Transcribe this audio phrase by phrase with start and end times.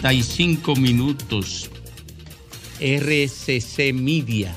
[0.00, 1.70] 35 minutos.
[2.80, 4.56] RCC Media,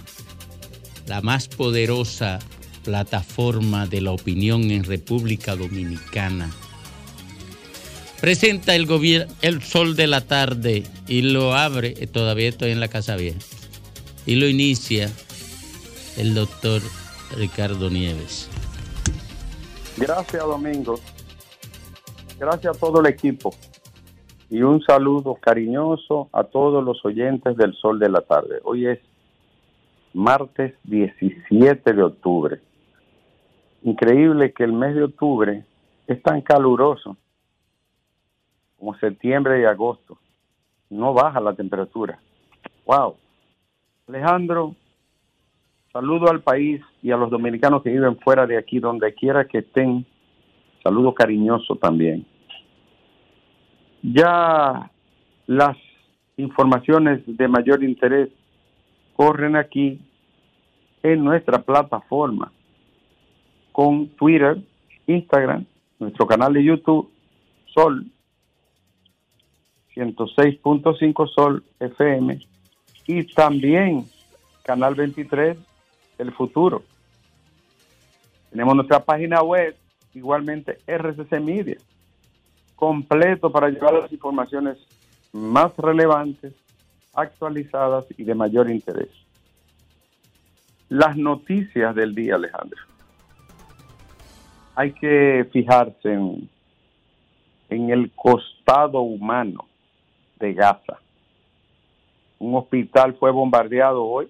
[1.06, 2.40] la más poderosa
[2.86, 6.50] plataforma de la opinión en República Dominicana.
[8.22, 8.88] Presenta el,
[9.42, 13.40] el sol de la tarde y lo abre, eh, todavía estoy en la Casa Vieja,
[14.26, 15.12] y lo inicia
[16.16, 16.82] el doctor
[17.36, 18.48] Ricardo Nieves.
[19.98, 21.02] Gracias, Domingo.
[22.40, 23.54] Gracias a todo el equipo.
[24.54, 28.60] Y un saludo cariñoso a todos los oyentes del Sol de la Tarde.
[28.64, 29.00] Hoy es
[30.14, 32.62] martes 17 de octubre.
[33.82, 35.66] Increíble que el mes de octubre
[36.06, 37.18] es tan caluroso
[38.78, 40.20] como septiembre y agosto.
[40.92, 42.20] No baja la temperatura.
[42.86, 43.16] ¡Wow!
[44.08, 44.76] Alejandro,
[45.92, 49.58] saludo al país y a los dominicanos que viven fuera de aquí, donde quiera que
[49.58, 50.06] estén.
[50.84, 52.28] Saludo cariñoso también.
[54.04, 54.92] Ya
[55.48, 55.78] las
[56.38, 58.30] informaciones de mayor interés
[59.16, 60.00] corren aquí
[61.02, 62.52] en nuestra plataforma
[63.72, 64.62] con Twitter,
[65.08, 65.66] Instagram,
[66.00, 67.10] nuestro canal de YouTube,
[67.74, 68.06] Sol
[69.96, 72.40] 106.5 Sol FM
[73.08, 74.06] y también
[74.64, 75.58] Canal 23,
[76.18, 76.84] El Futuro.
[78.50, 79.76] Tenemos nuestra página web,
[80.14, 81.78] igualmente RCC Media,
[82.76, 84.78] completo para llevar las informaciones
[85.32, 86.54] más relevantes,
[87.14, 89.10] actualizadas y de mayor interés.
[90.90, 92.80] Las noticias del día, Alejandro.
[94.76, 96.50] Hay que fijarse en,
[97.70, 99.68] en el costado humano
[100.40, 101.00] de Gaza.
[102.40, 104.28] Un hospital fue bombardeado hoy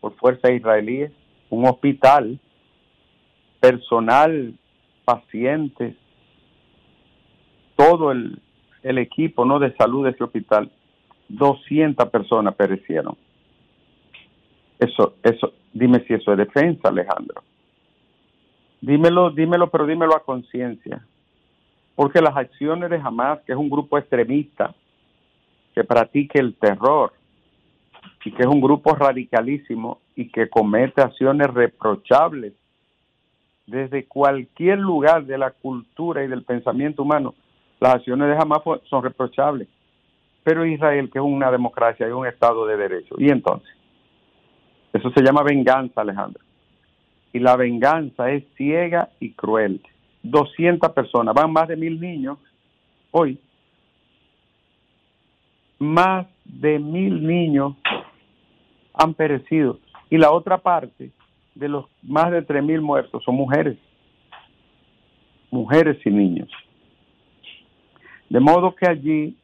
[0.00, 1.10] por fuerzas israelíes,
[1.50, 2.38] un hospital,
[3.60, 4.54] personal,
[5.04, 5.96] pacientes,
[7.76, 8.40] todo el,
[8.82, 10.70] el equipo no de salud de ese hospital,
[11.28, 13.16] 200 personas perecieron.
[14.78, 17.42] Eso, eso, dime si eso es defensa, Alejandro.
[18.80, 21.04] Dímelo, dímelo, pero dímelo a conciencia.
[21.94, 24.74] Porque las acciones de Hamas, que es un grupo extremista
[25.74, 27.12] que practique el terror
[28.24, 32.52] y que es un grupo radicalísimo y que comete acciones reprochables
[33.66, 37.34] desde cualquier lugar de la cultura y del pensamiento humano,
[37.80, 39.68] las acciones de Hamas son reprochables.
[40.42, 43.68] Pero Israel, que es una democracia y un Estado de Derecho, ¿y entonces?
[44.92, 46.42] Eso se llama venganza, Alejandro.
[47.32, 49.82] Y la venganza es ciega y cruel.
[50.22, 52.38] 200 personas, van más de mil niños
[53.10, 53.38] hoy.
[55.78, 57.74] Más de mil niños
[58.94, 59.78] han perecido.
[60.08, 61.10] Y la otra parte
[61.54, 63.76] de los más de tres mil muertos son mujeres.
[65.50, 66.48] Mujeres y niños.
[68.28, 69.36] De modo que allí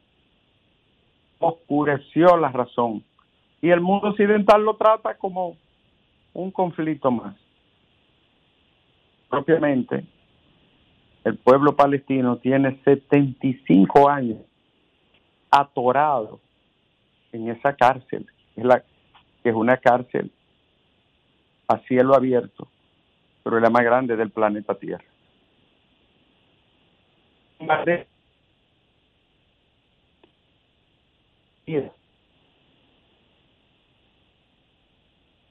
[1.39, 3.03] oscureció la razón
[3.61, 5.55] y el mundo occidental lo trata como
[6.33, 7.35] un conflicto más.
[9.29, 10.03] Propiamente,
[11.23, 14.39] el pueblo palestino tiene 75 años
[15.49, 16.39] atorado
[17.31, 18.83] en esa cárcel, es la,
[19.41, 20.31] que es una cárcel
[21.67, 22.67] a cielo abierto,
[23.43, 25.05] pero es la más grande del planeta Tierra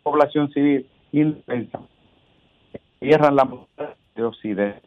[0.02, 1.80] población civil indefensa.
[2.98, 3.48] Cierran la
[4.14, 4.82] de Occidente.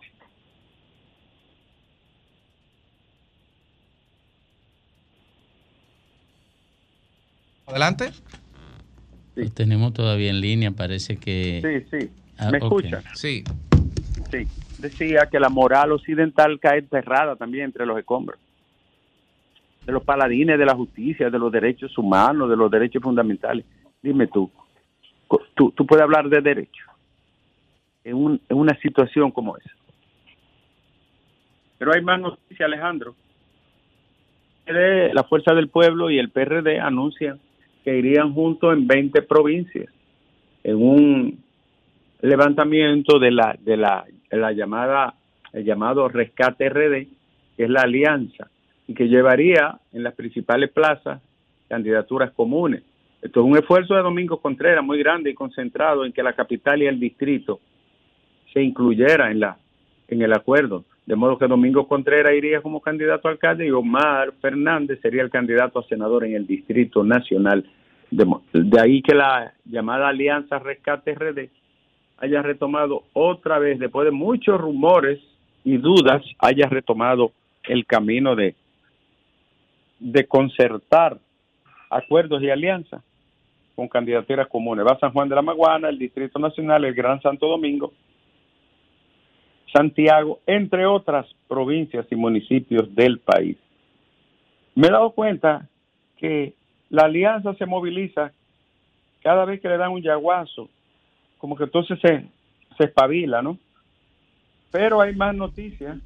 [7.66, 8.12] Adelante.
[9.36, 11.62] Lo tenemos todavía en línea, parece que...
[11.92, 12.12] Sí, sí.
[12.38, 12.64] Ah, ¿Me ok.
[12.64, 13.04] escucha?
[13.16, 13.44] Sí.
[14.32, 14.48] Sí.
[14.78, 18.40] Decía que la moral occidental cae enterrada también entre los escombros.
[19.86, 23.66] De los paladines de la justicia, de los derechos humanos, de los derechos fundamentales.
[24.02, 24.50] Dime tú,
[25.54, 26.86] tú, tú puedes hablar de derecho
[28.04, 29.70] en, un- en una situación como esa.
[31.78, 33.16] Pero hay más noticias, Alejandro.
[34.68, 37.40] La Fuerza del Pueblo y el PRD anuncian
[37.84, 39.88] que irían juntos en 20 provincias
[40.64, 41.44] en un
[42.22, 45.14] levantamiento de la de la, de la llamada
[45.54, 47.08] el llamado rescate RD
[47.56, 48.48] que es la alianza
[48.88, 51.22] y que llevaría en las principales plazas
[51.68, 52.84] candidaturas comunes.
[53.22, 56.82] Esto es un esfuerzo de Domingo Contreras muy grande y concentrado en que la capital
[56.82, 57.60] y el distrito
[58.54, 59.58] se incluyera en la
[60.08, 64.34] en el acuerdo de modo que Domingo Contreras iría como candidato a alcalde y Omar
[64.42, 67.66] Fernández sería el candidato a senador en el Distrito Nacional
[68.12, 71.50] de, ahí que la llamada Alianza Rescate RD
[72.18, 75.20] haya retomado otra vez, después de muchos rumores
[75.64, 77.32] y dudas, haya retomado
[77.64, 78.56] el camino de,
[80.00, 81.18] de concertar
[81.90, 83.04] acuerdos y alianzas
[83.76, 84.86] con candidaturas comunes.
[84.86, 87.94] Va San Juan de la Maguana, el Distrito Nacional, el Gran Santo Domingo,
[89.74, 93.58] Santiago, entre otras provincias y municipios del país.
[94.74, 95.68] Me he dado cuenta
[96.18, 96.54] que
[96.90, 98.32] la alianza se moviliza
[99.22, 100.70] cada vez que le dan un yaguazo,
[101.38, 102.26] como que entonces se,
[102.78, 103.58] se espabila, ¿no?
[104.72, 105.98] Pero hay más noticias,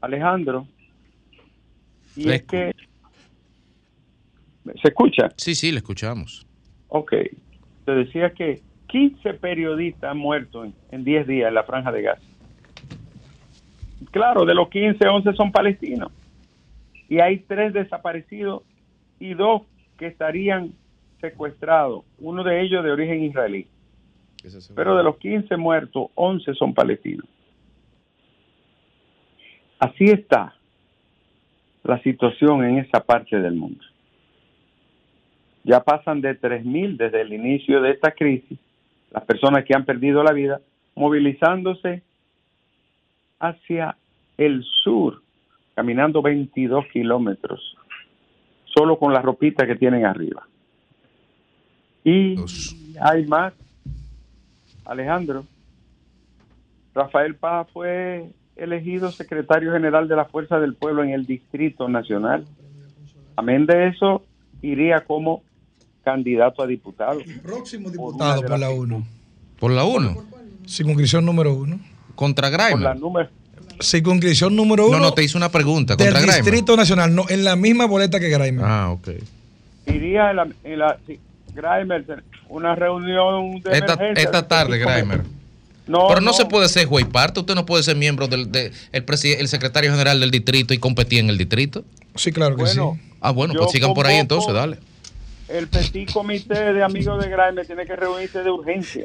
[0.00, 0.66] Alejandro,
[2.16, 2.74] y es que...
[4.80, 5.28] ¿Se escucha?
[5.36, 6.46] Sí, sí, le escuchamos.
[6.88, 7.12] Ok.
[7.84, 12.18] Te decía que 15 periodistas han muerto en, 10 días en la franja de gas.
[14.10, 16.12] Claro, de los 15, 11 son palestinos.
[17.08, 18.62] Y hay tres desaparecidos
[19.20, 19.62] y dos
[19.98, 20.72] que estarían
[21.20, 23.66] secuestrados, uno de ellos de origen israelí.
[24.74, 27.26] Pero de los 15 muertos, 11 son palestinos.
[29.78, 30.54] Así está
[31.84, 33.84] la situación en esa parte del mundo.
[35.62, 38.58] Ya pasan de 3.000 desde el inicio de esta crisis,
[39.10, 40.60] las personas que han perdido la vida,
[40.94, 42.02] movilizándose
[43.38, 43.96] hacia
[44.36, 45.22] el sur,
[45.74, 47.76] caminando 22 kilómetros
[48.76, 50.46] solo con la ropita que tienen arriba.
[52.02, 52.36] Y
[53.00, 53.54] hay más.
[54.84, 55.46] Alejandro,
[56.94, 62.44] Rafael Paz fue elegido secretario general de la Fuerza del Pueblo en el Distrito Nacional.
[63.36, 64.22] Amén de eso,
[64.62, 65.42] iría como
[66.04, 67.20] candidato a diputado.
[67.42, 69.06] próximo diputado por, la 1.
[69.58, 70.16] ¿Por la 1?
[70.66, 71.78] Circunscripción número 1.
[72.14, 72.72] ¿Contra Grimer?
[72.72, 73.28] Por la número
[73.80, 74.98] circunscripción número uno.
[74.98, 75.96] No, no, te hice una pregunta.
[75.96, 78.64] Del Distrito Nacional, no, en la misma boleta que Grimer.
[78.64, 79.08] Ah, ok.
[79.86, 80.98] Iría en la, en la
[82.48, 85.22] una reunión de esta, esta tarde, Grimer.
[85.86, 88.72] No, Pero no, se puede ser juez parte, usted no puede ser miembro del de,
[88.92, 91.84] el, el secretario general del distrito y competir en el distrito.
[92.14, 92.80] Sí, claro que sí.
[93.20, 94.78] Ah, bueno, pues sigan por ahí entonces, dale
[95.48, 99.04] el petit comité de amigos de Grime tiene que reunirse de urgencia.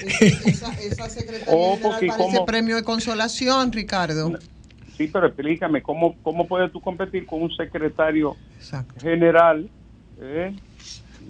[0.00, 4.38] Esa, esa secretaría oh, parece premio de consolación, Ricardo.
[4.96, 8.36] Sí, pero explícame, ¿cómo, cómo puedes tú competir con un secretario
[9.00, 9.68] general
[10.20, 10.54] eh,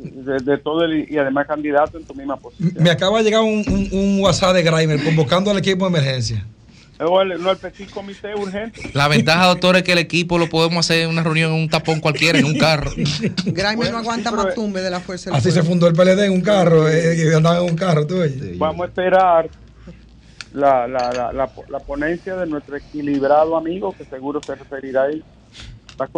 [0.00, 2.72] de, todo el, y además candidato en tu misma posición?
[2.82, 6.46] Me acaba de llegar un, un, WhatsApp de Grimer convocando al equipo de emergencia.
[6.98, 8.90] No, el, petit comité urgente.
[8.92, 11.68] La ventaja, doctor, es que el equipo lo podemos hacer en una reunión en un
[11.68, 12.90] tapón cualquiera, en un carro.
[13.46, 15.30] Grimer no aguanta más tumbe de la fuerza.
[15.34, 18.16] Así se fundó el PLD en un carro, eh, andaba en un carro, tú
[18.58, 19.48] Vamos a esperar
[20.52, 25.24] la, la, la, la, ponencia de nuestro equilibrado amigo, que seguro se referirá a él.
[25.98, 26.08] La,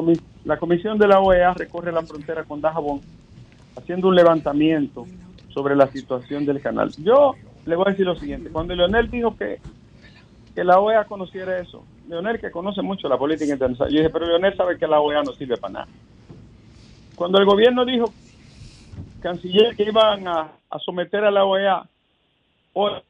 [0.45, 3.03] la comisión de la OEA recorre la frontera con Dajabón,
[3.77, 5.07] haciendo un levantamiento
[5.49, 6.91] sobre la situación del canal.
[6.99, 7.35] Yo
[7.67, 9.59] le voy a decir lo siguiente, cuando Leonel dijo que
[10.57, 11.85] la OEA conociera eso.
[12.09, 15.23] Leonel, que conoce mucho la política internacional, yo dije, pero Leonel sabe que la OEA
[15.23, 15.89] no sirve para nada.
[17.15, 18.13] Cuando el gobierno dijo,
[19.21, 20.53] canciller, que iban a,
[20.85, 21.87] someter a la OEA
[22.73, 23.03] con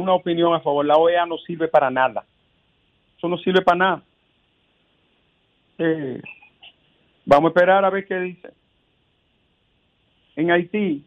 [0.00, 2.24] una opinión a favor, la OEA no sirve para nada.
[3.18, 4.02] Eso no sirve para nada.
[5.78, 6.20] Eh,
[7.24, 8.50] vamos a esperar a ver qué dice.
[10.36, 11.04] En Haití,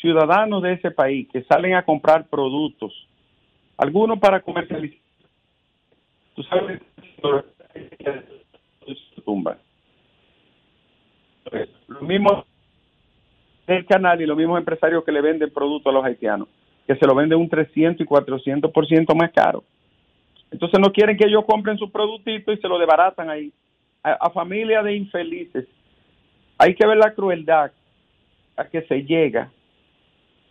[0.00, 2.92] ciudadanos de ese país que salen a comprar productos
[3.76, 5.00] algunos para comercializar.
[6.34, 6.80] Tú sabes,
[9.24, 9.58] tumba.
[11.88, 12.44] Lo mismo
[13.66, 16.48] el canal y los mismos empresarios que le venden productos a los haitianos,
[16.86, 19.64] que se lo venden un 300 y 400% más caro.
[20.50, 23.52] Entonces no quieren que ellos compren su productito y se lo debaratan ahí.
[24.02, 25.66] A, a familias de infelices.
[26.58, 27.72] Hay que ver la crueldad
[28.56, 29.50] a que se llega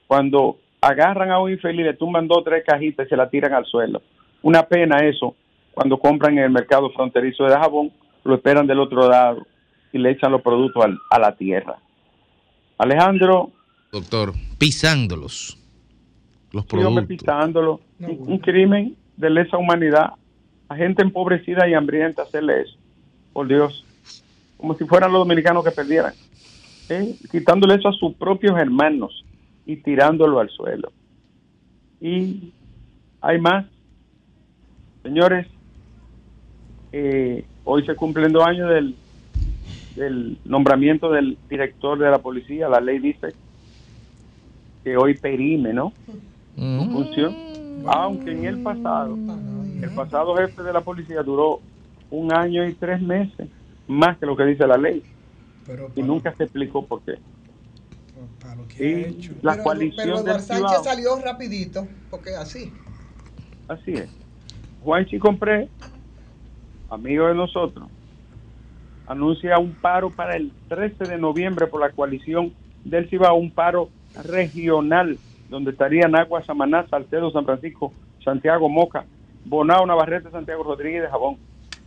[0.07, 3.53] cuando agarran a un infeliz, le tumban dos o tres cajitas y se la tiran
[3.53, 4.01] al suelo.
[4.41, 5.35] Una pena eso,
[5.73, 7.91] cuando compran en el mercado fronterizo de jabón,
[8.23, 9.45] lo esperan del otro lado
[9.93, 11.77] y le echan los productos a la tierra.
[12.77, 13.51] Alejandro.
[13.91, 15.57] Doctor, pisándolos.
[16.51, 17.05] Los productos.
[17.05, 17.79] pisándolos.
[17.99, 20.13] un crimen de lesa humanidad.
[20.67, 22.77] A gente empobrecida y hambrienta hacerle eso.
[23.33, 23.85] Por Dios.
[24.57, 26.13] Como si fueran los dominicanos que perdieran.
[26.89, 27.15] ¿Eh?
[27.31, 29.23] Quitándole eso a sus propios hermanos
[29.65, 30.91] y tirándolo al suelo.
[31.99, 32.51] Y
[33.21, 33.65] hay más.
[35.03, 35.47] Señores,
[36.91, 38.95] eh, hoy se cumplen dos años del,
[39.95, 42.67] del nombramiento del director de la policía.
[42.67, 43.33] La ley dice
[44.83, 45.93] que hoy perime, ¿no?
[46.55, 47.35] Su función.
[47.85, 49.17] Aunque en el pasado,
[49.81, 51.61] el pasado jefe de la policía duró
[52.11, 53.49] un año y tres meses,
[53.87, 55.03] más que lo que dice la ley.
[55.95, 57.15] y nunca se explicó por qué.
[58.39, 59.33] Para lo que y hecho.
[59.41, 62.71] La pero, coalición pero Sánchez salió rapidito, porque así.
[63.67, 64.09] Así es.
[64.83, 65.69] Juanchi Compré,
[66.89, 67.87] amigo de nosotros,
[69.07, 72.53] anuncia un paro para el 13 de noviembre por la coalición
[72.83, 73.89] del Cibao, un paro
[74.23, 75.17] regional
[75.49, 79.05] donde estarían Agua, Samaná, Salcedo, San Francisco, Santiago, Moca,
[79.45, 81.37] Bonao, Navarrete, Santiago Rodríguez de Jabón.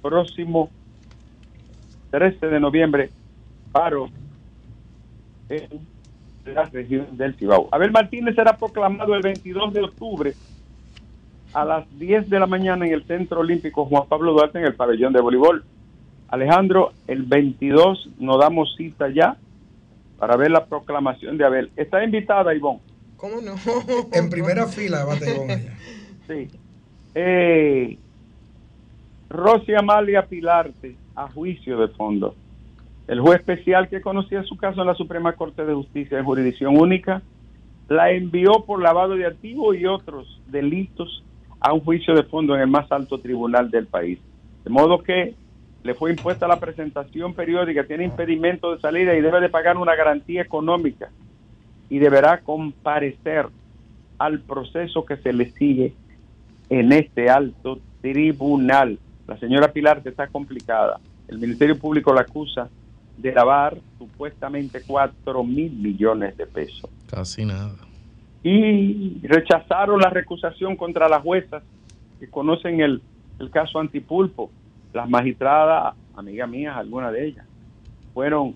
[0.04, 0.68] Próximo
[2.10, 3.08] 13 de noviembre,
[3.72, 4.10] paro
[5.48, 5.80] en
[6.44, 7.70] la región del Cibao.
[7.72, 10.34] Abel Martínez será proclamado el 22 de octubre
[11.54, 14.74] a las 10 de la mañana en el Centro Olímpico Juan Pablo Duarte en el
[14.74, 15.64] pabellón de voleibol.
[16.28, 19.38] Alejandro, el 22 nos damos cita ya
[20.18, 21.70] para ver la proclamación de Abel.
[21.76, 22.80] Está invitada, Ivonne.
[23.16, 23.54] ¿Cómo no?
[24.12, 25.70] en primera fila, bate Ivonne.
[26.28, 26.50] sí.
[27.14, 27.96] Eh,
[29.34, 32.36] Rosy Amalia Pilarte, a juicio de fondo.
[33.08, 36.78] El juez especial que conocía su caso en la Suprema Corte de Justicia de Jurisdicción
[36.78, 37.20] Única
[37.88, 41.24] la envió por lavado de activos y otros delitos
[41.58, 44.20] a un juicio de fondo en el más alto tribunal del país.
[44.62, 45.34] De modo que
[45.82, 49.96] le fue impuesta la presentación periódica, tiene impedimento de salida y debe de pagar una
[49.96, 51.10] garantía económica
[51.90, 53.48] y deberá comparecer
[54.16, 55.92] al proceso que se le sigue
[56.70, 59.00] en este alto tribunal.
[59.26, 61.00] La señora Pilar está complicada.
[61.28, 62.68] El Ministerio Público la acusa
[63.16, 66.90] de lavar supuestamente 4 mil millones de pesos.
[67.08, 67.76] Casi nada
[68.44, 71.62] y rechazaron la recusación contra las juezas
[72.20, 73.02] que conocen el,
[73.50, 74.50] caso Antipulpo.
[74.92, 77.46] Las magistradas, amigas mías, algunas de ellas,
[78.12, 78.54] fueron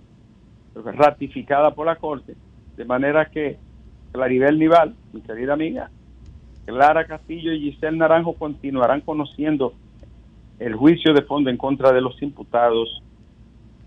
[0.75, 2.37] ratificadas por la Corte,
[2.77, 3.59] de manera que
[4.13, 5.91] Claribel Nival, mi querida amiga,
[6.67, 9.73] Clara Castillo y Giselle Naranjo continuarán conociendo
[10.59, 13.03] el juicio de fondo en contra de los imputados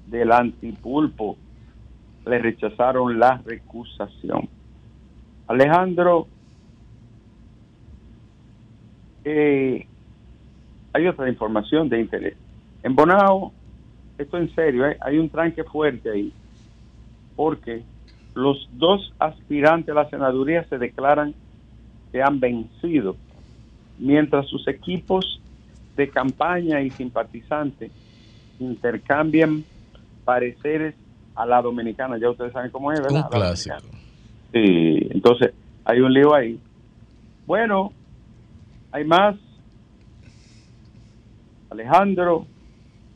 [0.07, 1.37] del antipulpo.
[2.25, 4.47] Le rechazaron la recusación.
[5.47, 6.27] Alejandro,
[9.23, 9.85] eh,
[10.93, 12.35] hay otra información de interés.
[12.83, 13.51] En Bonao,
[14.17, 16.31] esto en serio, eh, hay un tranque fuerte ahí,
[17.35, 17.83] porque
[18.33, 21.33] los dos aspirantes a la senaduría se declaran
[22.11, 23.15] que han vencido,
[23.99, 25.41] mientras sus equipos
[25.95, 27.91] de campaña y simpatizantes
[28.59, 29.63] intercambian
[30.23, 30.95] pareceres
[31.35, 32.17] a la dominicana.
[32.17, 33.25] Ya ustedes saben cómo es, ¿verdad?
[33.25, 33.75] Un clásico.
[34.51, 35.53] Sí, entonces
[35.85, 36.59] hay un lío ahí.
[37.45, 37.91] Bueno,
[38.91, 39.35] hay más.
[41.69, 42.45] Alejandro,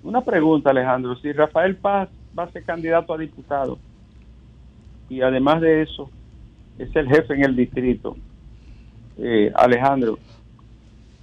[0.04, 1.16] una pregunta, Alejandro.
[1.18, 3.78] Si Rafael Paz va a ser candidato a diputado
[5.10, 6.10] y además de eso
[6.80, 8.16] es el jefe en el distrito,
[9.18, 10.18] eh, Alejandro,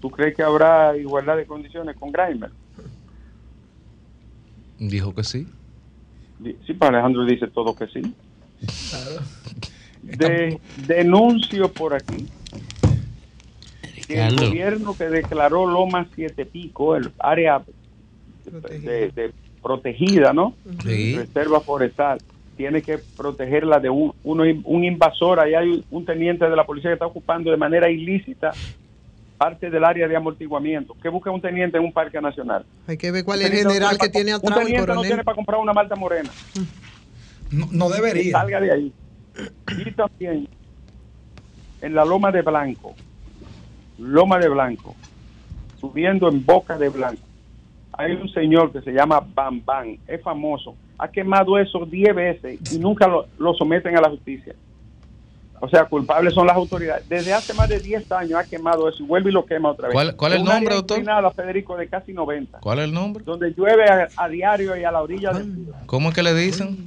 [0.02, 2.50] ¿tú crees que habrá igualdad de condiciones con Grimer?
[4.78, 5.46] Dijo que sí.
[6.66, 8.02] Sí, pues Alejandro dice todo que sí.
[8.90, 9.22] Claro
[10.02, 12.26] de, denuncio por aquí
[14.06, 17.62] que el gobierno que declaró Loma Siete Pico, el área
[18.44, 19.32] de,
[19.62, 20.54] protegida, ¿no?
[20.84, 22.18] Reserva forestal,
[22.56, 25.38] tiene que protegerla de un, un invasor.
[25.38, 28.50] Ahí hay un teniente de la policía que está ocupando de manera ilícita
[29.42, 30.94] parte del área de amortiguamiento.
[31.02, 32.64] ¿Qué busca un teniente en un parque nacional?
[32.86, 34.56] Hay que ver cuál es el general que tiene atrás.
[34.56, 36.30] Un teniente no tiene para comprar una malta morena.
[37.50, 38.38] No, no debería.
[38.38, 38.92] salga de ahí.
[39.84, 40.48] Y también
[41.80, 42.94] en la Loma de Blanco,
[43.98, 44.94] Loma de Blanco,
[45.80, 47.22] subiendo en Boca de Blanco,
[47.94, 52.72] hay un señor que se llama Bam Bam, es famoso, ha quemado eso 10 veces
[52.72, 54.54] y nunca lo, someten a la justicia.
[55.64, 57.08] O sea, culpables son las autoridades.
[57.08, 59.86] Desde hace más de 10 años ha quemado eso y vuelve y lo quema otra
[59.86, 60.14] vez.
[60.16, 61.00] ¿Cuál, es el nombre, doctor?
[61.36, 62.58] Federico, de casi 90.
[62.58, 63.22] ¿Cuál es el nombre?
[63.24, 63.84] Donde llueve
[64.16, 66.84] a, diario y a la orilla del ¿Cómo es que le dicen?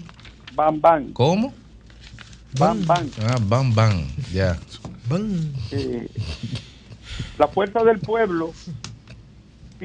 [0.56, 1.14] Bam Bam.
[1.14, 1.54] ¿Cómo?
[2.60, 3.10] Bam, bam.
[3.26, 4.08] Ah, bam, bam.
[4.34, 4.58] Ya.
[5.72, 6.10] Eh,
[7.38, 8.52] la Fuerza del Pueblo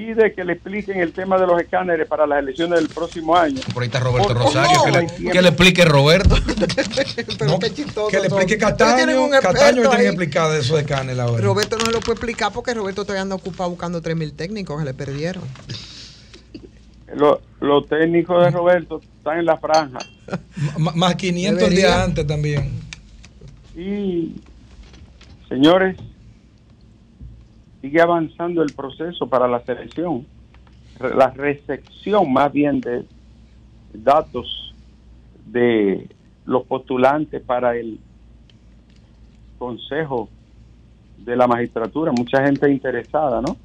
[0.00, 3.60] pide que le expliquen el tema de los escáneres para las elecciones del próximo año.
[3.74, 6.36] Por ahí está Roberto Rosario, que, le, que, le, explique Roberto.
[8.10, 9.28] que le explique Cataño.
[9.42, 11.42] Cataño tiene que explicar de esos escáneres ahora.
[11.42, 14.86] Roberto no se lo puede explicar porque Roberto todavía anda ocupado buscando 3.000 técnicos, se
[14.86, 15.42] le perdieron.
[17.60, 19.98] Los, técnicos de Roberto están en la franja.
[20.78, 22.70] más 500 días antes también.
[23.76, 24.36] Y,
[25.48, 25.96] señores,
[27.80, 30.26] sigue avanzando el proceso para la selección,
[30.98, 33.04] la recepción más bien de
[33.92, 34.74] datos
[35.46, 36.08] de
[36.44, 37.98] los postulantes para el
[39.58, 40.28] Consejo
[41.18, 42.12] de la Magistratura.
[42.12, 43.56] Mucha gente interesada, ¿no?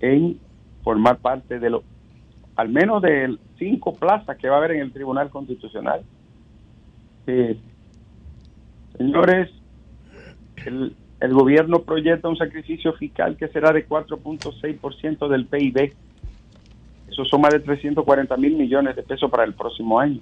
[0.00, 0.38] En
[0.82, 1.82] formar parte de los
[2.56, 6.02] al menos de cinco plazas que va a haber en el Tribunal Constitucional.
[8.98, 9.50] señores,
[10.66, 15.94] el, el gobierno proyecta un sacrificio fiscal que será de 4.6% del PIB.
[17.08, 20.18] Eso son más de 340 mil millones de pesos para el próximo año.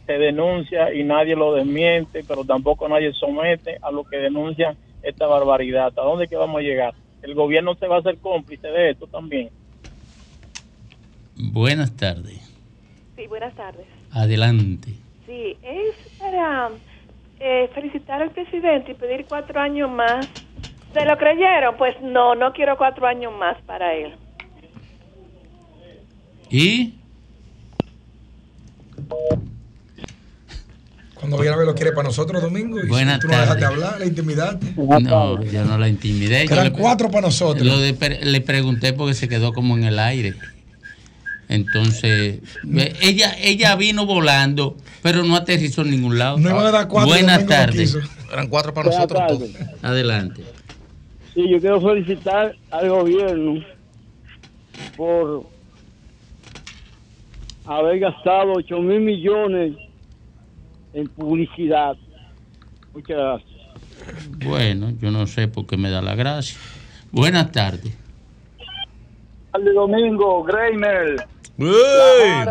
[0.05, 4.77] se denuncia y nadie lo desmiente, pero tampoco nadie somete a lo que denuncian
[5.09, 5.93] esta barbaridad.
[5.97, 6.93] ¿A dónde que vamos a llegar?
[7.21, 9.49] El gobierno se va a hacer cómplice de esto también.
[11.35, 12.41] Buenas tardes.
[13.15, 13.85] Sí, buenas tardes.
[14.11, 14.93] Adelante.
[15.25, 16.69] Sí, es para
[17.39, 20.27] eh, felicitar al presidente y pedir cuatro años más.
[20.93, 21.77] ¿Se lo creyeron?
[21.77, 24.15] Pues no, no quiero cuatro años más para él.
[26.49, 26.93] ¿Y?
[31.19, 32.79] Cuando viene a ver lo quiere para nosotros, Domingo.
[32.79, 34.59] Y Buenas tú no dejaste hablar, la intimidad.
[34.61, 36.43] No, yo no la intimidé.
[36.43, 37.65] Eran cuatro para nosotros.
[37.65, 40.35] le pregunté porque se quedó como en el aire.
[41.49, 42.39] Entonces,
[43.01, 46.37] ella ella vino volando, pero no aterrizó en ningún lado.
[46.37, 47.09] No iba a dar cuatro.
[47.09, 47.97] Buenas tardes.
[48.31, 49.43] Eran cuatro para nosotros.
[49.81, 50.43] Adelante.
[51.33, 53.63] Sí, yo quiero felicitar al gobierno
[54.97, 55.45] por
[57.65, 59.73] haber gastado 8 mil millones
[60.93, 61.95] en publicidad.
[62.93, 63.57] Muchas gracias.
[64.45, 66.57] Bueno, yo no sé por qué me da la gracia.
[67.11, 67.95] Buenas tardes.
[69.53, 71.27] Al domingo, Greiner.
[71.57, 72.47] Iván.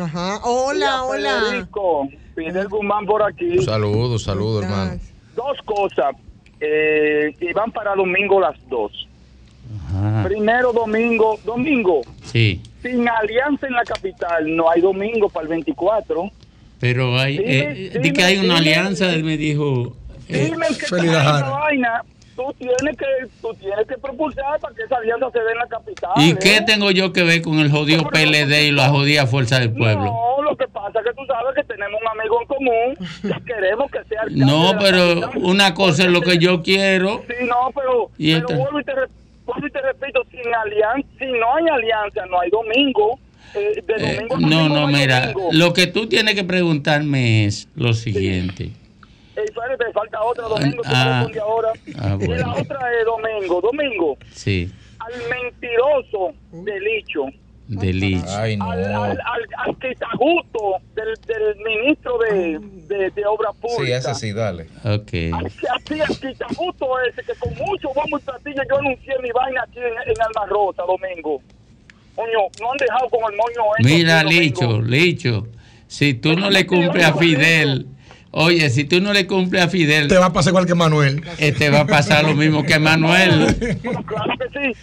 [0.00, 0.40] Ajá.
[0.44, 1.40] Hola, hola.
[1.48, 3.58] Federico, Fidel Guzmán por aquí.
[3.62, 5.00] Saludos, saludos, hermano.
[5.34, 6.14] Dos cosas.
[6.60, 8.92] Eh, Iván para domingo las dos.
[10.24, 12.02] Primero domingo, domingo.
[12.22, 12.60] Sí.
[12.82, 16.30] Sin alianza en la capital, no hay domingo para el 24.
[16.82, 19.96] Pero hay, eh, di que hay una alianza, él me dijo.
[20.28, 22.02] Eh, dime que esa vaina
[22.34, 23.06] tú tienes que
[23.40, 26.10] tú tienes que propulsar para que esa alianza se dé en la capital.
[26.16, 26.64] ¿Y qué ¿eh?
[26.66, 30.06] tengo yo que ver con el jodido PLD y la jodida Fuerza del Pueblo?
[30.06, 33.88] No, lo que pasa es que tú sabes que tenemos un amigo en común, queremos
[33.88, 37.22] que sea No, pero una cosa es lo que yo quiero.
[37.28, 38.94] Sí, no, pero, y pero vuelvo, y te,
[39.46, 43.20] vuelvo y te repito, sin alianza, si no hay alianza, no hay domingo.
[43.54, 47.92] Eh, de eh, domingo no, no, mira, lo que tú tienes que preguntarme es lo
[47.92, 48.64] siguiente.
[48.64, 48.76] Sí
[49.76, 51.72] te falta otra, Domingo, ah, ahora.
[51.98, 53.60] Ah, y la otra es Domingo.
[53.60, 54.18] Domingo.
[54.32, 54.70] Sí.
[54.98, 57.26] Al mentiroso del Licho.
[57.68, 58.26] De Licho.
[58.28, 58.70] Ay, no.
[58.70, 59.76] Al, al,
[60.94, 64.04] del, del ministro de, de, de Obras Públicas.
[64.04, 64.64] Sí, ese sí, dale.
[64.84, 65.12] Ok.
[65.44, 69.78] Así, al quitajusto ese, que con mucho vamos y platillo yo anuncié mi vaina aquí
[69.78, 71.40] en, en Alma Rosa, Domingo.
[72.14, 75.48] Coño, no han dejado con el moño Mira, Licho, Licho,
[75.86, 77.86] si tú no le cumples a Fidel
[78.34, 80.08] Oye, si tú no le cumples a Fidel.
[80.08, 81.22] Te va a pasar igual que Manuel.
[81.38, 83.54] Eh, te va a pasar lo mismo que Manuel.
[84.06, 84.78] claro que sí.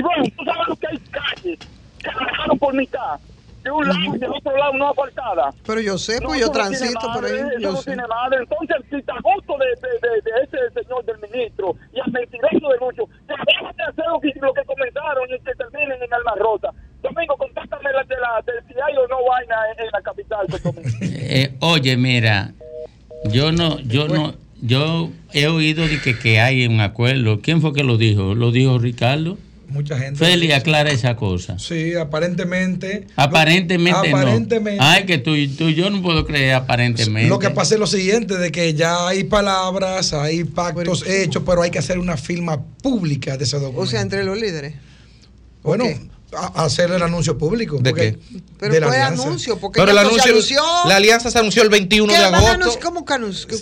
[0.00, 1.58] Bueno, tú sabes lo que hay calles
[1.98, 3.18] que dejaron por mitad.
[3.62, 5.54] De un lado y del otro lado una faltada.
[5.66, 7.40] Pero yo sé, pues yo transito por ahí.
[7.58, 8.38] Eso no tiene madre.
[8.40, 12.78] Entonces, si está justo de, de, de, ese señor del ministro y al mentiroso de
[12.78, 16.34] Lucho, que dejen de hacer lo que, lo que comenzaron y que terminen en Alma
[16.36, 16.70] Rota.
[17.02, 20.46] Domingo, contáctame la de la, del si hay o no vaina en, la capital.
[21.00, 22.52] eh, oye, mira,
[23.24, 27.40] yo no, yo no, yo he oído de que, que hay un acuerdo.
[27.40, 28.34] ¿Quién fue que lo dijo?
[28.34, 29.36] ¿Lo dijo Ricardo?
[29.72, 30.18] Mucha gente.
[30.18, 31.58] Feli, aclara esa cosa.
[31.58, 33.06] Sí, aparentemente.
[33.16, 34.82] Aparentemente, aparentemente no.
[34.84, 37.28] Ay, que tú, tú yo no puedo creer aparentemente.
[37.28, 41.62] Lo que pasa es lo siguiente, de que ya hay palabras, hay pactos hechos, pero
[41.62, 43.80] hay que hacer una firma pública de ese documento.
[43.80, 44.74] O sea, entre los líderes.
[45.62, 45.84] Bueno,
[46.54, 47.78] hacer el anuncio público.
[47.78, 48.18] ¿De qué?
[48.58, 50.34] Pero fue anuncio, porque pero el anuncio,
[50.86, 52.78] la alianza se anunció el 21 de agosto.
[52.82, 53.04] ¿Cómo,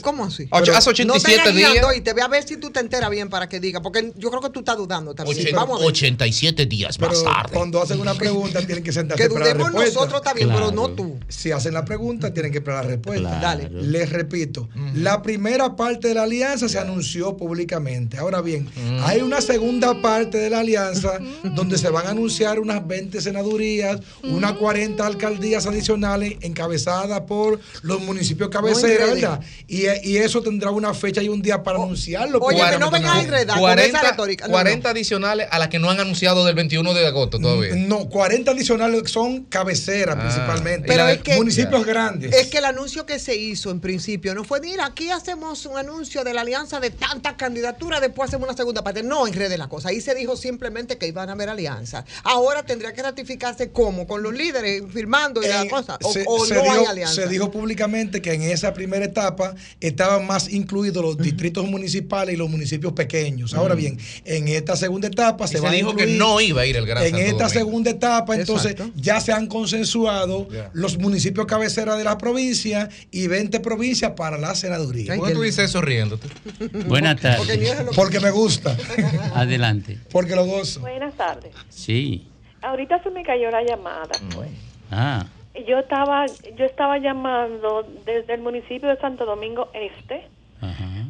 [0.02, 0.48] ¿Cómo así?
[0.50, 1.74] hace 87 días.
[1.96, 4.30] Y te voy a ver si tú te enteras bien para que diga, porque yo
[4.30, 5.54] creo que tú estás dudando también.
[5.54, 7.52] Vamos 87 días más tarde.
[7.52, 10.00] Cuando hacen una pregunta tienen que sentarse para la respuesta.
[10.00, 11.18] nosotros también, pero no tú.
[11.28, 13.40] Si hacen la pregunta tienen que esperar la respuesta.
[13.40, 13.68] Dale.
[13.70, 18.18] Les repito, la primera parte de la alianza se anunció públicamente.
[18.18, 18.68] Ahora bien,
[19.02, 24.00] hay una segunda parte de la alianza donde se van a anunciar unas 20 senadurías,
[24.22, 29.40] unas 40 alcaldías adicionales encabezadas por los municipios cabeceras, ¿verdad?
[29.66, 32.38] Y, y, eso tendrá una fecha y un día para anunciarlo.
[32.40, 34.48] Oye, que no vengan a enredar 40, con esa retórica.
[34.48, 37.74] 40 adicionales a las que no han anunciado del 21 de agosto todavía.
[37.76, 40.20] No, 40 adicionales son cabeceras ah.
[40.20, 40.88] principalmente.
[40.88, 42.34] Pero es que, municipios grandes.
[42.34, 45.78] Es que el anuncio que se hizo en principio no fue, mira, aquí hacemos un
[45.78, 49.02] anuncio de la alianza de tantas candidaturas, después hacemos una segunda parte.
[49.02, 49.90] No enrede la cosa.
[49.90, 52.04] Ahí se dijo simplemente que iban a haber alianzas.
[52.24, 55.98] Ahora tendría que ratificarse como con los líderes firmando y la cosa.
[56.02, 57.14] O, se, no dijo, hay alianza.
[57.14, 62.38] Se dijo públicamente que en esa primera etapa estaban más incluidos los distritos municipales y
[62.38, 63.54] los municipios pequeños.
[63.54, 66.86] Ahora bien, en esta segunda etapa se, va dijo que no iba a ir el
[66.86, 72.18] gran En esta segunda etapa, entonces, ya se han consensuado los municipios cabeceras de la
[72.18, 75.16] provincia y 20 provincias para la senaduría.
[75.16, 76.28] ¿Por qué tú dices eso riéndote?
[76.86, 77.46] Buenas tardes.
[77.46, 78.76] Porque, Porque me gusta.
[79.34, 79.98] Adelante.
[80.10, 80.80] Porque lo gozo.
[80.80, 81.52] Buenas tardes.
[81.68, 82.26] Sí.
[82.62, 84.34] Ahorita se me cayó la llamada, mm.
[84.34, 84.50] pues.
[84.90, 85.24] Ah.
[85.66, 90.28] Yo estaba, yo estaba llamando desde el municipio de Santo Domingo Este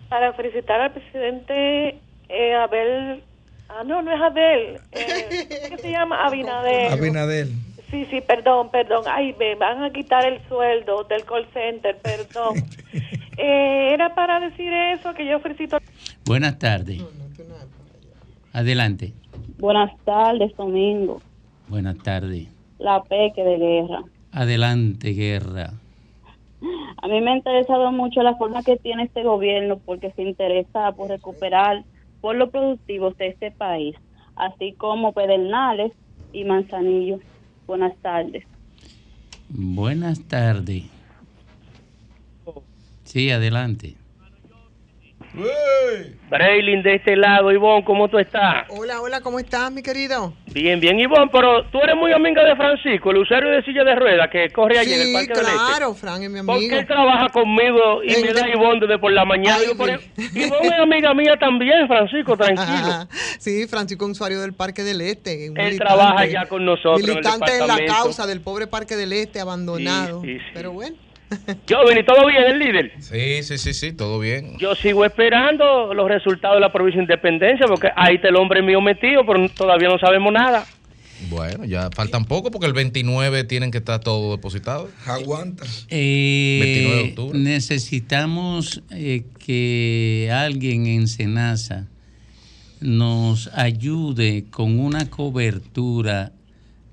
[0.09, 3.23] para felicitar al presidente eh, Abel.
[3.69, 4.81] Ah, no, no es Abel.
[4.93, 6.25] Eh, ¿Qué se llama?
[6.25, 6.93] Abinadel.
[6.93, 7.53] Abinadel.
[7.91, 9.05] Sí, sí, perdón, perdón.
[9.09, 12.57] Ay, me van a quitar el sueldo del call center, perdón.
[13.37, 15.79] eh, era para decir eso, que yo felicito.
[16.25, 17.03] Buenas tardes.
[18.53, 19.13] Adelante.
[19.59, 21.21] Buenas tardes, Domingo.
[21.71, 22.49] Buenas tardes.
[22.81, 24.03] La Peque de Guerra.
[24.33, 25.73] Adelante, Guerra.
[27.01, 30.91] A mí me ha interesado mucho la forma que tiene este gobierno porque se interesa
[30.93, 31.85] por recuperar
[32.21, 33.95] por los productivos de este país,
[34.35, 35.93] así como Pedernales
[36.33, 37.21] y Manzanillo.
[37.69, 38.45] Buenas tardes.
[39.49, 40.85] Buenas tardes.
[43.05, 43.95] Sí, adelante.
[45.33, 48.67] Braylin de este lado, Ivonne, ¿cómo tú estás?
[48.69, 50.35] Hola, hola, ¿cómo estás, mi querido?
[50.53, 53.95] Bien, bien, Ivonne, pero tú eres muy amiga de Francisco, el usuario de silla de
[53.95, 55.67] ruedas que corre allí en el Parque claro, del Este.
[55.67, 56.55] claro, Fran es mi amigo.
[56.55, 59.59] Porque él trabaja conmigo y me da Ivonne desde por la mañana.
[59.61, 63.09] Ay, por Ivonne es amiga mía también, Francisco, tranquilo.
[63.39, 65.47] sí, Francisco es usuario del Parque del Este.
[65.47, 69.41] Él militante, trabaja ya con nosotros Militante en, la causa del pobre Parque del Este
[69.41, 70.23] abandonado.
[70.23, 70.97] Sí, sí, pero bueno.
[71.67, 72.93] Yo, ¿y todo bien, el líder?
[73.01, 74.59] Sí, sí, sí, sí, todo bien.
[74.59, 78.63] Yo sigo esperando los resultados de la provincia de Independencia, porque ahí está el hombre
[78.63, 80.67] mío metido, pero todavía no sabemos nada.
[81.29, 84.89] Bueno, ya faltan poco porque el 29 tienen que estar todo depositado.
[85.07, 85.65] Aguanta.
[85.89, 87.39] Eh, 29 de octubre.
[87.39, 91.89] Necesitamos eh, que alguien en Senasa
[92.81, 96.33] nos ayude con una cobertura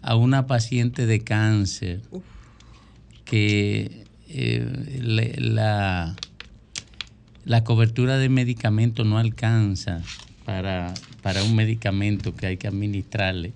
[0.02, 2.02] a una paciente de cáncer
[3.24, 4.07] que
[4.40, 6.16] eh, la,
[7.44, 10.04] la cobertura de medicamentos no alcanza
[10.46, 13.54] para, para un medicamento que hay que administrarle.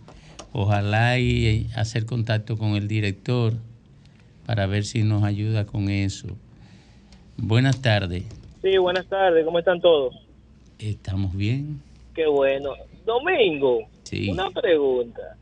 [0.53, 3.53] Ojalá y hacer contacto con el director
[4.47, 6.29] para ver si nos ayuda con eso.
[7.37, 8.23] Buenas tardes.
[8.63, 9.45] Sí, buenas tardes.
[9.45, 10.15] ¿Cómo están todos?
[10.79, 11.79] Estamos bien.
[12.15, 12.71] Qué bueno.
[13.05, 14.29] Domingo, sí.
[14.29, 15.37] una pregunta.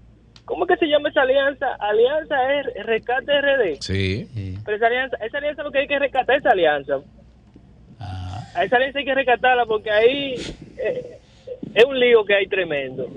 [0.49, 1.75] ¿Cómo es que se llama esa alianza?
[1.75, 3.81] Alianza es Rescate RD.
[3.81, 4.27] Sí.
[4.65, 7.01] Pero esa alianza, esa alianza lo que hay que rescatar esa alianza.
[7.99, 8.41] Ah.
[8.55, 10.33] A esa alianza hay que rescatarla porque ahí
[10.79, 11.19] eh,
[11.75, 13.07] es un lío que hay tremendo.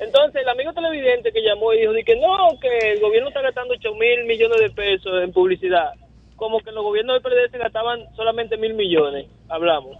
[0.00, 3.72] Entonces, el amigo televidente que llamó y dijo que no, que el gobierno está gastando
[3.72, 5.92] 8 mil millones de pesos en publicidad.
[6.36, 9.28] Como que los gobiernos del PRD se gastaban solamente mil millones.
[9.48, 9.96] Hablamos.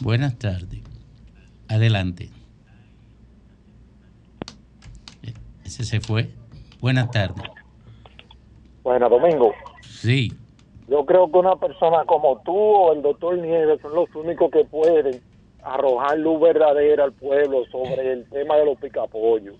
[0.00, 0.80] Buenas tardes.
[1.68, 2.30] Adelante.
[5.72, 6.28] Ese se fue.
[6.82, 7.46] Buenas tardes.
[8.82, 9.54] Bueno, Domingo.
[9.80, 10.30] Sí.
[10.86, 14.66] Yo creo que una persona como tú o el doctor Nieves son los únicos que
[14.66, 15.22] pueden
[15.62, 19.54] arrojar luz verdadera al pueblo sobre el tema de los picapollos.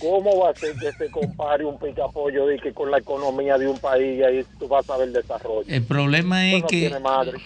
[0.00, 3.68] ¿Cómo va a ser que se compare un picapollo de que con la economía de
[3.68, 5.68] un país y ahí tú vas a ver el desarrollo?
[5.68, 6.90] El problema es no que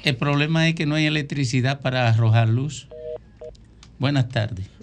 [0.05, 2.89] el problema es que no hay electricidad para arrojar luz.
[3.99, 4.76] Buenas tardes.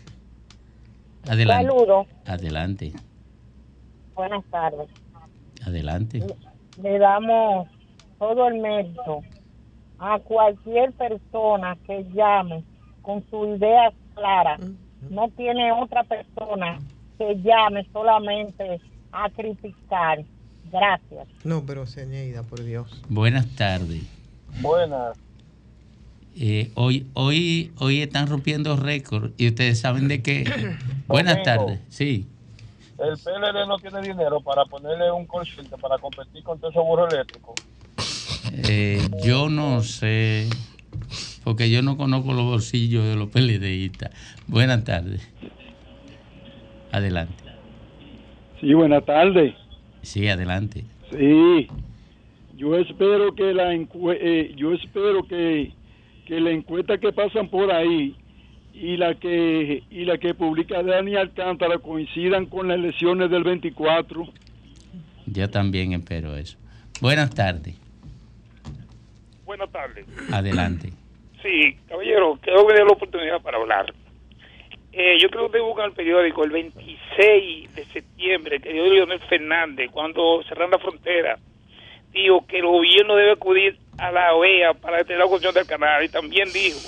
[1.28, 1.74] Adelante.
[2.26, 2.94] Adelante.
[4.16, 4.90] Buenas tardes.
[5.66, 6.24] Adelante.
[6.82, 7.68] Le damos
[8.20, 9.22] todo el mérito
[10.00, 12.64] a cualquier persona que llame
[13.02, 14.58] con su idea clara.
[15.10, 16.80] No tiene otra persona
[17.18, 18.80] que llame solamente
[19.12, 20.24] a criticar.
[20.72, 21.28] Gracias.
[21.44, 23.02] No, pero Ceñeida, por Dios.
[23.10, 24.04] Buenas tardes.
[24.62, 25.18] Buenas.
[26.36, 30.44] Eh, hoy, hoy, hoy están rompiendo récord y ustedes saben de qué.
[31.08, 31.80] Buenas tardes.
[31.90, 32.26] Sí.
[32.98, 37.14] El PLD no tiene dinero para ponerle un consciente para competir con todos esos burros
[37.14, 37.56] eléctricos.
[38.70, 40.48] Eh, yo no sé,
[41.44, 44.12] porque yo no conozco los bolsillos de los PLDistas.
[44.48, 45.28] Buenas tardes.
[46.92, 47.34] Adelante.
[48.62, 49.54] Sí, buenas tardes.
[50.04, 50.86] Sí, adelante.
[51.12, 51.68] Sí,
[52.56, 55.74] yo espero que la encue- eh, yo espero que,
[56.26, 58.16] que la encuesta que pasan por ahí
[58.74, 64.28] y la que y la que publica Dani Alcántara coincidan con las elecciones del 24.
[65.28, 66.58] Yo también espero eso.
[67.02, 67.76] Buenas tardes.
[69.46, 70.06] Buenas tardes.
[70.32, 70.90] Adelante.
[71.42, 73.94] Sí, caballero, quiero que dé la oportunidad para hablar.
[74.94, 79.90] Eh, yo creo que buscan el periódico el 26 de septiembre que dio Leonel Fernández
[79.92, 81.38] cuando cerraron la frontera.
[82.12, 86.04] Dijo que el gobierno debe acudir a la OEA para detener la cuestión del canal
[86.04, 86.80] y también dijo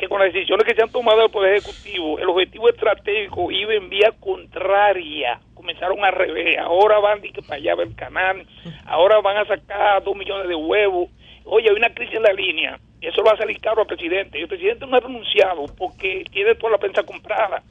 [0.00, 3.74] que con las decisiones que se han tomado del Poder Ejecutivo, el objetivo estratégico iba
[3.74, 5.38] en vía contraria.
[5.52, 6.56] Comenzaron al revés.
[6.58, 8.46] Ahora van que para allá el canal.
[8.86, 11.10] Ahora van a sacar dos millones de huevos.
[11.44, 12.80] Oye, hay una crisis en la línea.
[13.02, 14.38] Eso va a salir caro al presidente.
[14.38, 17.62] Y el presidente no ha renunciado porque tiene toda la prensa comprada.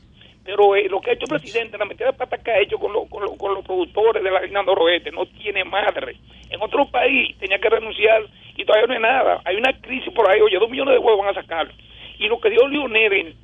[0.50, 2.80] Pero eh, lo que ha hecho el presidente, la metida de pata que ha hecho
[2.80, 6.18] con, lo- con, lo- con los productores de la línea noroeste, no tiene madre.
[6.50, 8.24] En otro país tenía que renunciar
[8.58, 9.42] y todavía no hay nada.
[9.46, 10.42] Hay una crisis por ahí.
[10.42, 11.72] Oye, dos millones de huevos van a sacar.
[12.18, 13.36] Y lo que dio Lionel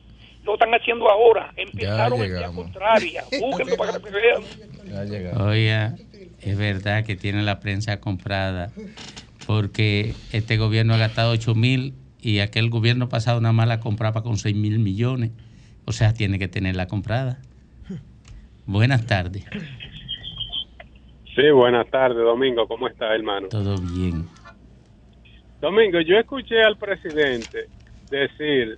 [0.45, 1.51] lo están haciendo ahora.
[1.55, 3.23] Empezaron en vía contraria.
[3.39, 4.41] Búsquenlo para que vean.
[5.47, 5.95] Oiga,
[6.41, 8.71] es verdad que tiene la prensa comprada
[9.45, 14.23] porque este gobierno ha gastado 8 mil y aquel gobierno pasado nada más la compraba
[14.23, 15.31] con 6 mil millones.
[15.85, 17.39] O sea, tiene que tenerla comprada.
[18.65, 19.45] Buenas tardes.
[21.35, 22.67] Sí, buenas tardes, Domingo.
[22.67, 23.49] ¿Cómo está, hermano?
[23.49, 24.27] Todo bien.
[25.61, 27.67] Domingo, yo escuché al presidente
[28.09, 28.77] decir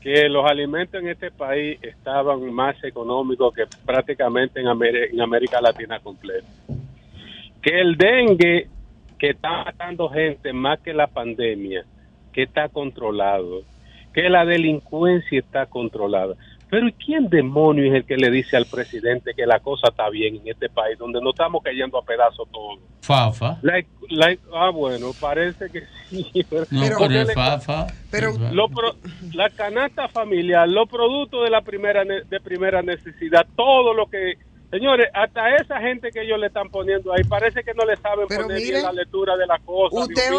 [0.00, 6.00] que los alimentos en este país estaban más económicos que prácticamente en, en América Latina
[6.00, 6.48] completa.
[7.62, 8.68] Que el dengue,
[9.18, 11.84] que está matando gente más que la pandemia,
[12.32, 13.62] que está controlado.
[14.12, 16.34] Que la delincuencia está controlada.
[16.70, 20.08] Pero ¿y quién demonio es el que le dice al presidente que la cosa está
[20.08, 22.78] bien en este país, donde no estamos cayendo a pedazos todos?
[23.02, 23.58] Fafa.
[23.60, 26.30] Like- like- ah, bueno, parece que sí.
[26.48, 27.86] Pero, No, pero es le- Fafa.
[28.10, 28.94] pero lo pro-
[29.34, 34.34] la canasta familiar, los productos de la primera de primera necesidad, todo lo que
[34.72, 38.26] señores, hasta esa gente que ellos le están poniendo ahí, parece que no le saben
[38.28, 39.94] Pero poner mire, bien la lectura de la cosa.
[40.00, 40.30] Usted,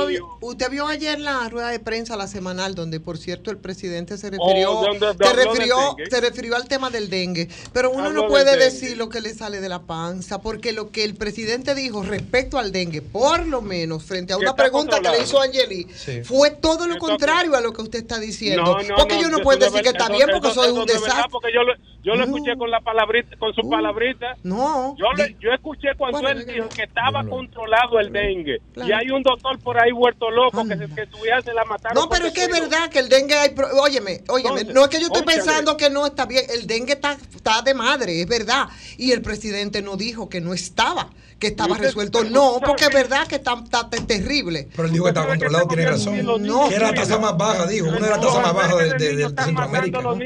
[0.42, 4.32] usted vio ayer la rueda de prensa, la semanal, donde por cierto el presidente se
[4.32, 5.76] refirió, Oh, ¿de dónde- de- se refirió,
[6.10, 7.48] se refirió al tema del dengue.
[7.74, 11.04] Pero uno no puede decir lo que le sale de la panza, porque lo que
[11.04, 15.22] el presidente dijo respecto al dengue, por lo menos frente a una pregunta que le
[15.22, 16.24] hizo Angeli, Sí.
[16.24, 18.64] fue todo lo contrario a lo que usted está diciendo.
[18.64, 20.62] No, no, porque no, yo no puedo de decir que está eso- bien porque eso-
[20.64, 21.30] soy eso un de verdad, desastre.
[21.32, 24.23] Porque yo lo, yo lo escuché con la palabrita, con su palabrita.
[24.44, 24.96] No.
[24.98, 28.60] Yo, le- yo escuché cuando Bueno, él dijo que estaba controlado el dengue.
[28.74, 28.90] Claro.
[28.90, 31.64] Y hay un doctor por ahí vuelto loco que, se, que su hija se la
[31.66, 32.02] mataron.
[32.04, 33.50] No, pero es que es verdad que el dengue hay.
[33.80, 36.44] Óyeme, óyeme, Entonces, no es que yo estoy pensando que no está bien.
[36.50, 38.68] El dengue está, está de madre, es verdad.
[38.98, 41.10] Y el presidente no dijo que no estaba,
[41.40, 42.24] que estaba resuelto.
[42.24, 44.68] No, porque es verdad que está, está te- terrible.
[44.76, 46.26] Pero él dijo que está controlado, tiene razón.
[46.46, 47.88] No, que era la tasa más baja, dijo.
[47.88, 50.02] Una de las tasas más bajas de, de- de Centroamérica.
[50.02, 50.18] los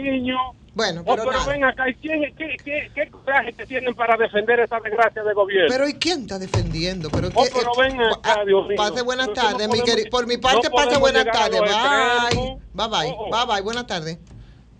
[0.77, 1.51] Bueno, Oh, pero pero nada.
[1.51, 5.33] ven acá, ¿y quién, qué, qué, qué coraje que tienen para defender esa desgracia de
[5.33, 5.67] gobierno?
[5.69, 7.09] Pero ¿y quién está defendiendo?
[7.09, 8.77] Pero, Oh, pero eh, ven acá, Dios mío.
[8.77, 10.09] Pase buenas tardes, no mi querido.
[10.11, 11.59] Por mi no parte, pase podemos buenas tardes.
[11.59, 11.69] Bye.
[11.71, 12.61] extremos.
[12.73, 13.15] Bye bye.
[13.31, 13.61] Bye bye.
[13.63, 14.19] Buenas tardes.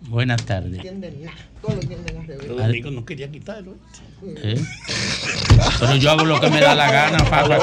[0.02, 0.74] Buenas tardes.
[0.76, 1.36] Entienden nada.
[1.60, 2.24] Todos lo entienden.
[2.40, 3.76] Pero Domingo no quería quitarlo.
[4.36, 4.60] ¿Eh?
[5.80, 7.58] Pero yo hago lo que me da la gana, Fafa.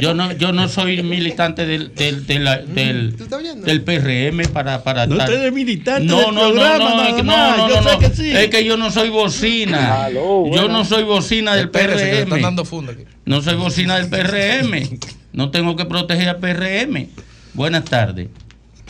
[0.00, 3.16] Yo no, yo no soy militante del, del, del, del,
[3.64, 7.08] del PRM para, para No estar- eres militante no, del no, no, programa, no, nada
[7.08, 7.98] es que no, no, yo no, sé no.
[8.00, 8.30] que sí.
[8.36, 10.04] Es que yo no soy bocina.
[10.04, 10.68] Aló, Yo bueno.
[10.68, 12.42] no soy bocina del que le están PRM.
[12.42, 13.04] dando funda aquí.
[13.24, 14.98] No soy bocina del PRM.
[15.32, 17.08] No tengo que proteger al PRM.
[17.54, 18.28] Buenas tardes.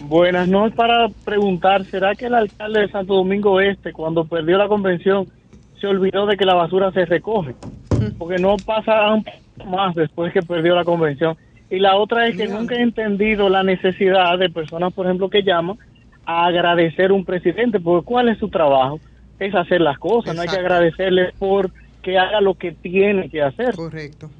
[0.01, 4.57] Buenas, no es para preguntar, ¿será que el alcalde de Santo Domingo Este, cuando perdió
[4.57, 5.27] la convención,
[5.81, 7.55] se olvidó de que la basura se recoge?
[8.17, 11.37] Porque no pasa un poco más después que perdió la convención.
[11.71, 15.43] Y la otra es que nunca he entendido la necesidad de personas, por ejemplo, que
[15.43, 15.77] llaman
[16.25, 19.01] a agradecer a un presidente, porque ¿cuál es su trabajo?
[19.39, 21.71] Es hacer las cosas, no hay que agradecerle por
[22.03, 23.75] que haga lo que tiene que hacer.
[23.75, 24.31] Correcto.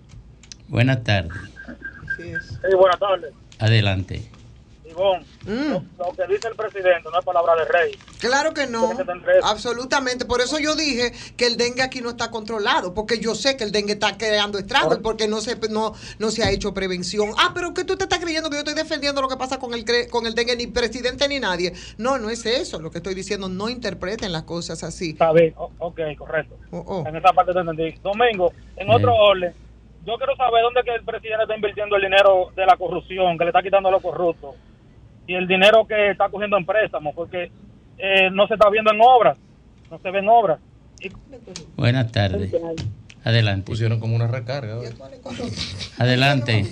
[0.69, 1.33] Buenas tardes.
[2.17, 2.33] Sí,
[2.77, 3.33] buenas tardes.
[3.59, 4.23] Adelante.
[4.99, 5.71] Mm.
[5.71, 7.93] lo, lo que dice el presidente no es palabra de rey.
[8.19, 8.91] Claro que no,
[9.43, 10.25] absolutamente.
[10.25, 13.65] Por eso yo dije que el dengue aquí no está controlado, porque yo sé que
[13.65, 17.31] el dengue está creando estragos, porque no se, no, no se ha hecho prevención.
[17.39, 19.73] Ah, pero que tú te estás creyendo que yo estoy defendiendo lo que pasa con
[19.75, 21.73] el, con el dengue, ni presidente ni nadie.
[21.97, 22.81] No, no es eso.
[22.81, 25.11] Lo que estoy diciendo, no interpreten las cosas así.
[25.11, 26.57] Está bien, o- ok, correcto.
[26.71, 27.93] Oh, En esa parte te entendí.
[28.03, 29.55] Domingo, en otro orden,
[30.05, 33.45] yo quiero saber dónde que el presidente está invirtiendo el dinero de la corrupción, que
[33.45, 34.55] le está quitando a los corruptos,
[35.29, 37.53] y el dinero que está cogiendo en préstamos, porque
[37.99, 39.39] eh, no se está viendo en obras,
[39.91, 40.59] no se ven obras.
[41.77, 42.51] Buenas tardes.
[43.23, 43.71] Adelante.
[43.71, 44.79] Pusieron como una recarga.
[45.99, 46.65] Adelante.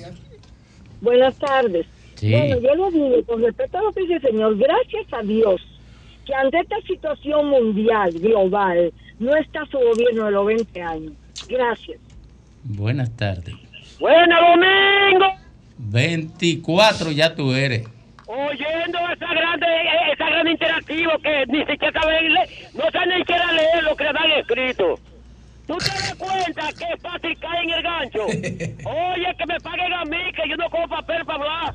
[1.02, 1.86] Buenas tardes.
[2.14, 2.32] Sí.
[2.32, 5.60] Bueno, yo lo digo con respecto a lo que dice el señor, gracias a Dios
[6.24, 11.12] que ante esta situación mundial, global, no está su gobierno de los 20 años.
[11.46, 11.98] Gracias.
[12.64, 13.54] Buenas tardes.
[14.00, 15.26] Buena Domingo.
[15.76, 17.95] 24 ya tú eres.
[18.26, 19.66] Oyendo esa grande,
[20.12, 24.04] esa gran interactivo que ni siquiera saben leer, no saben ni siquiera leer lo que
[24.04, 24.94] le dan escrito.
[25.66, 28.24] ¿Tú te das cuenta que es fácil caer en el gancho?
[28.26, 31.74] Oye, que me paguen a mí, que yo no cojo papel para hablar.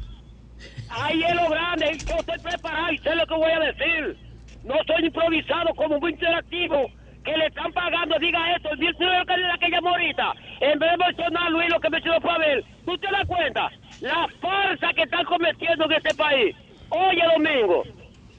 [0.89, 4.17] Ahí es lo grande, que usted preparado y sé lo que voy a decir.
[4.63, 6.85] No soy improvisado como muy interactivo,
[7.23, 10.91] que le están pagando, diga esto, el director que la que llamó ahorita, en vez
[10.91, 13.71] de mencionar Luis lo que mencionó Pavel, ¿tú te das cuenta?
[14.01, 16.55] La farsa que están cometiendo en este país.
[16.89, 17.83] Oye, Domingo,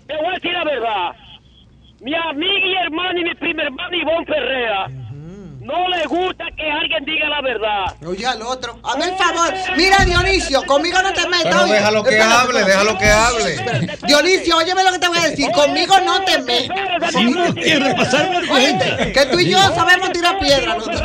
[0.06, 1.16] te voy a decir la verdad.
[2.00, 5.01] Mi amiga y hermana y mi prima hermana Ivonne Ferrea
[5.62, 7.94] no le gusta que alguien diga la verdad.
[8.06, 8.78] Oye, al otro.
[8.82, 9.54] Hazme el favor.
[9.76, 11.44] Mira, Dionisio, conmigo no te metas.
[11.44, 11.72] Pero oye.
[11.74, 12.70] déjalo que Espérate, hable, espérate.
[12.70, 13.54] déjalo que hable.
[13.54, 14.06] Espérate.
[14.06, 15.50] Dionisio, óyeme lo que te voy a decir.
[15.52, 17.12] Conmigo no te metas.
[17.54, 20.76] Quieres que tú y yo sabemos tirar piedra.
[20.76, 21.00] los dos.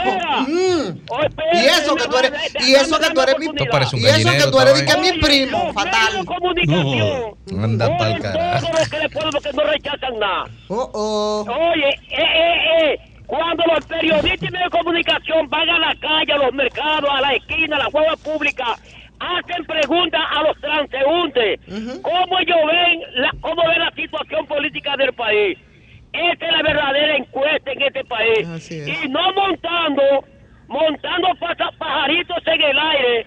[0.47, 0.97] Mm.
[1.53, 2.31] Y eso que tú eres,
[2.65, 3.57] y eso que tú eres mi un
[3.93, 6.25] y eso que tú eres que mi primo, fatal.
[6.67, 8.67] No, anda pa'l carajo.
[8.67, 10.45] Todo lo que le puedo porque no rechazan nada.
[10.67, 11.45] Oh, oh.
[11.71, 16.33] Oye, eh, eh, eh, cuando los periodistas y medios de comunicación van a la calle,
[16.33, 18.75] a los mercados, a la esquina, a la hueva pública,
[19.19, 21.59] hacen preguntas a los transeúntes,
[22.01, 25.57] cómo ellos ven la, cómo ven la situación política del país.
[26.13, 28.47] Esta es la verdadera encuesta en este país.
[28.71, 30.03] Y no montando,
[30.67, 31.27] montando
[31.77, 33.25] pajaritos en el aire,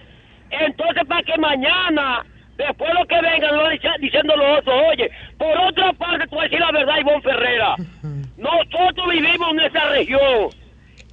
[0.49, 2.25] entonces para que mañana,
[2.57, 6.49] después lo que vengan, lo diciendo los otros, oye, por otra parte, tú vas a
[6.49, 7.75] decir la verdad, Ivonne Ferrera,
[8.41, 10.49] nosotros vivimos en esa región.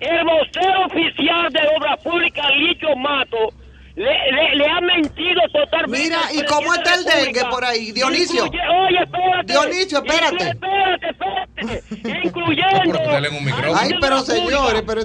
[0.00, 3.52] El vocero oficial de Obra Pública, Licho Mato,
[3.98, 6.04] le, le, le ha mentido totalmente.
[6.04, 7.92] Mira, ¿y cómo está el dengue por ahí?
[7.92, 8.46] Dionisio.
[8.46, 9.52] Incluye- oye, espérate.
[9.52, 10.44] Dionisio, espérate.
[10.48, 12.18] Espérate, espérate.
[12.24, 13.00] Incluyendo.
[13.76, 15.02] Ay, pero señores, pero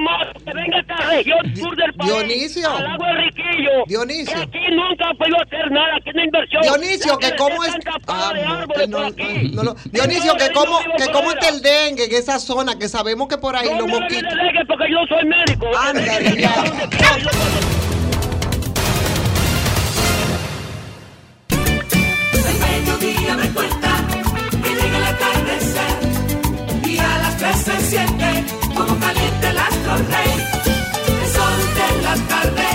[0.00, 2.10] Mato que venga a esta región sur del país.
[2.12, 2.70] Dionisio.
[2.70, 3.70] Al lago Enriquillo.
[3.86, 4.34] Dionisio.
[4.34, 6.62] Que aquí nunca ha podido hacer nada, aquí no hay inversión.
[6.62, 7.74] Dionisio, que cómo es.
[8.08, 9.10] Ah, no, no,
[9.52, 9.74] no, no.
[9.92, 13.54] Dionisio, que cómo, que cómo está el dengue en esa zona, que sabemos que por
[13.54, 14.22] ahí No los mosquitos.
[14.34, 15.66] de dengue porque yo soy médico.
[15.78, 16.64] Ándale, ya.
[23.36, 23.90] Me cuenta
[24.62, 25.98] que llega el atardecer
[26.84, 30.44] y a las tres se siente como caliente el astro rey.
[31.22, 32.66] El sol de la tarde,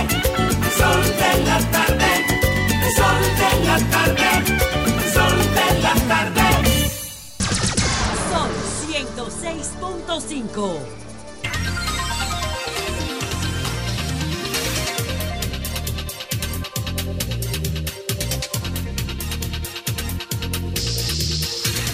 [0.64, 2.10] el sol de la tarde,
[2.84, 4.28] el sol de la tarde,
[4.96, 6.46] el sol de la tarde.
[8.30, 8.52] Sol
[8.90, 11.05] 106.5.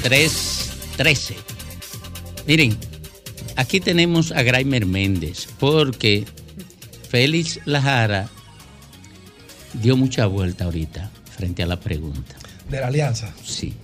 [0.03, 1.37] Tres, trece.
[2.47, 2.77] Miren,
[3.55, 6.25] aquí tenemos a Graimer Méndez, porque
[7.09, 8.29] Félix Lajara
[9.81, 12.35] dio mucha vuelta ahorita frente a la pregunta.
[12.69, 13.33] De la alianza.
[13.45, 13.75] Sí.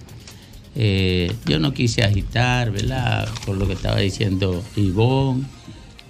[0.75, 3.29] Eh, yo no quise agitar, ¿verdad?
[3.47, 5.45] Por lo que estaba diciendo Ivonne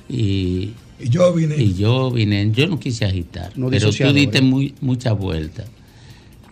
[0.09, 1.57] y, y yo vine.
[1.57, 2.51] Y yo vine.
[2.53, 3.53] Yo no quise agitar.
[3.57, 5.65] No pero tú diste muy, mucha vuelta.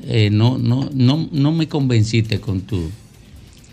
[0.02, 2.90] Eh, no, no, no, no me convenciste con tu,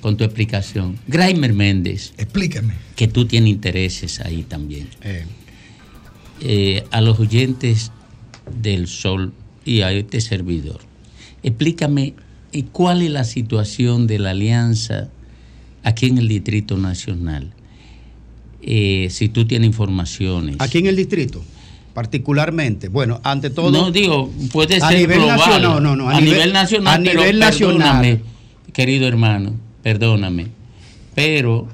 [0.04, 1.00] con tu explicación.
[1.08, 2.14] Graimer Méndez.
[2.18, 2.74] Explícame.
[2.98, 4.90] Que tú tienes intereses ahí también.
[6.42, 7.94] Eh, a los oyentes
[8.62, 9.32] del Sol
[9.64, 10.82] y a este servidor.
[11.42, 12.16] Explícame
[12.52, 15.08] eh, cuál es la situación de la alianza
[15.84, 17.54] aquí en el Distrito Nacional.
[18.62, 20.58] Eh, si tú tienes informaciones.
[20.60, 21.42] Aquí en el distrito,
[21.94, 22.90] particularmente.
[22.90, 23.72] Bueno, ante todo.
[23.72, 25.38] No, digo, puede a ser nivel global.
[25.38, 25.62] nacional.
[25.62, 26.10] No, no, no.
[26.10, 26.94] A, nivel, nacional.
[26.94, 28.02] A pero nivel nacional.
[28.02, 28.22] perdóname,
[28.74, 29.54] querido hermano,
[29.84, 30.48] perdóname.
[31.14, 31.68] Pero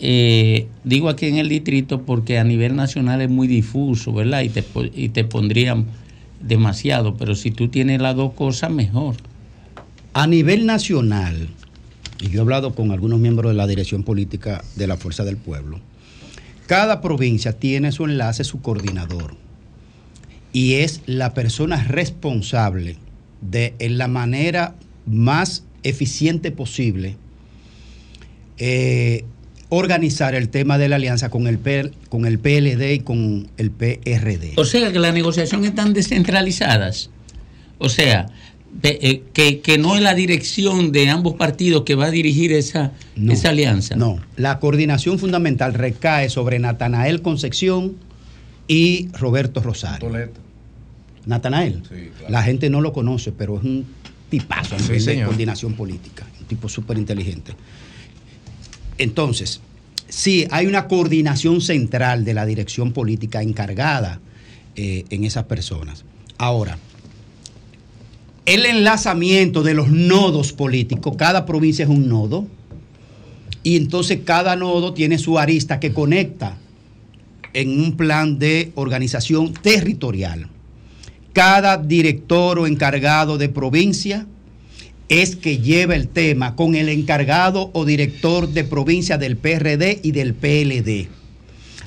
[0.00, 4.42] eh, digo aquí en el distrito porque a nivel nacional es muy difuso, ¿verdad?
[4.42, 4.64] Y te,
[4.94, 5.86] y te pondrían
[6.40, 7.16] demasiado.
[7.16, 9.14] Pero si tú tienes las dos cosas, mejor.
[10.12, 11.48] A nivel nacional,
[12.20, 15.36] y yo he hablado con algunos miembros de la dirección política de la Fuerza del
[15.36, 15.80] Pueblo,
[16.66, 19.36] cada provincia tiene su enlace, su coordinador,
[20.52, 22.96] y es la persona responsable
[23.40, 24.74] de, en la manera
[25.06, 27.16] más eficiente posible,
[28.58, 29.24] eh,
[29.68, 33.70] organizar el tema de la alianza con el, PL con el PLD y con el
[33.70, 34.52] PRD.
[34.56, 37.10] O sea, que las negociaciones están descentralizadas.
[37.78, 38.26] O sea,
[38.82, 42.52] de- eh, que, que no es la dirección de ambos partidos que va a dirigir
[42.52, 42.92] esa,
[43.28, 43.96] esa alianza.
[43.96, 47.96] No, la coordinación fundamental recae sobre Natanael Concepción
[48.68, 50.10] y Roberto Rosario.
[51.24, 51.82] Natanael,
[52.28, 53.86] la gente no lo conoce, pero es un
[54.32, 57.52] tipazo a Sí, de coordinación política, un tipo súper inteligente.
[58.96, 59.60] Entonces,
[60.08, 64.20] sí, hay una coordinación central de la dirección política encargada
[64.74, 66.06] eh, en esas personas.
[66.38, 66.78] Ahora,
[68.46, 72.46] el enlazamiento de los nodos políticos, cada provincia es un nodo,
[73.62, 76.56] y entonces cada nodo tiene su arista que conecta
[77.52, 80.48] en un plan de organización territorial.
[81.32, 84.26] Cada director o encargado de provincia
[85.08, 90.12] es que lleva el tema con el encargado o director de provincia del PRD y
[90.12, 91.08] del PLD.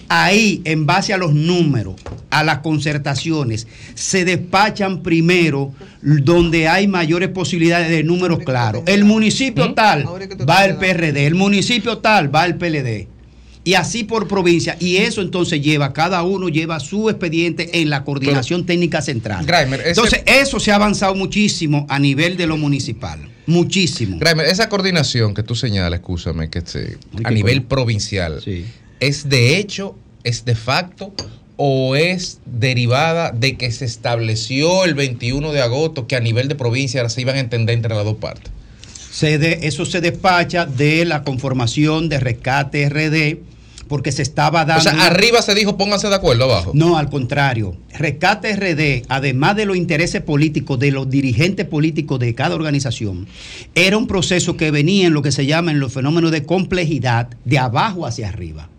[0.08, 1.96] Ahí, en base a los números,
[2.30, 8.84] a las concertaciones, se despachan primero donde hay mayores posibilidades de números claros.
[8.86, 10.06] El municipio tal
[10.48, 13.14] va el PRD, el municipio tal va el PLD.
[13.66, 14.78] Y así por provincia.
[14.80, 19.43] Y eso entonces lleva, cada uno lleva su expediente en la coordinación técnica central.
[19.45, 23.20] Grimer, ese- Entonces, eso se ha avanzado muchísimo a nivel de lo municipal.
[23.47, 24.18] Muchísimo.
[24.20, 28.41] Grimer, esa coordinación que tú señalas, escúchame, que se- a nivel provincial,
[28.99, 31.13] ¿es de hecho, es de facto
[31.57, 36.55] o es derivada de que se estableció el 21 de agosto que a nivel de
[36.55, 38.51] provincia se iban a entender entre las dos partes?
[39.11, 43.39] Se de- eso se despacha de la conformación de Rescate RD,
[43.88, 44.80] porque se estaba dando.
[44.80, 46.72] O sea, arriba se dijo pónganse de acuerdo abajo.
[46.74, 47.78] No, al contrario.
[47.94, 53.28] Rescate RD, además de los intereses políticos de los dirigentes políticos de cada organización,
[53.74, 57.60] era un proceso que venía en lo que se llaman los fenómenos de complejidad de
[57.60, 58.70] abajo hacia arriba.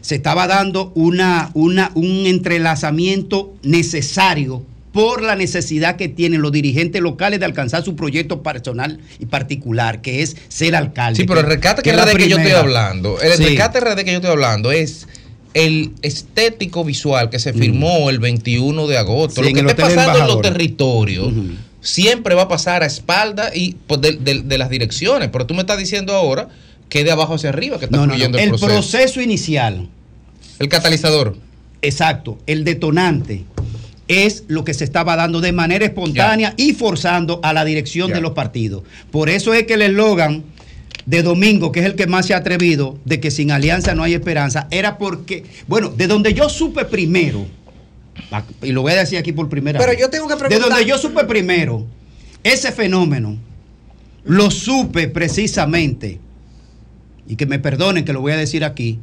[0.00, 7.00] Se estaba dando una, una, un entrelazamiento necesario por la necesidad que tienen los dirigentes
[7.02, 11.20] locales de alcanzar su proyecto personal y particular, que es ser alcalde.
[11.20, 13.44] Sí, pero el rescate que es la RD que yo estoy hablando, el Sí.
[13.44, 15.06] rescate RD que yo estoy hablando es
[15.54, 19.40] el estético visual que se firmó el 21 de agosto.
[19.42, 19.44] Mm.
[19.44, 20.42] Sí, Lo que esté pasando en los Embajador.
[20.42, 21.32] territorios
[21.80, 25.28] siempre va a pasar a espalda y pues, de, de- de las direcciones.
[25.32, 26.48] Pero tú me estás diciendo ahora
[26.88, 28.12] que es de abajo hacia arriba que está No, no, no.
[28.14, 29.20] fluyendo El el, proceso.
[29.20, 29.88] inicial.
[30.58, 31.36] El catalizador.
[31.82, 32.38] Exacto.
[32.46, 33.44] El detonante
[34.08, 38.20] es lo que se estaba dando de manera espontánea y forzando a la dirección de
[38.20, 38.82] los partidos.
[39.10, 40.44] Por eso es que el eslogan
[41.06, 44.02] de Domingo, que es el que más se ha atrevido, de que sin alianza no
[44.02, 47.46] hay esperanza, era porque, bueno, de donde yo supe primero,
[48.62, 50.84] y lo voy a decir aquí por primera Pero vez, yo tengo que de donde
[50.84, 51.86] yo supe primero,
[52.42, 53.38] ese fenómeno,
[54.24, 56.20] lo supe precisamente,
[57.26, 58.98] y que me perdonen que lo voy a decir aquí,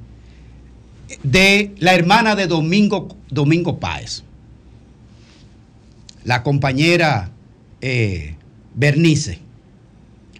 [1.23, 4.24] de la hermana de Domingo, Domingo Páez,
[6.25, 7.31] la compañera
[7.81, 8.35] eh,
[8.73, 9.39] Bernice.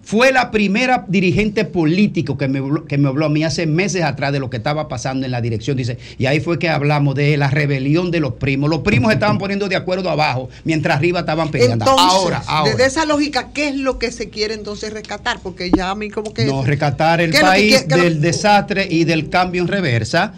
[0.06, 4.03] Fue la primera dirigente político que me, habló- que me habló a mí hace meses
[4.03, 5.76] atrás de lo que estaba pasando en la dirección.
[5.76, 8.70] Dice, y ahí fue que hablamos de la rebelión de los primos.
[8.70, 11.86] Los primos estaban poniendo de acuerdo abajo, mientras arriba estaban peleando.
[11.86, 12.72] Entonces, ahora, ahora.
[12.72, 15.39] desde esa lógica, ¿qué es lo que se quiere entonces rescatar?
[15.41, 16.45] Porque ya a mí como que...
[16.45, 19.68] No, rescatar el ¿Qué es lo que país lo- del desastre y del cambio en
[19.68, 20.34] reversa,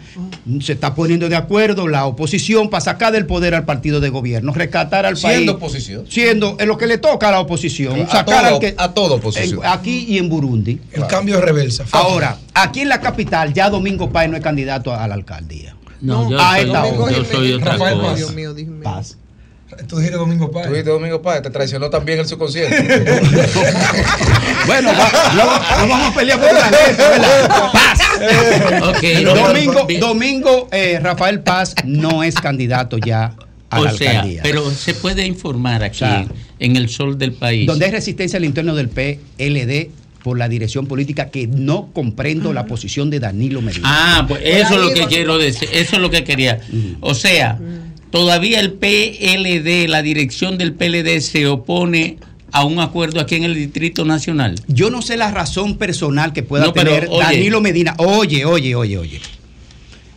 [0.62, 4.54] se está poniendo de acuerdo la oposición para sacar del poder al partido de gobierno,
[4.54, 5.34] rescatar al país.
[5.36, 6.06] Siendo oposición.
[6.08, 8.00] Siendo en lo que le toca a la oposición.
[8.00, 9.57] A sacar todo- al que, a toda oposición.
[9.64, 10.80] Aquí y en Burundi.
[10.92, 11.84] El cambio de reversa.
[11.92, 15.74] Ahora, aquí en la capital ya Domingo Páez no es candidato a la alcaldía.
[16.00, 16.66] No, yo a soy-
[17.14, 18.08] yo soy otra Rafael cosa.
[18.08, 18.16] Paz.
[18.16, 18.82] Dios mío, Dios mío.
[18.84, 19.16] Paz.
[19.86, 20.66] Tú dijiste Domingo Páez.
[20.66, 22.76] Tú dijiste Domingo Páez, te traicionó también el subconsciente.
[24.66, 27.72] Bueno, va- no, no vamos a pelear por una letra, ¿verdad?
[27.72, 27.98] Paz.
[30.00, 33.32] Domingo eh, Rafael Paz no es candidato ya
[33.70, 34.42] a O la sea, alcaldía.
[34.42, 36.26] pero se puede informar aquí sea,
[36.58, 37.66] en el sol del país.
[37.66, 39.90] donde hay resistencia al interno del PLD
[40.22, 43.84] por la dirección política que no comprendo la posición de Danilo Medina.
[43.86, 46.60] Ah, pues eso es lo que quiero decir, eso es lo que quería.
[47.00, 47.58] O sea,
[48.10, 52.18] todavía el PLD, la dirección del PLD se opone
[52.50, 54.54] a un acuerdo aquí en el Distrito Nacional.
[54.66, 57.22] Yo no sé la razón personal que pueda No, pero, tener oye.
[57.22, 57.94] Danilo Medina.
[57.98, 59.20] Oye, oye, oye, oye.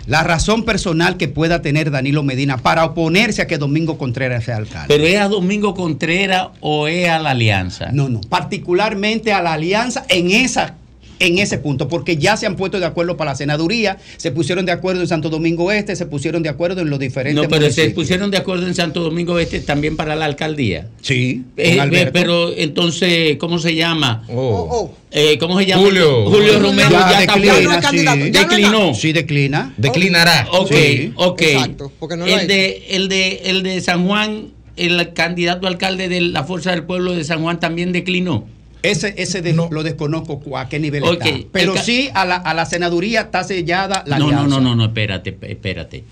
[0.08, 4.58] La razón personal que pueda tener Danilo Medina para oponerse a que Domingo Contreras sea
[4.58, 4.88] alcalde.
[4.88, 7.92] Pero es a Domingo Contreras o es a la alianza.
[7.92, 8.22] No, no.
[8.22, 10.76] Particularmente a la alianza en esa
[11.22, 14.66] en ese punto, porque ya se han puesto de acuerdo para la senaduría, se pusieron
[14.66, 17.72] de acuerdo en Santo Domingo Este, se pusieron de acuerdo en los diferentes No, pero
[17.72, 20.88] se pusieron de acuerdo en Santo Domingo Este también para la alcaldía.
[21.02, 22.12] Sí, Eh, Alberto.
[22.14, 24.24] pero entonces, ¿cómo se llama?
[24.30, 24.92] Oh.
[25.12, 25.84] Eh, ¿Cómo se llama?
[25.84, 26.30] Julio.
[26.30, 28.30] Julio Romero ya, ya sí.
[28.32, 28.94] Declinó.
[28.94, 29.74] Sí, declina.
[29.78, 30.48] Declinará.
[30.52, 31.14] Ok, Sí.
[31.16, 31.42] ok.
[31.42, 34.48] Exacto, porque no el, de, el, de, el de San Juan,
[34.78, 38.48] el candidato alcalde de la Fuerza del Pueblo de San Juan también declinó.
[38.84, 41.30] Ese, ese de- lo desconozco a qué nivel está.
[41.52, 44.56] Pero el sí, a la, a la senaduría está sellada la no, no, alianza.
[44.60, 46.04] no, no, no, espérate, espérate.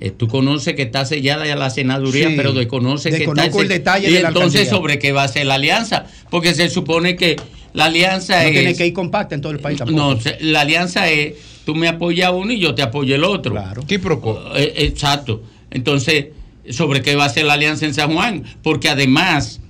[0.00, 2.34] Eh, tú conoces que está sellada ya la senaduría, Sí.
[2.36, 4.78] pero desconoces que Desconozco está el detalle Y de la entonces, alcaldía.
[4.78, 6.06] ¿sobre qué va a ser la alianza?
[6.30, 7.34] Porque se supone que
[7.72, 8.52] la alianza No es.
[8.52, 9.98] tiene que ir compacta en todo el país tampoco.
[9.98, 11.34] No, se- la alianza es
[11.64, 13.52] tú me apoyas a uno y yo te apoyo el otro.
[13.52, 13.82] Claro.
[13.88, 14.52] ¿Qué procó?
[14.56, 15.42] exacto.
[15.70, 16.26] Entonces,
[16.70, 18.44] ¿sobre qué va a ser la alianza en San Juan?
[18.62, 19.60] Porque además,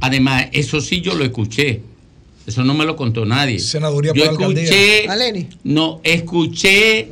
[0.00, 1.80] además, eso sí yo lo escuché.
[2.46, 3.58] Eso no me lo contó nadie.
[3.58, 5.06] Senaduría yo por escuché,
[5.64, 7.08] no, escuché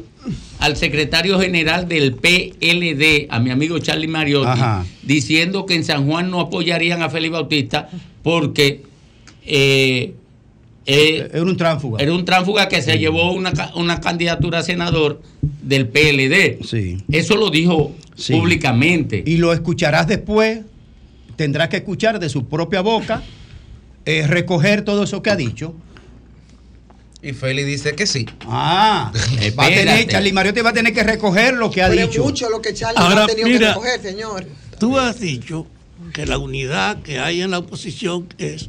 [0.60, 4.86] al secretario general del PLD, a mi amigo Charlie Mariotti, Ajá.
[5.02, 7.90] diciendo que en San Juan no apoyarían a Félix Bautista
[8.22, 8.82] porque
[9.44, 10.14] eh,
[10.86, 12.02] eh, Era un tránsfuga.
[12.02, 15.20] era un tránsfuga que se llevó una, una candidatura a senador
[15.62, 16.64] del PLD.
[16.64, 16.96] Sí.
[17.12, 18.32] Eso lo dijo Sí.
[18.32, 19.22] públicamente.
[19.26, 20.60] Y lo escucharás después.
[21.36, 23.22] Tendrás que escuchar de su propia boca,
[24.04, 25.74] eh, recoger todo eso que ha dicho.
[27.22, 28.26] Y Feli dice que sí.
[28.46, 29.12] Ah,
[29.58, 30.06] va a tener.
[30.06, 32.22] Charlie Mariotti va a tener que recoger lo que ha Pero es dicho.
[32.22, 33.58] mucho lo que Charlie Ahora, ha tenido mira.
[33.60, 34.46] que recoger, señor.
[34.78, 35.66] Tú has dicho
[36.12, 38.68] que la unidad que hay en la oposición es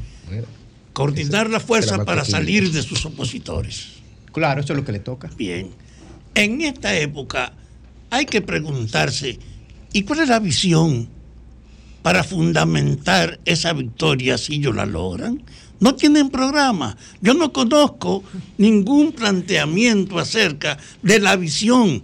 [0.94, 3.90] coordinar la fuerza para salir de sus opositores.
[4.32, 5.30] Claro, eso es lo que le toca.
[5.38, 5.70] Bien.
[6.34, 7.54] En esta época
[8.10, 9.38] hay que preguntarse,
[9.94, 11.10] ¿y cuál es la visión
[12.08, 15.44] para fundamentar esa victoria si ellos la logran?
[15.82, 16.96] No tienen programa.
[17.20, 18.24] Yo no conozco
[18.58, 22.02] ningún planteamiento acerca de la visión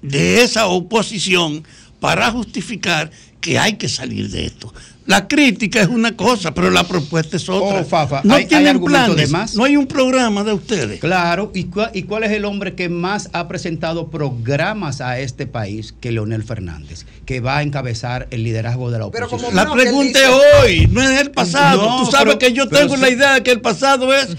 [0.00, 1.64] de esa oposición
[2.00, 3.10] para justificar
[3.42, 4.72] que hay que salir de esto.
[5.06, 7.80] La crítica es una cosa, pero la propuesta es otra.
[7.80, 9.54] Oh, Fafa, no ¿hay- hay tienen planes, de más?
[9.54, 10.98] no hay un programa de ustedes.
[11.00, 15.46] Claro, ¿y, cua- ¿y cuál es el hombre que más ha presentado programas a este
[15.46, 19.54] país que Leonel Fernández, que va a encabezar el liderazgo de la Pero oposición?
[19.54, 20.28] como La pregunta es
[20.64, 21.82] hoy, no es el pasado.
[21.88, 24.36] No, Tú sabes pero- que yo tengo la idea de que el pasado es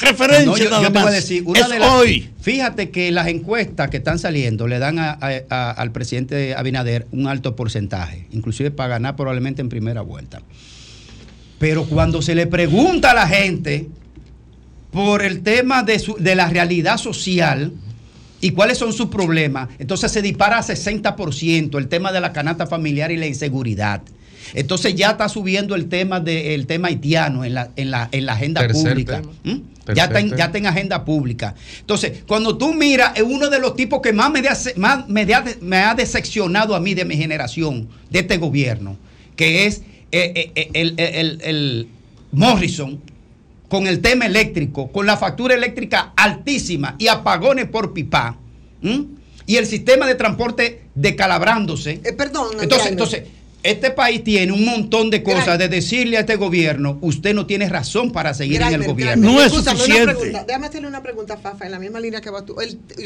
[0.00, 1.14] referencia No, yo, nada yo te voy a más.
[1.14, 2.30] decir, una es de las- hoy.
[2.40, 7.06] Fíjate que las encuestas que están saliendo le dan a- a- a- al presidente Abinader
[7.12, 10.42] un alto porcentaje, inclusive para ganar probablemente en primera vuelta.
[11.58, 13.88] Pero cuando se le pregunta a la gente
[14.90, 17.72] por el tema de, su- de la realidad social
[18.40, 22.66] y cuáles son sus problemas, entonces se dispara a 60% el tema de la canasta
[22.66, 24.02] familiar y la inseguridad.
[24.54, 28.24] Entonces ya está subiendo el tema de, el tema haitiano en la, en la, en
[28.24, 29.22] la agenda Tercer pública.
[29.44, 29.56] ¿Mm?
[29.94, 31.54] Ya está, en, ya está en agenda pública.
[31.80, 35.26] Entonces, cuando tú miras, es uno de los tipos que más me, de- más me,
[35.26, 38.96] de- me ha decepcionado a mí de mi generación, de este gobierno,
[39.36, 39.82] que es
[40.12, 41.88] eh, eh, eh, el, el- el-
[42.32, 43.00] Morrison,
[43.68, 48.36] con el tema eléctrico, con la factura eléctrica altísima y apagones por pipa,
[48.82, 49.06] ¿m?
[49.46, 52.00] y el sistema de transporte decalabrándose.
[52.04, 53.22] Eh, perdón, entonces, entonces
[53.64, 57.68] Este país tiene un montón de cosas de decirle a este gobierno, usted no tiene
[57.68, 59.32] razón para seguir en el gobierno.
[59.32, 60.14] No es escúchame, una suficiente.
[60.14, 60.44] pregunta.
[60.46, 62.56] Déjame hacerle una pregunta, Fafa, en la misma línea que va tú.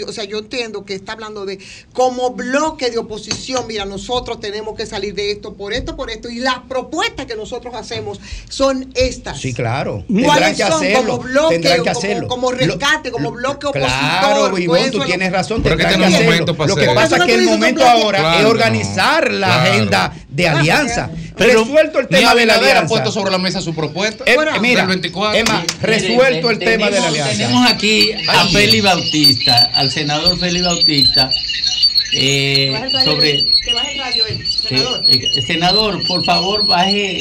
[0.06, 1.58] O sea, yo entiendo que está hablando de
[1.94, 6.28] como bloque de oposición, mira, nosotros tenemos que salir de esto por esto, por esto,
[6.28, 9.40] y las propuestas que nosotros hacemos son estas.
[9.40, 10.04] Sí, claro.
[10.06, 10.98] Tendrán ¿Cuáles que son hacerlo.
[11.06, 12.28] como bloque, tendrán que como- hacerlo.
[12.28, 13.88] como, rescate, como bloque opositor?
[13.88, 15.62] Claro, Ivonne, tú tienes razón.
[15.62, 16.56] Pero es que tendrán tenemos hacerlo.
[16.56, 18.48] para Lo que pasa es que el momento ahora Claro, es no.
[18.50, 19.70] organizar la Claro.
[19.72, 21.10] agenda de alianza.
[21.36, 22.88] Pero resuelto el tema de la Abinader ha alianza.
[22.88, 24.24] puesto sobre la mesa su propuesta.
[24.26, 25.38] Eh, mira, del 24.
[25.40, 27.32] Emma, resuelto el tema de la alianza.
[27.36, 28.46] Tenemos aquí a.
[28.48, 31.30] Félix Bautista, al senador Félix Bautista,
[32.14, 32.74] eh,
[33.04, 33.44] sobre...
[33.64, 35.04] Que baje el radio, él, senador.
[35.46, 37.18] senador, por favor, baje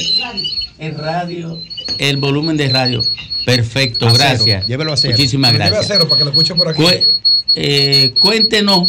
[0.78, 1.58] el radio,
[1.98, 3.02] el volumen de radio.
[3.46, 4.66] Perfecto, A cero, gracias.
[4.66, 5.14] llévelo a cero.
[5.16, 5.88] Muchísimas Lo lleve a gracias.
[5.96, 6.82] cero para que lo escuche por aquí.
[6.82, 7.06] Cué-
[7.54, 8.88] eh, cuéntenos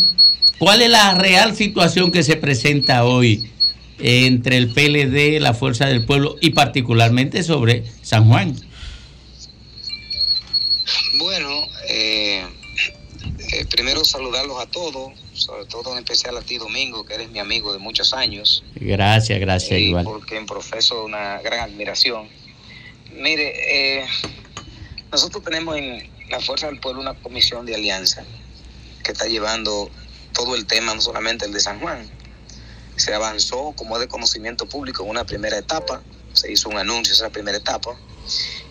[0.59, 3.49] cuál es la real situación que se presenta hoy
[3.99, 8.55] entre el PLD, la Fuerza del Pueblo y particularmente sobre San Juan.
[11.17, 12.43] Bueno, eh,
[13.53, 17.39] eh, primero saludarlos a todos, sobre todo en especial a ti, Domingo, que eres mi
[17.39, 20.03] amigo de muchos años, Gracias, gracias, y igual.
[20.03, 22.27] por quien profeso una gran admiración.
[23.15, 24.05] Mire, eh,
[25.11, 28.25] nosotros tenemos en la Fuerza del Pueblo una comisión de alianza
[29.03, 29.89] que está llevando
[30.33, 32.09] todo el tema, no solamente el de San Juan.
[32.95, 36.01] Se avanzó, como de conocimiento público, en una primera etapa,
[36.33, 37.97] se hizo un anuncio esa primera etapa,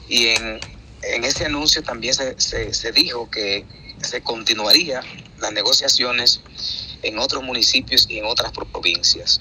[0.08, 0.60] y en,
[1.02, 3.64] en ese anuncio también se, se, se dijo que
[4.02, 5.00] se continuaría
[5.40, 6.40] las negociaciones
[7.02, 9.40] en otros municipios y en otras provincias.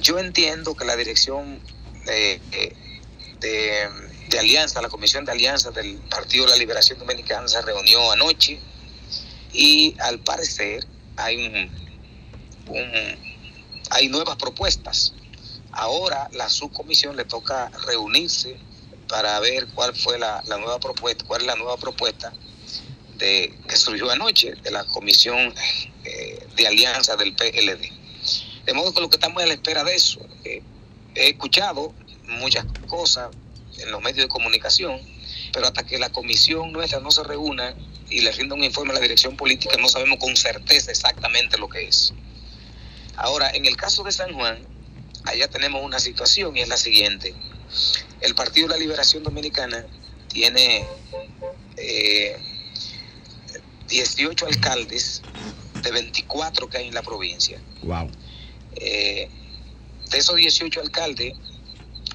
[0.00, 1.60] Yo entiendo que la dirección
[2.04, 2.40] de-
[3.40, 8.58] de alianza, la comisión de alianza del Partido de la Liberación Dominicana se reunió anoche
[9.52, 10.84] y al parecer
[11.16, 11.70] hay un,
[12.74, 13.25] un-
[13.90, 15.14] hay nuevas propuestas.
[15.72, 18.56] Ahora la subcomisión le toca reunirse
[19.08, 22.32] para ver cuál fue la, nueva propuesta, cuál es la nueva propuesta
[23.18, 25.54] de, que surgió anoche de la comisión
[26.04, 27.92] eh, de alianza del PLD.
[28.64, 30.20] De modo que lo que estamos es a la espera de eso.
[30.44, 30.62] Eh,
[31.14, 33.30] he escuchado muchas cosas
[33.78, 35.00] en los medios de comunicación,
[35.52, 37.74] pero hasta que la comisión nuestra no se reúna
[38.08, 41.68] y le rinda un informe a la dirección política, no sabemos con certeza exactamente lo
[41.68, 42.12] que es.
[43.16, 44.58] Ahora, en el caso de San Juan,
[45.24, 47.34] allá tenemos una situación y es la siguiente.
[48.20, 49.86] El Partido de la Liberación Dominicana
[50.28, 50.86] tiene
[51.76, 52.36] eh,
[53.88, 55.22] 18 alcaldes
[55.82, 57.60] de 24 que hay en la provincia.
[57.82, 58.10] Wow.
[58.76, 59.28] Eh,
[60.10, 61.34] de esos 18 alcaldes,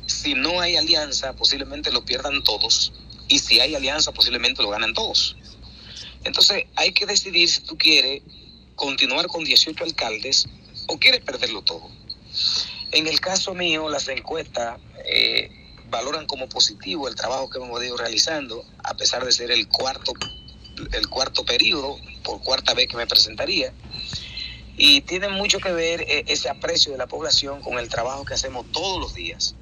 [0.05, 2.93] si no hay alianza, posiblemente lo pierdan todos.
[3.27, 5.37] Y si hay alianza, posiblemente lo ganan todos.
[6.23, 8.21] Entonces, hay que decidir si tú quieres
[8.75, 10.47] continuar con 18 alcaldes
[10.91, 11.89] o quieres perderlo todo.
[12.91, 15.49] En el caso mío, las encuestas eh,
[15.89, 20.11] valoran como positivo el trabajo que hemos ido realizando, a pesar de ser el cuarto,
[20.91, 23.73] el cuarto periodo, por cuarta vez que me presentaría.
[24.75, 28.33] Y tiene mucho que ver eh, ese aprecio de la población con el trabajo que
[28.33, 29.55] hacemos todos los días,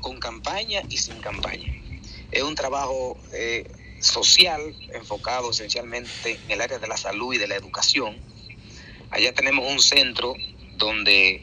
[0.00, 1.72] con campaña y sin campaña.
[2.32, 7.46] Es un trabajo eh, social enfocado esencialmente en el área de la salud y de
[7.46, 8.16] la educación.
[9.10, 10.34] Allá tenemos un centro
[10.76, 11.42] donde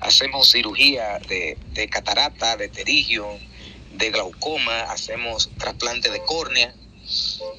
[0.00, 3.26] hacemos cirugía de, de catarata, de terigio,
[3.92, 6.74] de glaucoma, hacemos trasplante de córnea.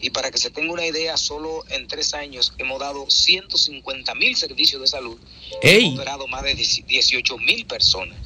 [0.02, 4.36] Y para que se tenga una idea, solo en tres años hemos dado 150 mil
[4.36, 5.18] servicios de salud.
[5.62, 5.86] ¡Ey!
[5.86, 8.18] Hemos operado más de 18 mil personas.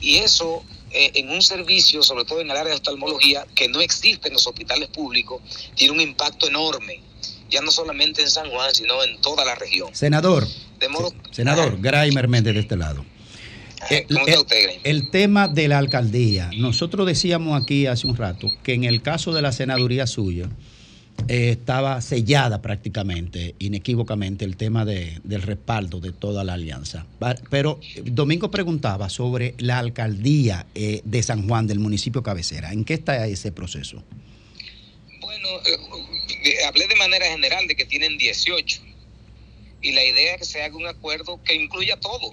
[0.00, 3.80] Y eso eh, en un servicio, sobre todo en el área de oftalmología, que no
[3.80, 5.42] existe en los hospitales públicos,
[5.74, 7.00] tiene un impacto enorme.
[7.50, 9.88] Ya no solamente en San Juan, sino en toda la región.
[9.94, 10.46] Senador,
[10.78, 13.04] De modo senador, Graimer Méndez de este lado.
[13.90, 18.74] El, ¿Cómo está el- tema de la alcaldía, nosotros decíamos aquí hace un rato que
[18.74, 20.48] en el caso de la senaduría suya
[21.28, 27.06] eh, estaba sellada prácticamente, inequívocamente, el tema de- del respaldo de toda la alianza.
[27.50, 32.72] Pero Domingo preguntaba sobre la alcaldía eh, de San Juan, del municipio cabecera.
[32.72, 34.02] ¿En qué está ese proceso?
[35.20, 35.76] Bueno, eh,
[36.66, 38.80] hablé de manera general de que tienen 18
[39.82, 42.32] y la idea es que se haga un acuerdo que incluya todo.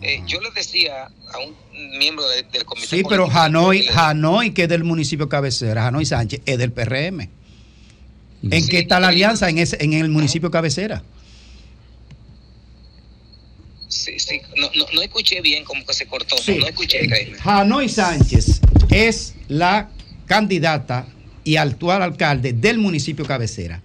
[0.00, 1.56] Eh, yo les decía a un
[1.98, 5.86] miembro de- del comité Sí, pero político Hanoi, PLD, Hanoi, que es del municipio cabecera,
[5.88, 7.28] Hanoi Sánchez, es del PRM.
[8.50, 11.02] ¿En qué está la alianza en, ese, en el municipio cabecera?
[13.88, 16.56] sí, sí, no, no, no escuché bien, como que se cortó, Sí.
[16.58, 17.36] no, escuché, Kramer.
[17.42, 19.88] Hanoi Sánchez es la
[20.26, 21.06] candidata
[21.48, 23.80] y actual alcalde del municipio cabecera.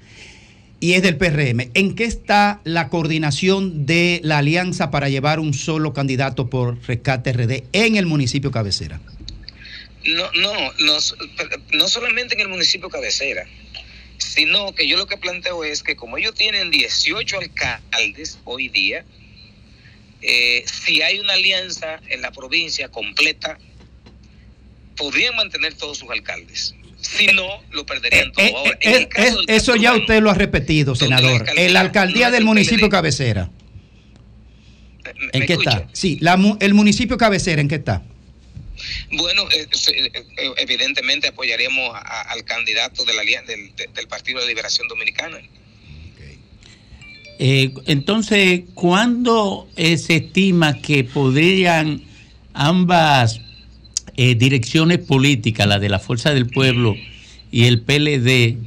[0.81, 1.71] y es del PRM.
[1.75, 7.31] ¿En qué está la coordinación de la alianza para llevar un solo candidato por Rescate
[7.31, 8.99] RD en el municipio cabecera?
[10.03, 10.97] No, no, no,
[11.71, 13.45] no solamente en el municipio cabecera,
[14.17, 19.05] sino que yo lo que planteo es que como ellos tienen 18 alcaldes hoy día,
[20.21, 23.57] eh, si hay una alianza en la provincia completa,
[24.97, 26.75] podrían mantener todos sus alcaldes.
[27.03, 28.43] Si no, lo perderían todo.
[28.45, 31.45] Eh, Ahora, eh, en el eh, caso del eso ya usted lo ha repetido, senador.
[31.55, 33.49] En la alcaldía del municipio cabecera.
[35.33, 35.87] ¿En ¿me qué está?
[35.91, 38.03] Sí, la mu- el municipio cabecera, ¿en qué está?
[39.11, 44.07] Bueno, eh, eh, eh, evidentemente apoyaríamos a- al candidato de la, alia- del, de- del
[44.07, 45.37] Partido de Liberación Dominicana.
[47.39, 52.01] Eh, entonces, ¿cuándo eh, se estima que podrían
[52.53, 53.41] ambas
[54.17, 56.95] eh, direcciones políticas, la de la Fuerza del Pueblo
[57.51, 58.57] y el PLD,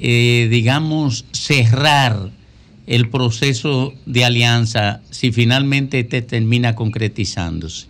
[0.00, 2.30] eh, digamos, cerrar
[2.86, 7.86] el proceso de alianza si finalmente este termina concretizándose?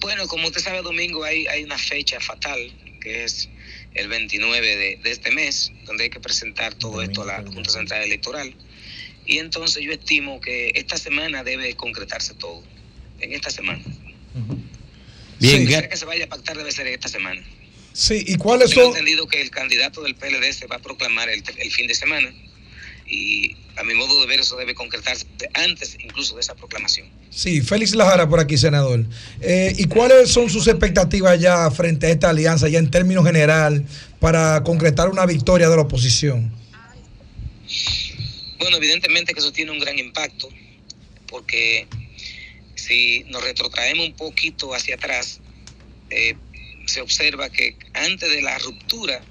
[0.00, 2.58] Bueno, como usted sabe, Domingo, hay, hay una fecha fatal,
[3.02, 3.50] que es
[3.94, 7.70] el 29 de, de este mes, donde hay que presentar todo esto a la Junta
[7.70, 8.54] Central Electoral.
[9.26, 12.62] Y entonces yo estimo que esta semana debe concretarse todo,
[13.20, 13.82] en esta semana.
[15.48, 17.42] Gra- sea que se vaya a pactar debe ser esta semana.
[17.92, 18.90] Sí, ¿y cuáles Tengo son?
[18.92, 22.32] entendido que el candidato del PLD se va a proclamar el, el fin de semana
[23.06, 27.08] y a mi modo de ver eso debe concretarse antes incluso de esa proclamación.
[27.30, 29.04] Sí, Félix Lajara por aquí, senador.
[29.40, 33.84] Eh, ¿Y cuáles son sus expectativas ya frente a esta alianza, ya en términos general,
[34.20, 36.52] para concretar una victoria de la oposición?
[38.58, 40.48] Bueno, evidentemente que eso tiene un gran impacto,
[41.26, 41.86] porque
[42.90, 45.40] si nos retrotraemos un poquito hacia atrás,
[46.10, 46.34] eh,
[46.86, 49.22] se observa que antes de la ruptura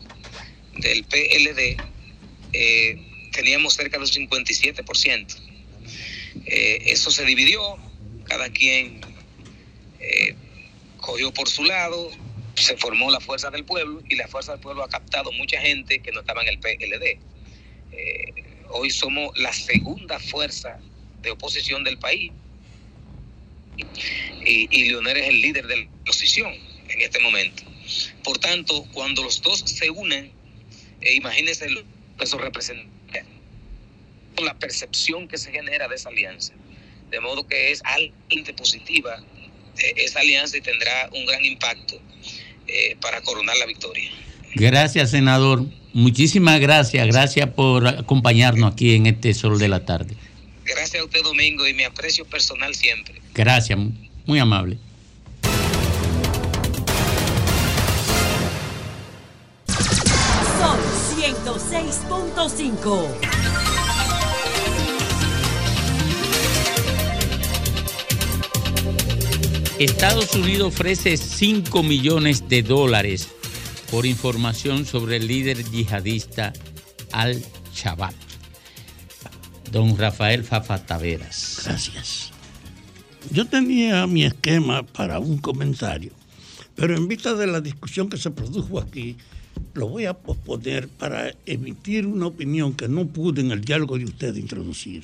[0.78, 1.76] del PLD,
[2.53, 5.36] eh, teníamos cerca del 57%.
[6.45, 7.78] Eh, eso se dividió,
[8.24, 9.01] cada quien
[10.97, 12.12] cogió por su lado,
[12.55, 15.99] se formó la Fuerza del Pueblo y la Fuerza del Pueblo ha captado mucha gente
[15.99, 17.20] que no estaba en el PLD.
[18.70, 20.80] Hoy somos la segunda fuerza
[21.22, 22.32] de oposición del país
[24.45, 26.53] y, y es el líder de la oposición
[26.89, 27.63] en este momento.
[28.23, 30.32] Por tanto, cuando los dos se unen,
[31.01, 31.82] eh, imagínense lo
[32.17, 32.89] que eso representa,
[34.43, 36.53] la percepción que se genera de esa alianza.
[37.11, 39.21] De modo que es altamente positiva
[39.77, 41.99] eh, esa alianza y tendrá un gran impacto
[42.67, 44.09] eh, para coronar la victoria.
[44.55, 45.65] Gracias, senador.
[45.93, 47.07] Muchísimas gracias.
[47.07, 50.15] Gracias por acompañarnos aquí en este sol de la tarde.
[50.70, 53.20] Gracias a usted, Domingo, y mi aprecio personal siempre.
[53.34, 53.80] Gracias,
[54.26, 54.78] muy amable.
[60.59, 60.80] Sol
[61.17, 63.07] 106.5.
[69.80, 73.30] Estados Unidos ofrece 5 millones de dólares
[73.89, 76.53] por información sobre el líder yihadista
[77.11, 78.28] Al-Shabaab.
[79.72, 81.61] Don Rafael Fafa Taveras.
[81.63, 82.32] Gracias.
[83.32, 86.11] Yo tenía mi esquema para un comentario,
[86.76, 89.15] pero en vista de la discusión que se produjo aquí,
[89.74, 94.05] lo voy a posponer para emitir una opinión que no pude en el diálogo de
[94.05, 95.03] usted introducir.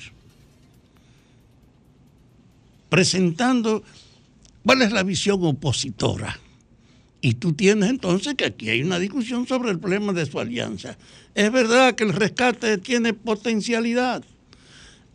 [2.88, 3.84] Presentando
[4.64, 6.40] cuál es la visión opositora.
[7.20, 10.96] Y tú tienes entonces que aquí hay una discusión sobre el problema de su alianza.
[11.34, 14.24] Es verdad que el rescate tiene potencialidad.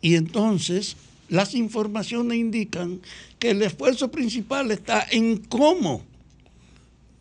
[0.02, 0.96] Y entonces
[1.28, 3.00] las informaciones indican
[3.38, 6.04] que el esfuerzo principal está en cómo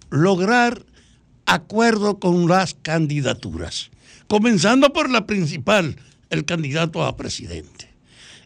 [0.09, 0.85] lograr
[1.45, 3.89] acuerdo con las candidaturas,
[4.27, 5.95] comenzando por la principal,
[6.29, 7.89] el candidato a presidente.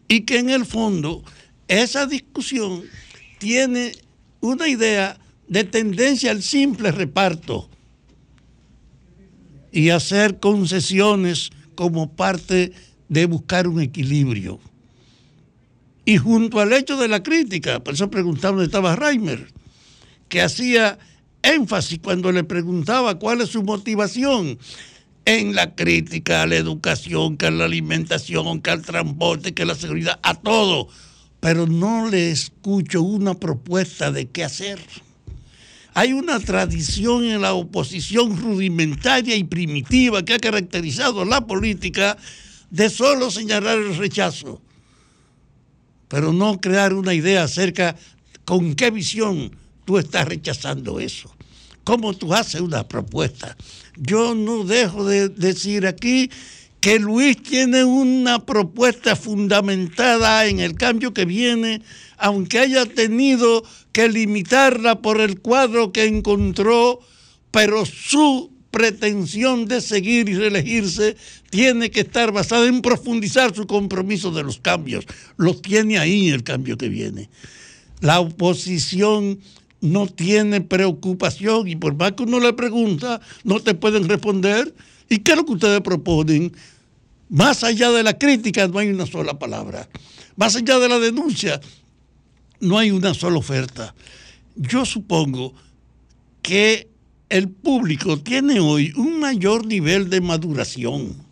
[0.06, 1.24] Y que en el fondo
[1.66, 2.84] esa discusión
[3.38, 3.92] tiene
[4.40, 5.18] una idea
[5.48, 7.68] de tendencia al simple reparto
[9.72, 12.72] y hacer concesiones como parte
[13.08, 14.60] de buscar un equilibrio.
[16.04, 19.48] Y junto al hecho de la crítica, por eso preguntaba dónde estaba Reimer,
[20.28, 20.98] que hacía
[21.42, 24.58] énfasis cuando le preguntaba cuál es su motivación
[25.24, 29.66] en la crítica a la educación, que a la alimentación, que al transporte, que a
[29.66, 30.88] la seguridad, a todo.
[31.40, 34.78] Pero no le escucho una propuesta de qué hacer.
[35.94, 42.16] Hay una tradición en la oposición rudimentaria y primitiva que ha caracterizado la política
[42.70, 44.60] de solo señalar el rechazo,
[46.08, 47.96] pero no crear una idea acerca
[48.44, 51.34] con qué visión tú estás rechazando eso,
[51.84, 53.56] cómo tú haces una propuesta.
[53.96, 56.30] Yo no dejo de decir aquí
[56.80, 61.82] que Luis tiene una propuesta fundamentada en el cambio que viene,
[62.18, 67.00] aunque haya tenido que limitarla por el cuadro que encontró,
[67.50, 71.16] pero su pretensión de seguir y reelegirse
[71.48, 75.06] tiene que estar basada en profundizar su compromiso de los cambios.
[75.38, 77.30] Lo tiene ahí el cambio que viene.
[78.02, 79.40] La oposición
[79.80, 84.74] no tiene preocupación y por más que uno le pregunta, no te pueden responder.
[85.08, 86.54] ¿Y qué es lo que ustedes proponen?
[87.30, 89.88] Más allá de la crítica no hay una sola palabra.
[90.36, 91.62] Más allá de la denuncia
[92.60, 93.94] no hay una sola oferta.
[94.54, 95.54] Yo supongo
[96.42, 96.90] que
[97.28, 101.26] el público tiene hoy un mayor nivel de maduración.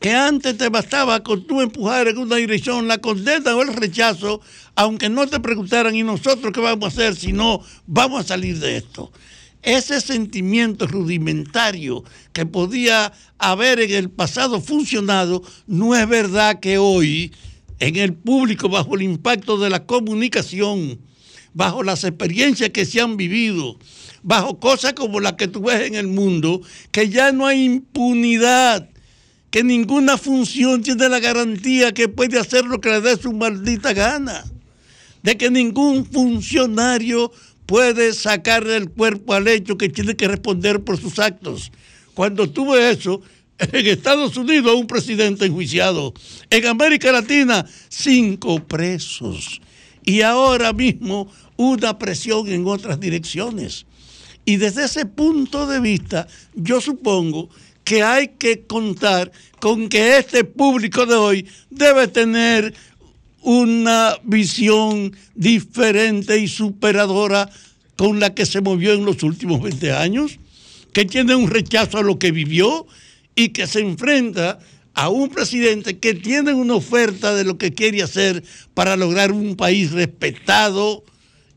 [0.00, 4.40] Que antes te bastaba con tú empujar en una dirección la condena o el rechazo,
[4.74, 8.58] aunque no te preguntaran, ¿y nosotros qué vamos a hacer si no vamos a salir
[8.58, 9.10] de esto?
[9.62, 17.32] Ese sentimiento rudimentario que podía haber en el pasado funcionado, no es verdad que hoy,
[17.78, 21.00] en el público, bajo el impacto de la comunicación,
[21.54, 23.78] bajo las experiencias que se han vivido,
[24.26, 26.60] bajo cosas como las que tú ves en el mundo,
[26.90, 28.90] que ya no hay impunidad,
[29.52, 33.92] que ninguna función tiene la garantía que puede hacer lo que le dé su maldita
[33.92, 34.44] gana,
[35.22, 37.30] de que ningún funcionario
[37.66, 41.70] puede sacar del cuerpo al hecho que tiene que responder por sus actos.
[42.12, 43.22] Cuando tú ves eso,
[43.60, 46.12] en Estados Unidos un presidente enjuiciado,
[46.50, 49.60] en América Latina cinco presos
[50.04, 53.86] y ahora mismo una presión en otras direcciones.
[54.46, 57.50] Y desde ese punto de vista, yo supongo
[57.82, 62.72] que hay que contar con que este público de hoy debe tener
[63.42, 67.50] una visión diferente y superadora
[67.96, 70.38] con la que se movió en los últimos 20 años,
[70.92, 72.86] que tiene un rechazo a lo que vivió
[73.34, 74.60] y que se enfrenta
[74.94, 78.44] a un presidente que tiene una oferta de lo que quiere hacer
[78.74, 81.04] para lograr un país respetado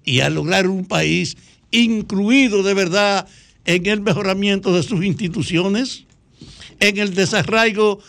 [0.03, 1.37] y a lograr un país
[1.71, 3.27] incluido de verdad
[3.65, 6.05] en el mejoramiento de sus instituciones,
[6.79, 7.99] en el desarraigo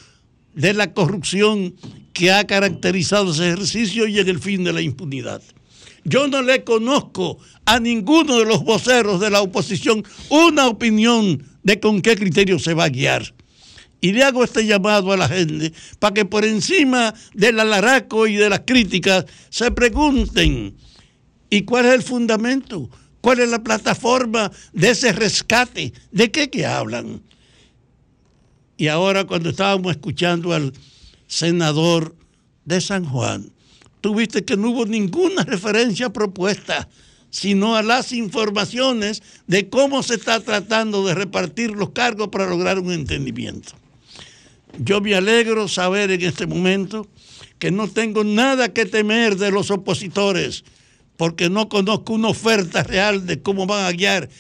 [0.55, 1.75] de la corrupción
[2.13, 5.43] que ha caracterizado ese ejercicio y en el fin de la impunidad.
[6.05, 11.79] Yo no le conozco a ninguno de los voceros de la oposición una opinión de
[11.79, 13.35] con qué criterio se va a guiar.
[14.01, 18.37] Y le hago este llamado a la gente para que por encima del alaraco y
[18.37, 20.75] de las críticas se pregunten,
[21.51, 22.89] ¿y cuál es el fundamento?
[23.21, 25.93] ¿Cuál es la plataforma de ese rescate?
[26.11, 27.23] ¿De qué que hablan?
[28.77, 30.73] Y ahora cuando estábamos escuchando al
[31.27, 32.15] senador
[32.65, 33.53] de San Juan,
[34.01, 36.89] tuviste que no hubo ninguna referencia propuesta,
[37.29, 42.79] sino a las informaciones de cómo se está tratando de repartir los cargos para lograr
[42.79, 43.73] un entendimiento.
[44.79, 47.07] Yo me alegro saber en este momento
[47.59, 50.65] que no tengo nada que temer de los opositores,
[51.21, 54.31] porque no conozco una oferta real de cómo van a guiar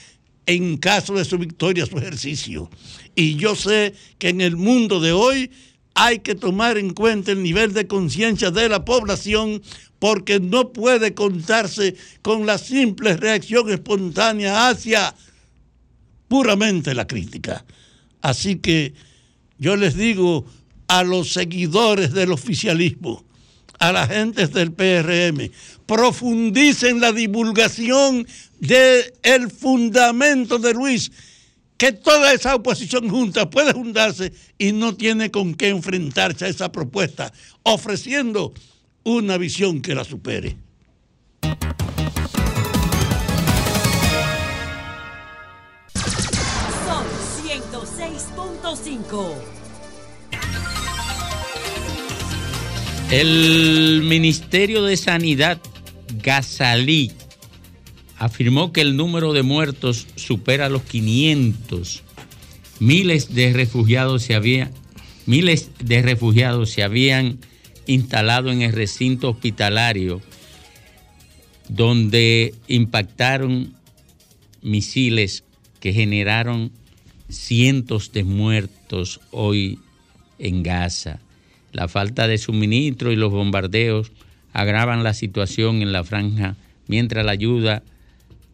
[0.46, 2.70] en caso de su victoria su ejercicio.
[3.14, 5.50] Y yo sé que en el mundo de hoy
[5.92, 9.60] hay que tomar en cuenta el nivel de conciencia de la población
[9.98, 15.14] porque no puede contarse con la simple reacción espontánea hacia
[16.28, 17.66] puramente la crítica.
[18.22, 18.94] Así que
[19.58, 20.46] yo les digo
[20.88, 23.26] a los seguidores del oficialismo,
[23.80, 25.50] a la gente del PRM,
[25.86, 28.26] profundicen la divulgación
[28.60, 31.10] del fundamento de Luis,
[31.78, 36.70] que toda esa oposición junta puede juntarse y no tiene con qué enfrentarse a esa
[36.70, 38.52] propuesta, ofreciendo
[39.02, 40.58] una visión que la supere.
[46.84, 47.06] Son
[47.42, 49.59] 106.5.
[53.10, 55.60] El Ministerio de Sanidad,
[56.22, 57.10] Gazalí,
[58.16, 62.04] afirmó que el número de muertos supera los 500.
[62.78, 64.70] Miles de refugiados se habían,
[65.26, 67.38] miles de refugiados se habían
[67.86, 70.20] instalado en el recinto hospitalario
[71.68, 73.74] donde impactaron
[74.62, 75.44] misiles
[75.78, 76.72] que generaron
[77.28, 79.78] cientos de muertos hoy
[80.38, 81.20] en Gaza.
[81.72, 84.12] La falta de suministro y los bombardeos
[84.52, 86.56] agravan la situación en la franja
[86.88, 87.82] mientras la ayuda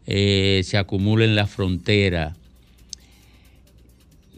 [0.05, 2.35] eh, se acumula en la frontera.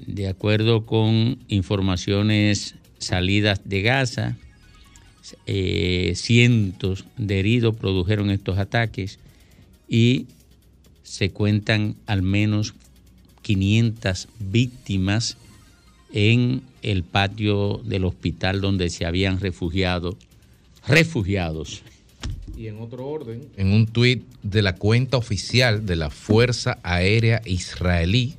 [0.07, 4.37] De acuerdo con informaciones salidas de Gaza,
[5.45, 9.19] eh, cientos de heridos produjeron estos ataques
[9.87, 10.27] y
[11.03, 12.73] se cuentan al menos
[13.41, 15.37] 500 víctimas
[16.13, 20.17] en el patio del hospital donde se habían refugiado,
[20.87, 21.81] refugiados.
[22.57, 27.41] Y en otro orden, en un tuit de la cuenta oficial de la Fuerza Aérea
[27.45, 28.35] Israelí,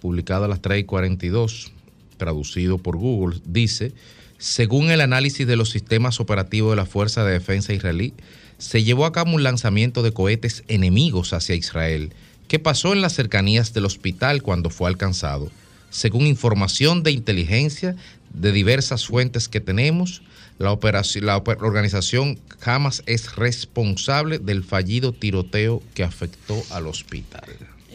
[0.00, 1.72] publicado a las 3 y 42,
[2.18, 3.92] traducido por Google, dice,
[4.38, 8.12] según el análisis de los sistemas operativos de la Fuerza de Defensa israelí,
[8.58, 12.12] se llevó a cabo un lanzamiento de cohetes enemigos hacia Israel,
[12.48, 15.50] que pasó en las cercanías del hospital cuando fue alcanzado.
[15.92, 17.94] Según información de inteligencia
[18.32, 20.22] de diversas fuentes que tenemos,
[20.58, 27.44] la, operación, la organización Hamas es responsable del fallido tiroteo que afectó al hospital.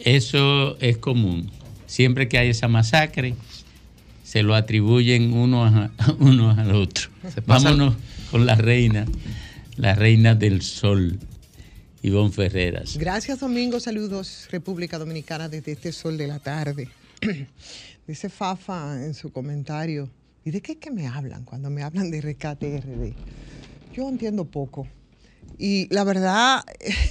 [0.04, 1.50] Eso es común.
[1.86, 3.34] Siempre que hay esa masacre,
[4.22, 5.90] se lo atribuyen uno, a,
[6.20, 7.08] uno al otro.
[7.46, 7.96] Vámonos
[8.30, 9.06] con la reina,
[9.76, 11.18] la reina del sol,
[12.02, 12.96] Ivonne Ferreras.
[12.96, 13.80] Gracias, Domingo.
[13.80, 16.88] Saludos, República Dominicana, desde este sol de la tarde.
[18.06, 20.08] Dice Fafa en su comentario,
[20.44, 23.12] ¿y de qué es que me hablan cuando me hablan de rescate RD?
[23.92, 24.86] Yo entiendo poco.
[25.58, 26.62] Y la verdad,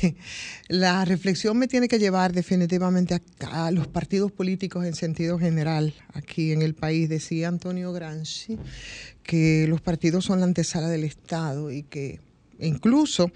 [0.69, 6.53] la reflexión me tiene que llevar definitivamente a, los partidos políticos en sentido general aquí
[6.53, 7.09] en el país.
[7.09, 8.57] Decía Antonio Gramsci
[9.23, 12.21] que los partidos son la antesala del Estado y que
[12.59, 13.29] incluso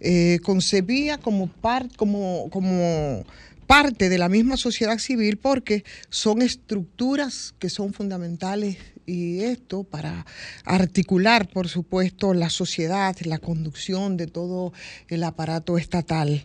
[0.00, 3.24] eh, concebía como, par- como, como
[3.68, 10.24] parte de la misma sociedad civil porque son estructuras que son fundamentales y esto para
[10.64, 14.72] articular, por supuesto, la sociedad, la conducción de todo
[15.08, 16.44] el aparato estatal.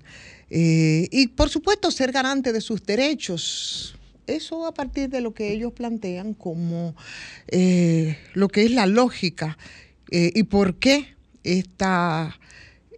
[0.50, 3.96] Eh, y, por supuesto, ser garante de sus derechos.
[4.28, 6.94] Eso a partir de lo que ellos plantean como
[7.48, 9.58] eh, lo que es la lógica
[10.12, 12.38] eh, y por qué esta,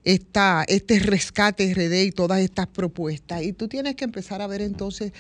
[0.06, 3.43] esta, este rescate RD y todas estas propuestas.
[3.43, 5.12] Y tú tienes que empezar a ver entonces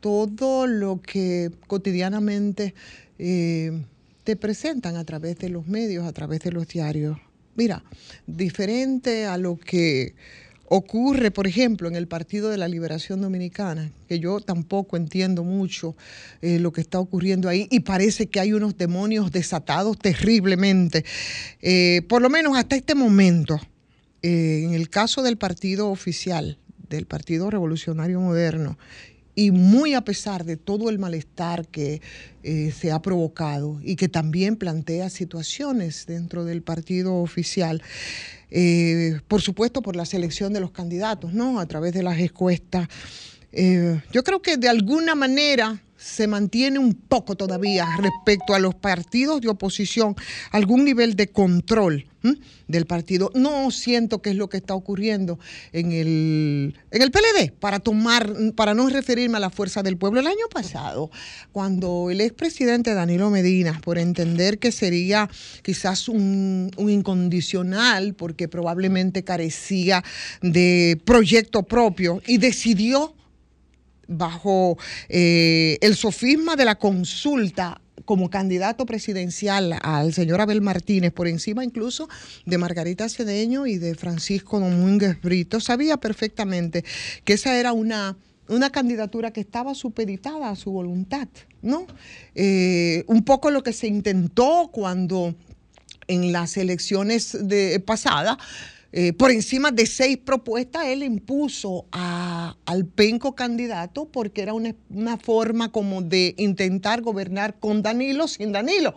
[0.00, 2.74] todo lo que cotidianamente
[3.18, 3.82] eh,
[4.24, 7.18] te presentan a través de los medios, a través de los diarios.
[7.56, 7.82] Mira,
[8.26, 10.14] diferente a lo que
[10.68, 15.96] ocurre, por ejemplo, en el Partido de la Liberación Dominicana, que yo tampoco entiendo mucho
[16.42, 21.04] eh, lo que está ocurriendo ahí y parece que hay unos demonios desatados terriblemente.
[21.62, 23.58] Eh, por lo menos hasta este momento,
[24.28, 26.58] eh, en el caso del partido oficial,
[26.88, 28.76] del Partido Revolucionario Moderno,
[29.36, 32.02] y muy a pesar de todo el malestar que
[32.42, 37.84] eh, se ha provocado y que también plantea situaciones dentro del partido oficial,
[38.50, 41.60] eh, por supuesto por la selección de los candidatos, ¿no?
[41.60, 42.88] A través de las encuestas.
[43.52, 49.40] Yo creo que de alguna manera se mantiene un poco todavía respecto a los partidos
[49.40, 50.14] de oposición,
[50.52, 52.06] algún nivel de control
[52.66, 53.30] del partido.
[53.34, 55.38] No siento que es lo que está ocurriendo
[55.72, 60.20] en el, en el PLD, para tomar, para no referirme a la fuerza del pueblo.
[60.20, 61.10] El año pasado,
[61.52, 65.30] cuando el expresidente Danilo Medina, por entender que sería
[65.62, 70.02] quizás un, un incondicional, porque probablemente carecía
[70.42, 73.15] de proyecto propio, y decidió
[74.08, 74.78] bajo
[75.08, 81.64] eh, el sofisma de la consulta como candidato presidencial al señor Abel Martínez, por encima
[81.64, 82.08] incluso
[82.44, 86.84] de Margarita Cedeño y de Francisco Domínguez Brito, sabía perfectamente
[87.24, 88.16] que esa era una,
[88.48, 91.28] una candidatura que estaba supeditada a su voluntad,
[91.62, 91.86] ¿no?
[92.34, 95.34] Eh, un poco lo que se intentó cuando
[96.08, 98.36] en las elecciones de, pasadas
[98.92, 104.74] eh, por encima de seis propuestas, él impuso a- al penco candidato porque era una,
[104.90, 108.94] una forma como de intentar gobernar con Danilo sin Danilo.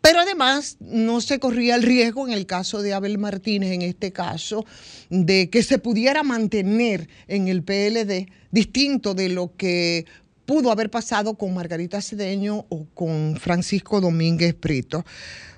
[0.00, 4.12] Pero además no se corría el riesgo en el caso de Abel Martínez, en este
[4.12, 4.64] caso,
[5.10, 10.06] de que se pudiera mantener en el PLD distinto de lo que
[10.44, 15.04] pudo haber pasado con Margarita Cedeño o con Francisco Domínguez Brito.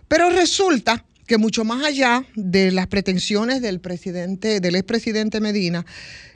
[0.09, 5.85] Pero resulta que mucho más allá de las pretensiones del presidente, del expresidente Medina,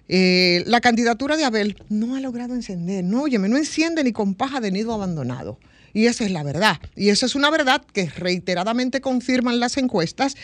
[0.09, 3.05] eh, la candidatura de Abel no ha logrado encender.
[3.05, 5.59] No, óyeme, no enciende ni con paja de nido abandonado.
[5.93, 6.79] Y esa es la verdad.
[6.97, 10.37] Y esa es una verdad que reiteradamente confirman las encuestas.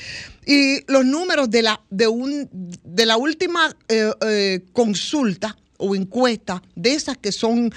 [0.47, 6.63] Y los números de la, de un, de la última eh, eh, consulta o encuesta,
[6.77, 7.73] de esas que son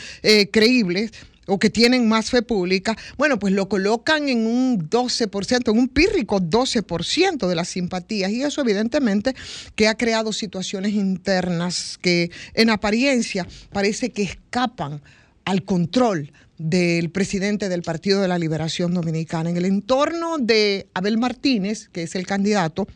[0.52, 1.12] creíbles,
[1.48, 5.88] o que tienen más fe pública, bueno, pues lo colocan en un 12%, en un
[5.88, 8.32] pírrico 12% de las simpatías.
[8.32, 9.34] Y eso evidentemente
[9.76, 15.02] que ha creado situaciones internas que en apariencia parece que escapan
[15.46, 19.50] al control del presidente del Partido de la Liberación Dominicana.
[19.50, 22.88] En el entorno de Abel Martínez, que es el candidato,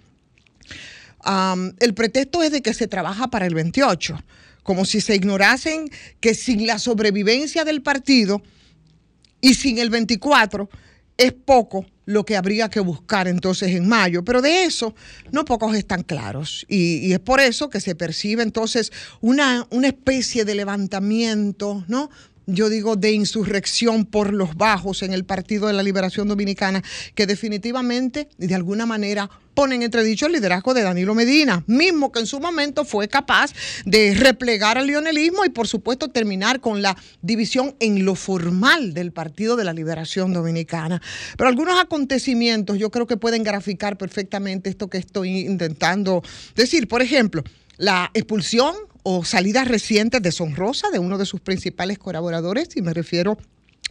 [1.79, 4.17] el pretexto es de que se trabaja para el 28,
[4.64, 5.89] como si se ignorasen
[6.20, 8.41] que sin la sobrevivencia del partido,
[9.41, 10.70] y sin el 24
[11.18, 14.95] es poco lo que habría que buscar entonces en mayo, pero de eso
[15.32, 19.88] no pocos están claros y, y es por eso que se percibe entonces una, una
[19.88, 22.09] especie de levantamiento, ¿no?
[22.51, 26.83] Yo digo, de insurrección por los bajos en el Partido de la Liberación Dominicana,
[27.15, 32.27] que definitivamente, de alguna manera, ponen entredicho el liderazgo de Danilo Medina, mismo que en
[32.27, 33.51] su momento fue capaz
[33.85, 39.11] de replegar al lionelismo y, por supuesto, terminar con la división en lo formal del
[39.11, 41.01] Partido de la Liberación Dominicana.
[41.37, 46.23] Pero algunos acontecimientos yo creo que pueden graficar perfectamente esto que estoy intentando
[46.55, 46.87] decir.
[46.87, 47.43] Por ejemplo,
[47.77, 53.37] la expulsión o salidas recientes deshonrosa de uno de sus principales colaboradores, y me refiero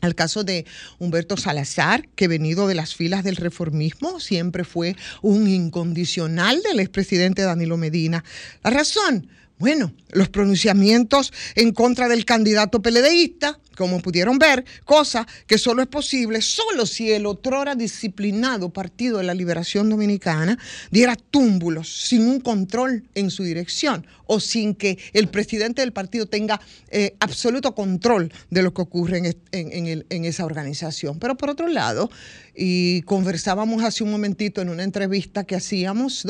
[0.00, 0.64] al caso de
[0.98, 7.42] Humberto Salazar, que venido de las filas del reformismo, siempre fue un incondicional del expresidente
[7.42, 8.24] Danilo Medina.
[8.62, 15.56] La razón, bueno, los pronunciamientos en contra del candidato peledeísta, como pudieron ver, cosa que
[15.56, 20.58] solo es posible solo si el otrora disciplinado Partido de la Liberación Dominicana
[20.90, 26.26] diera túmbulos sin un control en su dirección o sin que el presidente del partido
[26.26, 26.60] tenga
[26.90, 31.18] eh, absoluto control de lo que ocurre en, esa organización.
[31.18, 32.10] Pero por otro lado,
[32.54, 36.26] y conversábamos hace un momentito en una entrevista que hacíamos.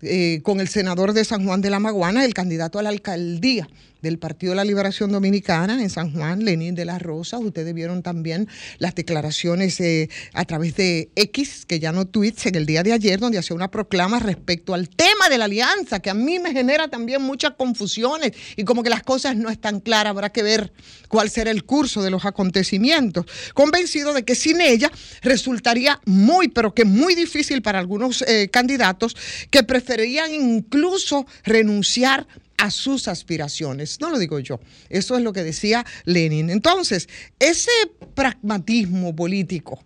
[0.00, 3.68] Eh, con el senador de San Juan de la Maguana, el candidato a la alcaldía
[4.02, 7.40] del Partido de la Liberación Dominicana en San Juan, Lenín de las Rosas.
[7.40, 12.54] Ustedes vieron también las declaraciones eh, a través de X, que ya no tweets, en
[12.54, 16.10] el día de ayer, donde hacía una proclama respecto al tema de la alianza, que
[16.10, 20.10] a mí me genera también muchas confusiones y como que las cosas no están claras.
[20.10, 20.72] Habrá que ver
[21.08, 23.26] cuál será el curso de los acontecimientos.
[23.54, 24.90] Convencido de que sin ella
[25.22, 29.16] resultaría muy, pero que muy difícil para algunos eh, candidatos
[29.50, 32.26] que preferían incluso renunciar
[32.58, 34.00] a sus aspiraciones.
[34.00, 36.50] No lo digo yo, eso es lo que decía Lenin.
[36.50, 37.70] Entonces, ese
[38.14, 39.82] pragmatismo político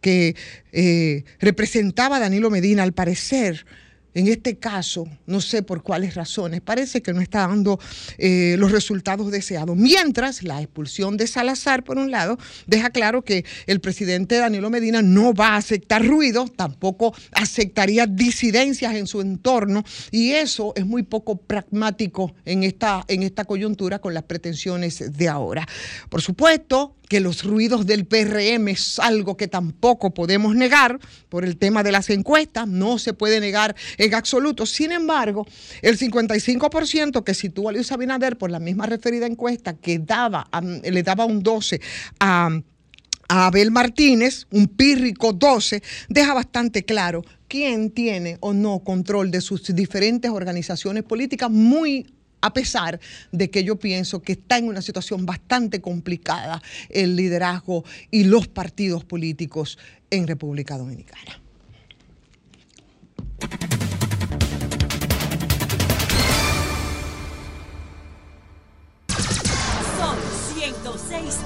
[0.00, 0.36] que
[0.72, 3.64] eh, representaba Danilo Medina, al parecer,
[4.14, 7.80] en este caso, no sé por cuáles razones, parece que no está dando
[8.18, 9.76] eh, los resultados deseados.
[9.76, 15.02] Mientras la expulsión de Salazar, por un lado, deja claro que el presidente Danilo Medina
[15.02, 21.02] no va a aceptar ruido, tampoco aceptaría disidencias en su entorno, y eso es muy
[21.02, 25.66] poco pragmático en esta, en esta coyuntura con las pretensiones de ahora.
[26.08, 30.98] Por supuesto, que los ruidos del PRM es algo que tampoco podemos negar
[31.28, 34.66] por el tema de las encuestas, no se puede negar en absoluto.
[34.66, 35.46] Sin embargo,
[35.82, 40.48] el 55% que sitúa Luis Abinader por la misma referida encuesta que daba,
[40.82, 41.80] le daba un 12
[42.20, 42.60] a
[43.28, 49.40] a Abel Martínez, un pírrico 12, deja bastante claro quién tiene o no control de
[49.40, 52.06] sus diferentes organizaciones políticas, muy
[52.40, 53.00] a pesar
[53.32, 58.48] de que yo pienso que está en una situación bastante complicada el liderazgo y los
[58.48, 59.78] partidos políticos
[60.10, 61.43] en República Dominicana.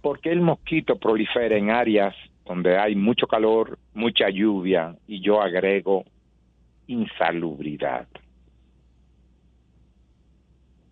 [0.02, 2.14] Porque el mosquito prolifera en áreas
[2.46, 6.04] donde hay mucho calor, mucha lluvia y yo agrego
[6.86, 8.06] insalubridad.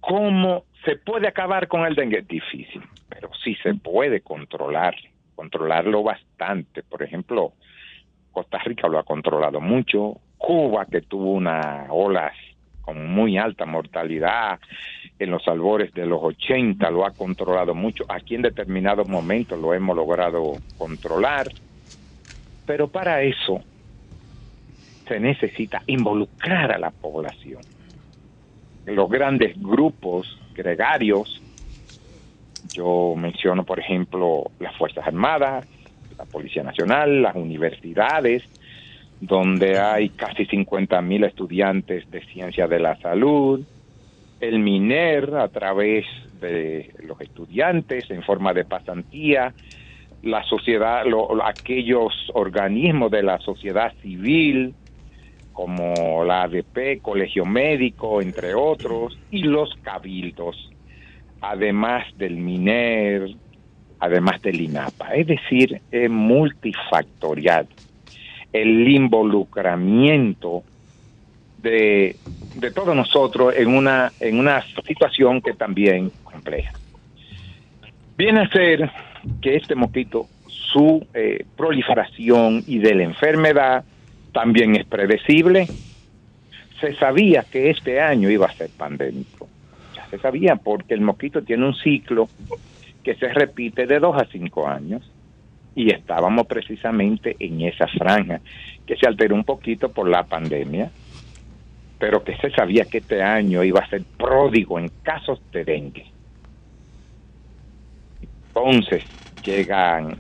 [0.01, 2.23] ¿Cómo se puede acabar con el dengue?
[2.23, 4.95] Difícil, pero sí se puede controlar,
[5.35, 6.83] controlarlo bastante.
[6.83, 7.53] Por ejemplo,
[8.33, 12.33] Costa Rica lo ha controlado mucho, Cuba que tuvo una ola
[12.85, 14.61] con muy alta mortalidad
[15.19, 19.73] en los albores de los 80 lo ha controlado mucho, aquí en determinados momentos lo
[19.73, 21.49] hemos logrado controlar,
[22.67, 23.61] pero para eso
[25.07, 27.63] se necesita involucrar a la población.
[28.87, 31.41] Los grandes grupos gregarios,
[32.73, 35.67] yo menciono por ejemplo las Fuerzas Armadas,
[36.19, 38.43] la Policía Nacional, las universidades,
[39.27, 43.61] donde hay casi 50 mil estudiantes de ciencia de la salud,
[44.41, 46.05] el MINER a través
[46.41, 49.55] de los estudiantes en forma de pasantía,
[50.23, 51.05] la sociedad,
[51.43, 54.75] aquellos organismos de la sociedad civil,
[55.55, 60.71] como la ADP, Colegio Médico, entre otros, y los cabildos,
[61.41, 63.35] además del MINER,
[64.01, 65.15] además del INAPA.
[65.15, 67.69] Es decir, es multifactorial
[68.55, 70.63] el involucramiento
[71.61, 72.17] de,
[72.55, 76.73] de todos nosotros en una, en una situación que también compleja.
[78.17, 78.91] Viene a ser
[79.43, 83.85] que este mosquito, su eh, proliferación y de la enfermedad
[84.33, 85.67] también es predecible.
[86.81, 89.49] Se sabía que este año iba a ser pandémico.
[89.97, 92.29] Ya se sabía porque el mosquito tiene un ciclo
[93.03, 95.11] que se repite de dos a cinco años
[95.75, 98.41] y estábamos precisamente en esa franja
[98.87, 100.91] que se alteró un poquito por la pandemia,
[101.99, 106.07] pero que se sabía que este año iba a ser pródigo en casos de dengue.
[108.49, 109.05] Entonces
[109.45, 110.17] llegan,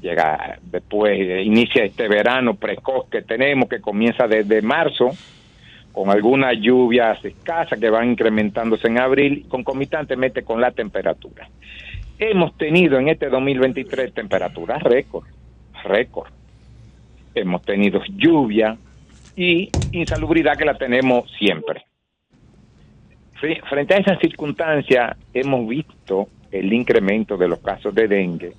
[0.00, 5.10] llega después, inicia este verano precoz que tenemos, que comienza desde marzo,
[5.92, 11.48] con algunas lluvias escasas que van incrementándose en abril, concomitantemente con la temperatura.
[12.20, 15.24] Hemos tenido en este 2023 temperaturas récord,
[15.84, 16.28] récord.
[17.32, 18.76] Hemos tenido lluvia
[19.36, 21.84] y insalubridad que la tenemos siempre.
[23.68, 28.52] Frente a esa circunstancia, hemos visto el incremento de los casos de dengue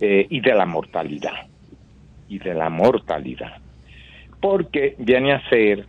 [0.00, 1.46] eh, y de la mortalidad.
[2.28, 3.58] Y de la mortalidad.
[4.40, 5.86] Porque viene a ser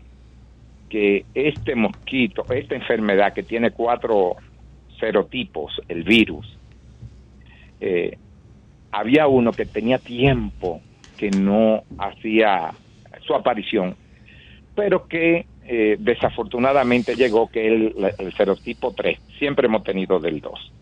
[0.87, 4.35] que este mosquito, esta enfermedad que tiene cuatro
[4.99, 6.58] serotipos, el virus,
[7.81, 8.17] eh,
[8.91, 10.81] había uno que tenía tiempo
[11.17, 12.71] que no hacía
[13.21, 13.95] su aparición,
[14.75, 20.73] pero que eh, desafortunadamente llegó que el, el serotipo 3, siempre hemos tenido del 2.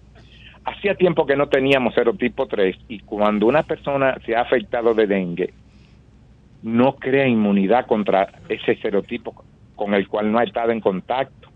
[0.65, 5.07] Hacía tiempo que no teníamos serotipo 3 y cuando una persona se ha afectado de
[5.07, 5.53] dengue,
[6.63, 9.43] no crea inmunidad contra ese serotipo
[9.75, 11.46] con el cual no ha estado en contacto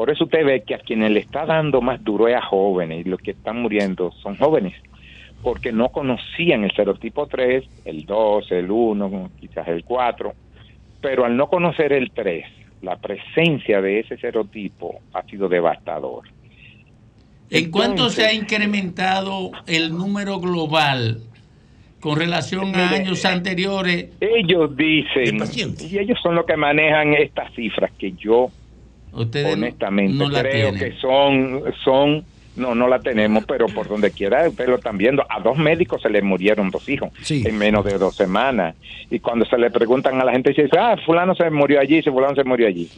[0.00, 3.04] por eso usted ve que a quienes le está dando más duro es a jóvenes
[3.04, 4.72] y los que están muriendo son jóvenes,
[5.42, 10.32] porque no conocían el serotipo 3, el 2, el 1, quizás el 4,
[11.02, 12.46] pero al no conocer el 3,
[12.80, 16.24] la presencia de ese serotipo ha sido devastador.
[17.50, 21.18] ¿En cuánto se ha incrementado el número global
[22.00, 24.12] con relación a años anteriores?
[24.18, 25.42] Ellos dicen,
[25.78, 28.50] y ellos son los que manejan estas cifras que yo
[29.12, 32.24] honestamente creo que son son
[32.56, 35.24] no no la tenemos pero por donde quiera ustedes lo están viendo.
[35.28, 38.74] A dos médicos se les murieron dos hijos en menos de dos semanas.
[39.10, 42.34] Y cuando se le preguntan a la gente dice ah fulano se murió allí fulano
[42.34, 42.88] se murió allí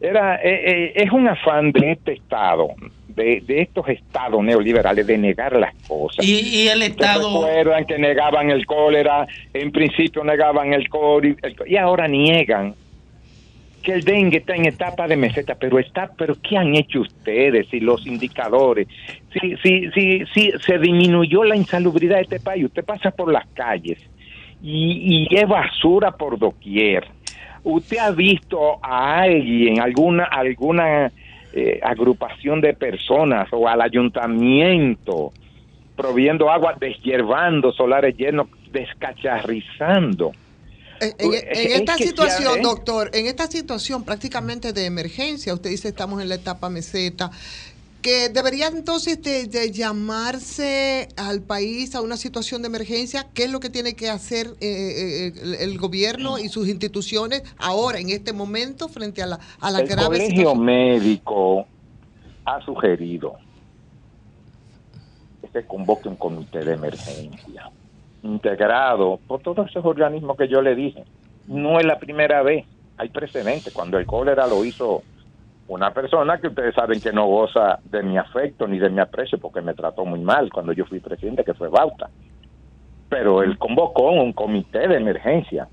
[0.00, 2.68] era eh, eh, es un afán de este estado
[3.08, 6.24] de, de, estos estados neoliberales de negar las cosas.
[6.24, 7.28] Y, el Estado...
[7.28, 11.36] recuerdan que negaban el cólera, en principio negaban el cólera,
[11.66, 12.74] y ahora niegan
[13.80, 17.72] que el dengue está en etapa de meseta, pero está, pero ¿qué han hecho ustedes
[17.72, 18.88] y los indicadores?
[19.32, 23.46] Si, si, si, si se disminuyó la insalubridad de este país, usted pasa por las
[23.48, 23.98] calles
[24.62, 27.06] y, y es basura por doquier.
[27.62, 31.12] ¿Usted ha visto a alguien, alguna, alguna
[31.52, 35.32] eh, agrupación de personas o al ayuntamiento
[35.94, 40.32] proviendo agua, deshiervando solares llenos, descacharrizando?
[41.00, 46.34] En, esta situación, doctor, en esta situación prácticamente de emergencia, usted dice estamos en la
[46.34, 47.30] etapa meseta,
[48.02, 53.26] que debería entonces de, de llamarse al país a una situación de emergencia.
[53.34, 57.42] ¿Qué es lo que tiene que hacer eh, eh, el, el gobierno y sus instituciones
[57.58, 60.64] ahora, en este momento, frente a la, a la el grave colegio situación?
[60.64, 61.66] médico
[62.44, 63.36] ha sugerido
[65.42, 67.70] que se convoque un comité de emergencia
[68.22, 71.04] integrado por todos esos organismos que yo le dije.
[71.46, 72.66] No es la primera vez,
[72.96, 73.72] hay precedentes.
[73.72, 75.02] Cuando el cólera lo hizo
[75.68, 79.38] una persona que ustedes saben que no goza de mi afecto ni de mi aprecio
[79.38, 82.10] porque me trató muy mal cuando yo fui presidente, que fue Bauta.
[83.08, 85.68] Pero él convocó un comité de emergencia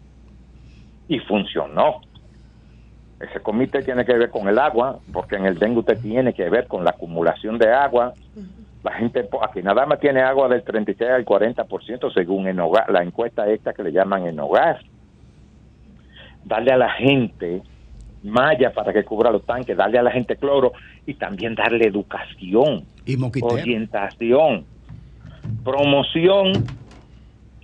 [1.08, 2.02] y funcionó.
[3.20, 6.50] Ese comité tiene que ver con el agua, porque en el dengue usted tiene que
[6.50, 8.14] ver con la acumulación de agua.
[8.84, 13.04] La gente aquí nada más tiene agua del 36 al 40% según en hogar, la
[13.04, 14.80] encuesta esta que le llaman en hogar.
[16.46, 17.62] Darle a la gente
[18.24, 20.74] malla para que cubra los tanques, darle a la gente cloro
[21.06, 23.54] y también darle educación, Y moquitero.
[23.54, 24.66] orientación,
[25.64, 26.52] promoción,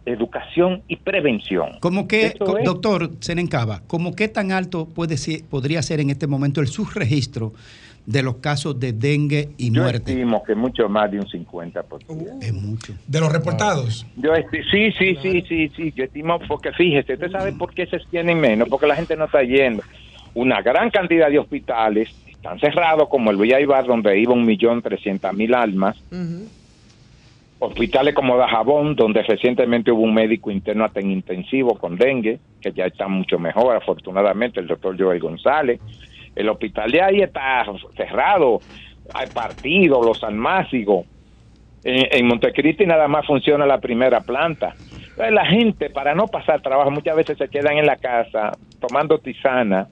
[0.05, 1.77] educación y prevención.
[1.79, 2.33] ¿Cómo que,
[2.63, 7.53] doctor Senencaba, ¿cómo qué tan alto puede ser, podría ser en este momento el subregistro
[8.05, 10.11] de los casos de dengue y Yo muerte?
[10.11, 12.41] estimo que mucho más de un 50%.
[12.41, 12.93] Es mucho.
[13.07, 14.05] De los reportados.
[14.17, 14.31] Yo
[14.71, 18.39] sí, sí, sí, sí, sí, yo estimo, porque fíjese, ¿usted sabe por qué se tienen
[18.39, 18.67] menos?
[18.69, 19.83] Porque la gente no está yendo.
[20.33, 24.81] Una gran cantidad de hospitales están cerrados, como el Villa Ibar, donde iba un millón
[24.81, 25.95] trescientas mil almas.
[27.59, 32.73] Hospitales como Dajabón, donde recientemente hubo un médico interno hasta en intensivo con dengue, que
[32.73, 35.79] ya está mucho mejor, afortunadamente, el doctor Joel González.
[36.35, 37.65] El hospital de ahí está
[37.95, 38.59] cerrado,
[39.13, 41.05] hay partidos, los almácigos.
[41.83, 44.73] En, en Montecristi nada más funciona la primera planta.
[45.09, 49.19] Entonces, la gente, para no pasar trabajo, muchas veces se quedan en la casa tomando
[49.19, 49.87] tisana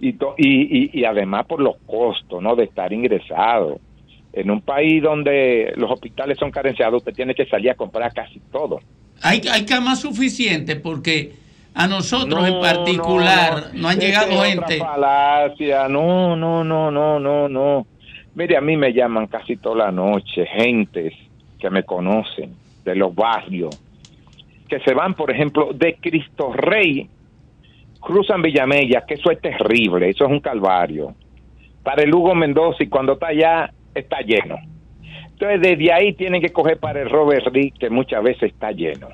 [0.00, 2.54] y, y además por los costos ¿no?
[2.54, 3.80] de estar ingresado.
[4.32, 8.38] En un país donde los hospitales son carenciados, usted tiene que salir a comprar casi
[8.52, 8.80] todo.
[9.22, 11.32] Hay, hay camas suficientes porque
[11.76, 13.88] a nosotros No, en particular no, no.
[13.88, 14.78] han llegado es gente.
[14.78, 15.88] falacia.
[15.88, 17.86] No, no, no, no, no, no.
[18.34, 21.12] Mire, a mí me llaman casi toda la noche gentes
[21.58, 22.54] que me conocen
[22.84, 23.78] de los barrios,
[24.68, 27.08] que se van, por ejemplo, de Cristo Rey,
[28.00, 31.14] cruzan Villamella, que eso es terrible, eso es un calvario.
[31.82, 34.56] Para el Hugo Mendoza y cuando está allá está lleno.
[35.30, 39.08] Entonces desde ahí tienen que coger para el Robert Rick, que muchas veces está lleno.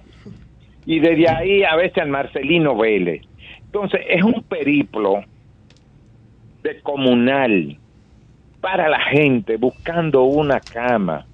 [0.86, 3.22] Y desde ahí a veces al Marcelino Vélez.
[3.58, 5.22] Entonces es un periplo
[6.62, 7.78] de comunal
[8.60, 11.26] para la gente buscando una cama,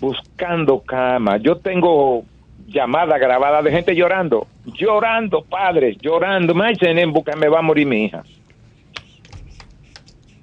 [0.00, 1.36] buscando cama.
[1.38, 2.24] Yo tengo
[2.66, 6.54] llamadas grabadas de gente llorando, llorando, padres, llorando.
[6.80, 8.22] En me va a morir mi hija.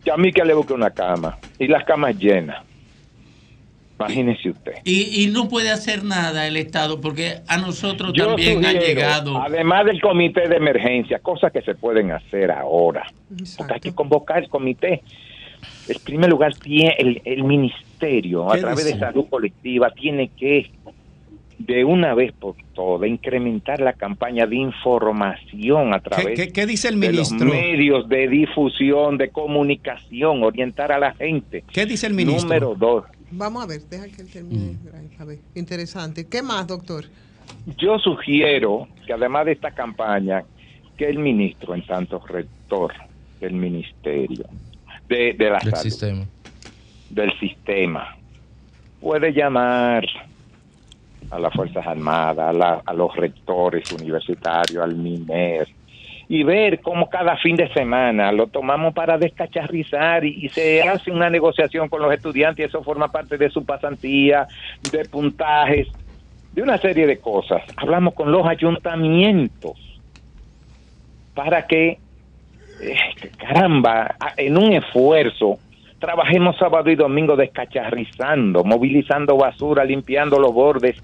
[0.03, 1.37] Y a mí que le busque una cama.
[1.57, 2.63] Y las camas llenas.
[3.97, 4.73] Imagínese usted.
[4.83, 8.85] Y, y no puede hacer nada el Estado porque a nosotros Yo también ha sugiero,
[8.87, 9.41] llegado.
[9.41, 13.05] Además del comité de emergencia, cosas que se pueden hacer ahora.
[13.57, 15.01] Porque hay que convocar el comité.
[15.87, 20.69] En primer lugar, tiene el, el ministerio, a ¿Qué través de salud colectiva, tiene que,
[21.57, 26.89] de una vez por todas, incrementar la campaña de información a través qué- qué dice
[26.89, 27.47] el de los ministro?
[27.59, 31.63] medios de difusión, de comunicación, orientar a la gente.
[31.71, 32.43] ¿Qué dice el ministro?
[32.47, 33.05] Número dos,
[33.37, 34.73] Vamos a ver, deja que él termine.
[34.73, 35.21] Mm.
[35.21, 36.25] A ver, interesante.
[36.27, 37.05] ¿Qué más, doctor?
[37.77, 40.43] Yo sugiero que además de esta campaña,
[40.97, 42.93] que el ministro, en tanto rector
[43.39, 44.45] del ministerio,
[45.09, 46.25] de, de la Del salud, sistema.
[47.09, 48.15] del sistema,
[49.01, 50.05] puede llamar
[51.29, 55.67] a las Fuerzas Armadas, a, la- a los rectores universitarios, al MINER,
[56.27, 61.29] y ver cómo cada fin de semana lo tomamos para descacharrizar y, se hace una
[61.29, 64.47] negociación con los estudiantes y eso forma parte de su pasantía,
[64.91, 65.87] de puntajes,
[66.53, 67.63] de una serie de cosas.
[67.77, 69.77] Hablamos con los ayuntamientos
[71.33, 71.99] para que,
[72.81, 72.95] eh,
[73.37, 75.59] caramba, en un esfuerzo,
[75.99, 80.95] trabajemos sábado y domingo descacharrizando, movilizando basura, limpiando los bordes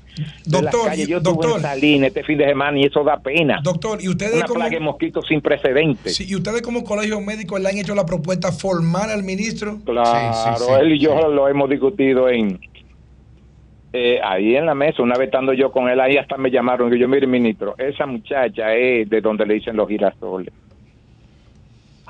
[0.46, 1.08] de las Doctor, calles.
[1.08, 1.56] Yo estuve doctor.
[1.58, 3.60] en Salinas este fin de semana y eso da pena.
[3.64, 6.16] Doctor, ¿y ustedes Una como- plaga de mosquitos sin precedentes.
[6.16, 9.78] Sí, ¿Y ustedes como colegio médico le han hecho la propuesta formal al ministro?
[9.86, 12.60] Claro, él y yo lo hemos discutido en
[13.94, 15.02] eh, ahí en la mesa.
[15.04, 18.06] Una vez estando yo con él ahí, hasta me llamaron y yo, mire, ministro, esa
[18.06, 20.54] muchacha es de donde le dicen los girasoles.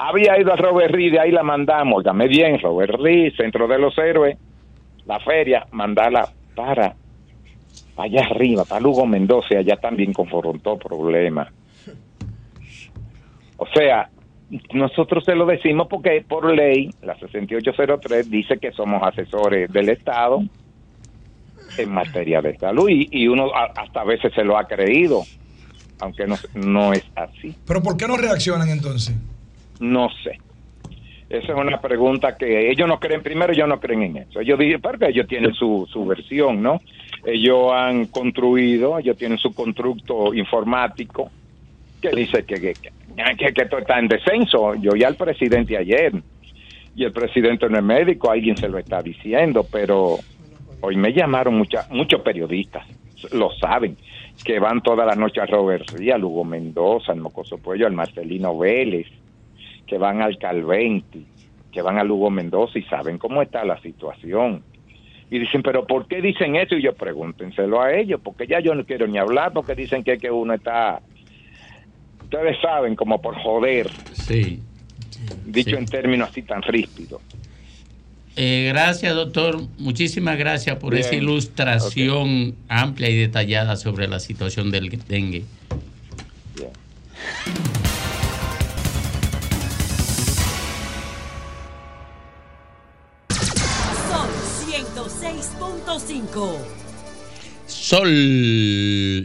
[0.04, 2.04] Había ido a Robert Reed, de ahí la mandamos.
[2.04, 4.36] Dame bien, Robert Reed, Centro de los Héroes,
[5.06, 6.96] la feria, mandarla para
[7.98, 11.50] allá arriba, para Lugo Mendoza, allá también confrontó problemas.
[13.58, 14.10] O sea,
[14.74, 20.42] nosotros se lo decimos porque por ley, la 6803 dice que somos asesores del Estado
[21.78, 25.22] en materia de salud y, uno hasta a veces se lo ha creído,
[26.00, 27.56] aunque no, no es así.
[27.68, 29.16] Pero ¿por qué no reaccionan entonces?
[29.82, 30.40] No sé.
[31.28, 34.42] Esa es una pregunta que ellos no creen, primero ellos no creen en eso.
[34.42, 36.82] Ellos dicen, porque ellos tienen su, su versión, ¿no?
[37.26, 41.32] Ellos han construido, ellos tienen su constructo informático
[42.02, 44.76] que dice que, que, que, esto está en descenso.
[44.76, 46.14] Yo ya al presidente ayer,
[46.96, 50.18] y el presidente no es médico, alguien se lo está diciendo, pero
[50.82, 52.86] hoy me llamaron mucha, muchos periodistas,
[53.32, 53.96] lo saben,
[54.44, 57.94] que van toda la noche a Robert Ría, a Lugo Mendoza, al Mocoso Puello, al
[57.94, 59.08] Marcelino Vélez,
[59.92, 61.26] que van al Calventi,
[61.70, 64.64] que van a Lugo Mendoza y saben cómo está la situación.
[65.30, 66.76] Y dicen, pero ¿por qué dicen eso?
[66.78, 70.18] Y yo pregúntenselo a ellos, porque ya yo no quiero ni hablar, porque dicen que,
[70.18, 71.02] que uno está,
[72.24, 74.62] ustedes saben, como por joder, Sí.
[75.46, 75.76] dicho Sí.
[75.76, 77.22] en términos así tan ríspidos.
[78.38, 79.58] Eh, gracias, doctor.
[79.78, 81.04] Muchísimas gracias por Bien.
[81.06, 85.44] esa ilustración amplia y detallada sobre la situación del dengue.
[86.56, 87.81] Sol
[95.92, 96.56] 106.5.
[97.68, 98.08] Sol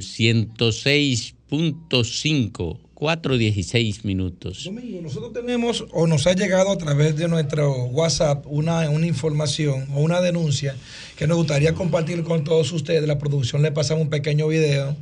[0.01, 4.65] 106.5, 4.16 minutos.
[4.65, 9.87] Domingo, nosotros tenemos o nos ha llegado a través de nuestro WhatsApp una, una información
[9.95, 10.75] o una denuncia
[11.17, 13.07] que nos gustaría compartir con todos ustedes.
[13.07, 14.97] La producción le pasamos un pequeño video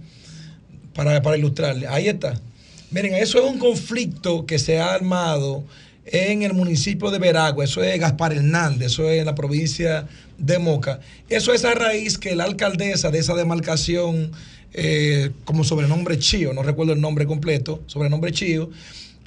[0.93, 1.86] para, para ilustrarle.
[1.86, 2.39] Ahí está.
[2.91, 5.65] Miren, eso es un conflicto que se ha armado
[6.07, 10.07] en el municipio de Veragua, eso es Gaspar Hernández, eso es en la provincia
[10.39, 11.01] de Moca.
[11.28, 14.32] Eso es a raíz que la alcaldesa de esa demarcación,
[14.73, 18.70] eh, como sobrenombre Chío, no recuerdo el nombre completo, sobrenombre Chío,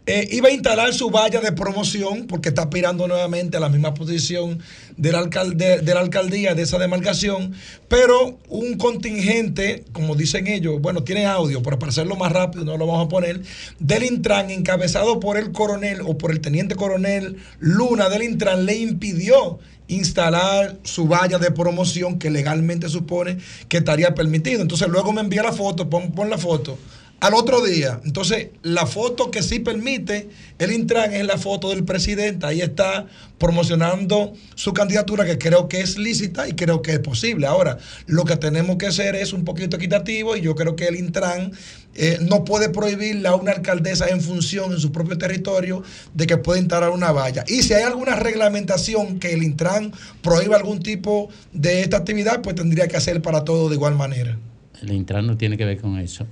[0.09, 3.93] eh, iba a instalar su valla de promoción porque está aspirando nuevamente a la misma
[3.93, 4.59] posición
[4.95, 7.51] del alcalde, de la alcaldía de esa demarcación,
[7.89, 12.77] pero un contingente, como dicen ellos, bueno, tiene audio, pero para hacerlo más rápido no
[12.77, 13.41] lo vamos a poner,
[13.79, 18.77] del Intran, encabezado por el coronel o por el teniente coronel Luna del Intran, le
[18.77, 23.38] impidió instalar su valla de promoción que legalmente supone
[23.69, 24.61] que estaría permitido.
[24.61, 26.77] Entonces luego me envía la foto, pon, pon la foto.
[27.19, 30.30] Al otro día, entonces la foto que sí permite
[30.60, 32.45] el Intran es la foto del presidente.
[32.45, 33.07] Ahí está
[33.39, 37.48] promocionando su candidatura, que creo que es lícita y creo que es posible.
[37.48, 40.95] Ahora, lo que tenemos que hacer es un poquito equitativo y yo creo que el
[40.95, 41.53] Intran
[41.95, 45.81] eh, no puede prohibirle a una alcaldesa en función en su propio territorio
[46.14, 47.44] de que pueda instalar una valla.
[47.48, 49.91] Y si hay alguna reglamentación que el Intran
[50.22, 54.38] prohíba algún tipo de esta actividad, pues tendría que hacer para todo de igual manera.
[54.84, 56.27] El Intran no tiene que ver con eso.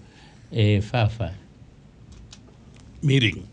[0.52, 1.34] Eh, Fafa.
[3.02, 3.44] Miren,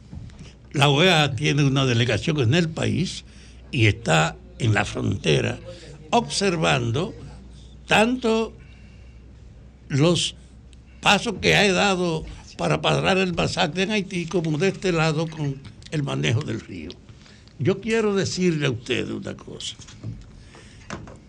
[0.72, 3.24] la OEA tiene una delegación en el país
[3.70, 5.58] y está en la frontera
[6.12, 7.14] observando
[7.86, 8.52] tanto
[9.88, 10.36] los
[11.00, 12.24] pasos que ha dado
[12.56, 15.60] para parar el masacre en Haití como de este lado con
[15.90, 16.90] el manejo del río.
[17.58, 19.76] Yo quiero decirle a ustedes una cosa.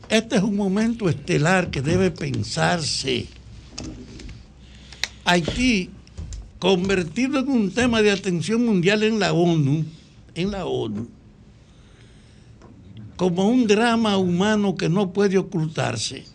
[0.09, 3.27] Este es un momento estelar que debe pensarse.
[5.25, 5.89] Haití,
[6.59, 9.85] convertido en un tema de atención mundial en la ONU,
[10.35, 11.07] en la ONU,
[13.15, 16.25] como un drama humano que no puede ocultarse,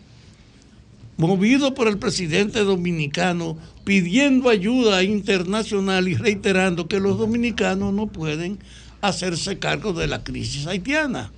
[1.17, 8.59] movido por el presidente dominicano pidiendo ayuda internacional y reiterando que los dominicanos no pueden
[9.01, 11.31] hacerse cargo de la crisis haitiana.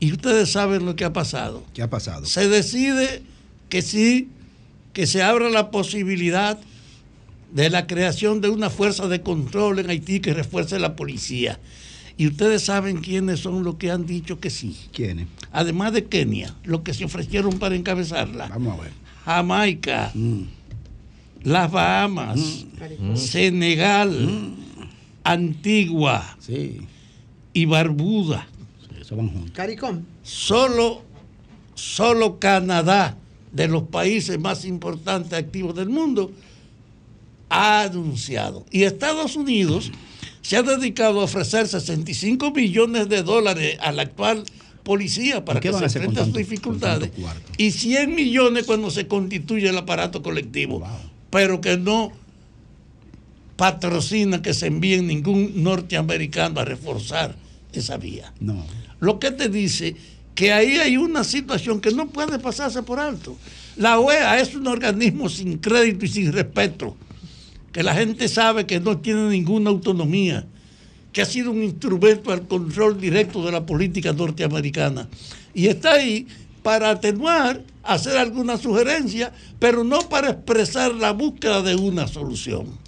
[0.00, 1.64] Y ustedes saben lo que ha pasado.
[1.74, 2.26] ¿Qué ha pasado?
[2.26, 3.22] Se decide
[3.68, 4.28] que sí,
[4.92, 6.58] que se abra la posibilidad
[7.52, 11.58] de la creación de una fuerza de control en Haití que refuerce la policía.
[12.16, 14.76] Y ustedes saben quiénes son los que han dicho que sí.
[14.92, 15.26] ¿Quiénes?
[15.50, 18.48] Además de Kenia, los que se ofrecieron para encabezarla.
[18.48, 18.92] Vamos a ver.
[19.24, 20.42] Jamaica, Mm.
[21.44, 22.66] las Bahamas,
[23.14, 24.50] Senegal,
[25.24, 26.36] Antigua
[27.52, 28.46] y Barbuda.
[29.52, 30.06] Caricón.
[30.22, 31.02] Solo,
[31.74, 33.16] solo Canadá,
[33.52, 36.32] de los países más importantes activos del mundo,
[37.48, 38.64] ha anunciado.
[38.70, 39.92] Y Estados Unidos
[40.40, 44.44] se ha dedicado a ofrecer 65 millones de dólares a la actual
[44.82, 47.10] policía para ¿Qué que se enfrente a sus dificultades.
[47.56, 50.82] Y 100 millones cuando se constituye el aparato colectivo.
[51.30, 52.12] Pero que no
[53.56, 57.36] patrocina que se envíe ningún norteamericano a reforzar
[57.72, 58.32] esa vía.
[58.40, 58.64] No.
[58.98, 59.96] Lo que te dice
[60.34, 63.36] que ahí hay una situación que no puede pasarse por alto.
[63.76, 66.96] La OEA es un organismo sin crédito y sin respeto,
[67.72, 70.46] que la gente sabe que no tiene ninguna autonomía,
[71.12, 75.08] que ha sido un instrumento al control directo de la política norteamericana.
[75.54, 76.26] Y está ahí
[76.62, 82.81] para atenuar, hacer alguna sugerencia, pero no para expresar la búsqueda de una solución.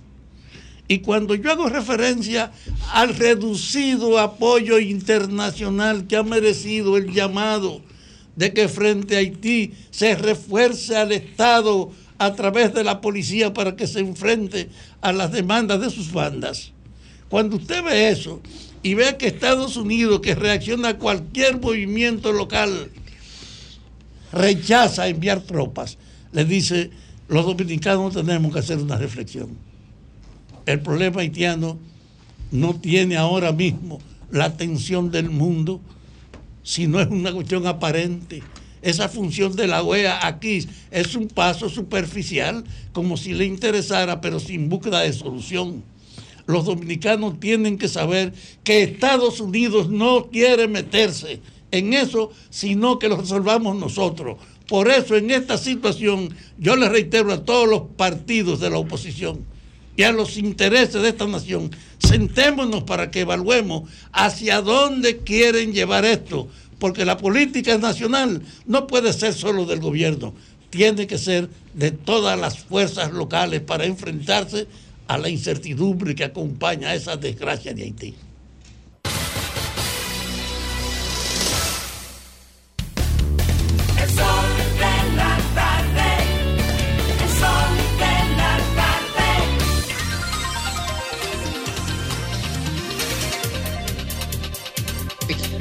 [0.86, 2.52] Y cuando yo hago referencia
[2.93, 7.81] al reducido apoyo internacional que ha merecido el llamado
[8.36, 13.77] de que frente a Haití se refuerce al Estado a través de la policía para
[13.77, 14.69] que se enfrente
[15.01, 16.73] a las demandas de sus bandas.
[17.28, 18.40] Cuando usted ve eso
[18.82, 22.90] y ve que Estados Unidos, que reacciona a cualquier movimiento local,
[24.32, 25.97] rechaza enviar tropas,
[26.32, 26.90] le dice,
[27.28, 29.73] los dominicanos tenemos que hacer una reflexión.
[30.66, 31.78] El problema haitiano
[32.50, 34.00] no tiene ahora mismo
[34.30, 35.80] la atención del mundo
[36.62, 38.42] si no es una cuestión aparente.
[38.80, 44.40] Esa función de la OEA aquí es un paso superficial, como si le interesara, pero
[44.40, 45.82] sin búsqueda de solución.
[46.46, 48.32] Los dominicanos tienen que saber
[48.62, 54.38] que Estados Unidos no quiere meterse en eso, sino que lo resolvamos nosotros.
[54.66, 59.53] Por eso en esta situación yo le reitero a todos los partidos de la oposición
[59.96, 66.04] y a los intereses de esta nación, sentémonos para que evaluemos hacia dónde quieren llevar
[66.04, 66.48] esto,
[66.78, 70.34] porque la política nacional no puede ser solo del gobierno,
[70.70, 74.66] tiene que ser de todas las fuerzas locales para enfrentarse
[75.06, 78.14] a la incertidumbre que acompaña a esa desgracia de Haití.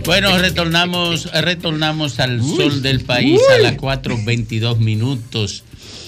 [0.06, 5.64] Bueno, retornamos, retornamos al sol del país a las 4.22 minutos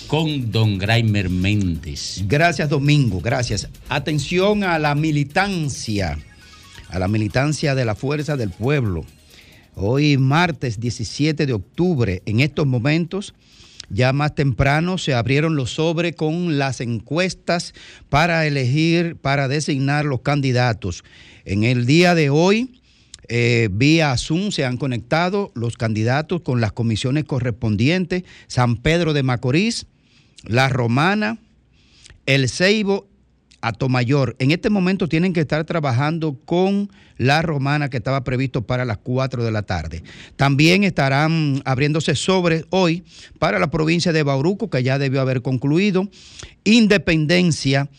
[0.08, 2.24] con don Graimer Méndez.
[2.28, 3.70] Gracias, Domingo, gracias.
[3.88, 6.20] Atención a la militancia,
[6.90, 9.06] a la militancia de la Fuerza del Pueblo.
[9.76, 13.34] Hoy, martes 17 de octubre, en estos momentos,
[13.90, 17.74] ya más temprano se abrieron los sobres con las encuestas
[18.10, 21.06] para elegir, para designar los candidatos.
[21.46, 22.82] En el día de hoy,
[23.30, 29.24] eh, vía Zoom se han conectado los candidatos con las comisiones correspondientes, San Pedro de
[29.24, 29.88] Macorís,
[30.44, 31.38] La Romana,
[32.26, 33.08] El Ceibo,
[33.62, 34.36] Atomayor.
[34.38, 39.00] En este momento tienen que estar trabajando con La Romana que estaba previsto para las
[39.00, 40.04] 4 de la tarde.
[40.36, 43.04] También estarán abriéndose sobres hoy
[43.40, 46.08] para la provincia de Bauruco, que ya debió haber concluido,
[46.64, 47.90] Independencia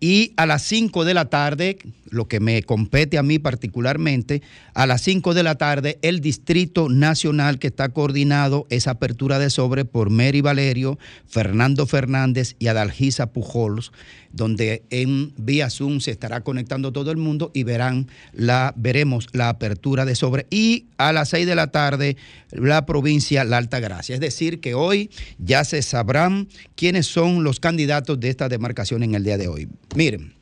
[0.00, 1.78] y a las 5 de la tarde,
[2.10, 4.42] lo que me compete a mí particularmente,
[4.74, 9.50] a las 5 de la tarde el Distrito Nacional que está coordinado esa apertura de
[9.50, 13.92] sobre por Mary Valerio, Fernando Fernández y Adalgisa Pujols,
[14.32, 19.48] donde en vía Zoom se estará conectando todo el mundo y verán la, veremos la
[19.48, 20.46] apertura de sobre.
[20.50, 22.16] Y a las 6 de la tarde
[22.50, 24.14] la provincia La Alta Gracia.
[24.14, 29.14] Es decir, que hoy ya se sabrán quiénes son los candidatos de esta demarcación en
[29.14, 29.68] el día de hoy.
[29.94, 30.39] Miren.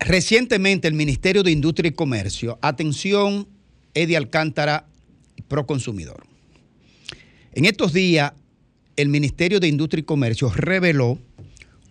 [0.00, 3.48] Recientemente el Ministerio de Industria y Comercio, atención,
[3.94, 4.86] Eddie Alcántara,
[5.48, 6.24] Proconsumidor.
[7.52, 8.32] En estos días,
[8.96, 11.18] el Ministerio de Industria y Comercio reveló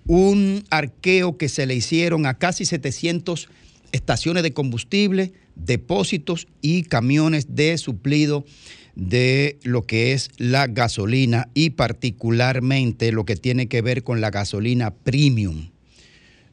[0.06, 3.50] un arqueo que se le hicieron a casi 700
[3.92, 8.46] estaciones de combustible, depósitos y camiones de suplido
[8.96, 14.32] de lo que es la gasolina y particularmente lo que tiene que ver con la
[14.32, 15.70] gasolina premium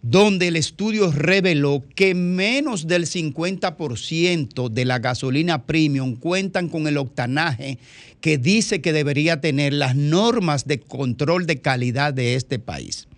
[0.06, 6.98] donde el estudio reveló que menos del 50% de la gasolina premium cuentan con el
[6.98, 7.78] octanaje
[8.20, 13.09] que dice que debería tener las normas de control de calidad de este país.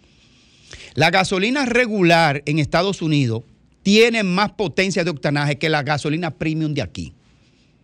[0.95, 3.43] La gasolina regular en Estados Unidos
[3.83, 7.13] tiene más potencia de octanaje que la gasolina premium de aquí.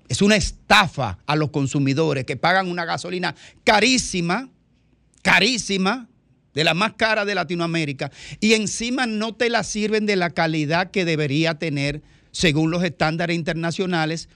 [0.09, 3.35] Es una estafa a los consumidores que pagan una gasolina
[3.65, 4.49] carísima,
[5.23, 6.09] carísima,
[6.55, 8.11] de la más cara de Latinoamérica,
[8.41, 13.37] y encima no te la sirven de la calidad que debería tener según los estándares
[13.37, 14.29] internacionales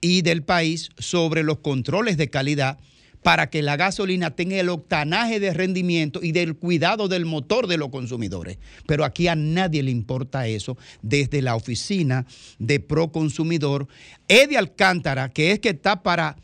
[0.00, 2.78] y del país sobre los controles de calidad
[3.24, 7.78] para que la gasolina tenga el octanaje de rendimiento y del cuidado del motor de
[7.78, 8.58] los consumidores.
[8.86, 12.26] Pero aquí a nadie le importa eso desde la oficina
[12.58, 13.88] de Proconsumidor.
[14.28, 16.36] Eddie Alcántara, que es que está para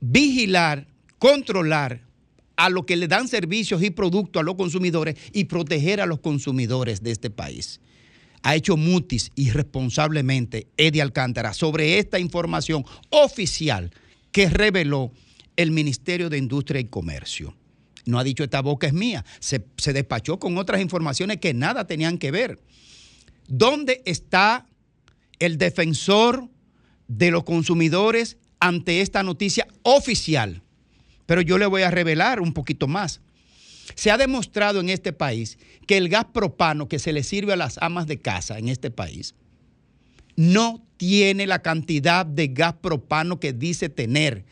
[0.00, 0.86] vigilar,
[1.18, 2.00] controlar
[2.56, 6.20] a lo que le dan servicios y productos a los consumidores y proteger a los
[6.20, 7.80] consumidores de este país.
[8.42, 13.90] Ha hecho mutis irresponsablemente Eddie Alcántara sobre esta información oficial
[14.32, 15.12] que reveló
[15.56, 17.54] el Ministerio de Industria y Comercio.
[18.04, 21.86] No ha dicho esta boca es mía, se, se despachó con otras informaciones que nada
[21.86, 22.58] tenían que ver.
[23.48, 24.66] ¿Dónde está
[25.38, 26.48] el defensor
[27.08, 30.63] de los consumidores ante esta noticia oficial?
[31.26, 33.20] Pero yo le voy a revelar un poquito más.
[33.94, 37.56] Se ha demostrado en este país que el gas propano que se le sirve a
[37.56, 39.34] las amas de casa en este país
[40.36, 44.44] no tiene la cantidad de gas propano que dice tener,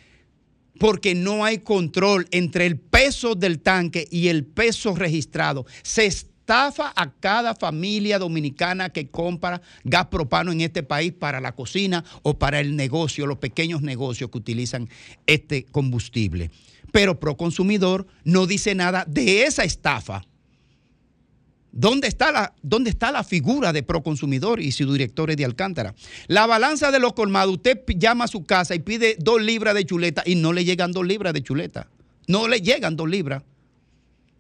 [0.79, 5.67] porque no hay control entre el peso del tanque y el peso registrado.
[5.83, 6.11] Se
[6.53, 12.05] estafa a cada familia dominicana que compra gas propano en este país para la cocina
[12.23, 14.91] o para el negocio, los pequeños negocios que utilizan
[15.27, 16.51] este combustible.
[16.93, 20.27] Pero Proconsumidor no dice nada de esa estafa.
[21.73, 25.95] ¿Dónde está, la, ¿Dónde está la figura de Proconsumidor y su director de Alcántara?
[26.27, 29.87] La balanza de los colmados, usted llama a su casa y pide dos libras de
[29.87, 31.89] chuleta y no le llegan dos libras de chuleta.
[32.27, 33.43] No le llegan dos libras.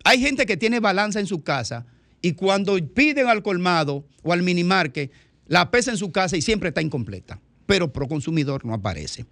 [0.04, 1.86] Hay gente que tiene balanza en su casa
[2.22, 5.10] y cuando piden al colmado o al minimarque,
[5.46, 7.40] la pesa en su casa y siempre está incompleta.
[7.66, 9.26] Pero Proconsumidor no aparece.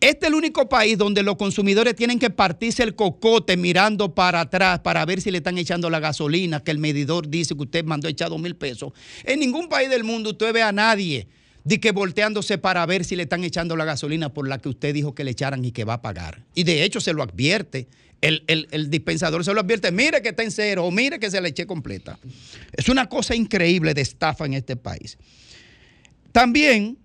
[0.00, 4.40] Este es el único país donde los consumidores tienen que partirse el cocote mirando para
[4.40, 7.84] atrás para ver si le están echando la gasolina, que el medidor dice que usted
[7.84, 8.92] mandó echar dos mil pesos.
[9.24, 11.26] En ningún país del mundo usted ve a nadie
[11.64, 14.92] de que volteándose para ver si le están echando la gasolina por la que usted
[14.92, 16.44] dijo que le echaran y que va a pagar.
[16.54, 17.88] Y de hecho se lo advierte.
[18.26, 21.40] El, el dispensador se lo advierte, mire que está en cero o mire que se
[21.40, 22.18] le eché completa.
[22.72, 25.18] Es una cosa increíble de estafa en este país.
[26.32, 26.98] También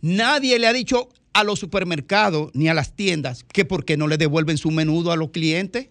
[0.00, 4.08] nadie le ha dicho a los supermercados ni a las tiendas que por qué no
[4.08, 5.88] le devuelven su menudo a los clientes.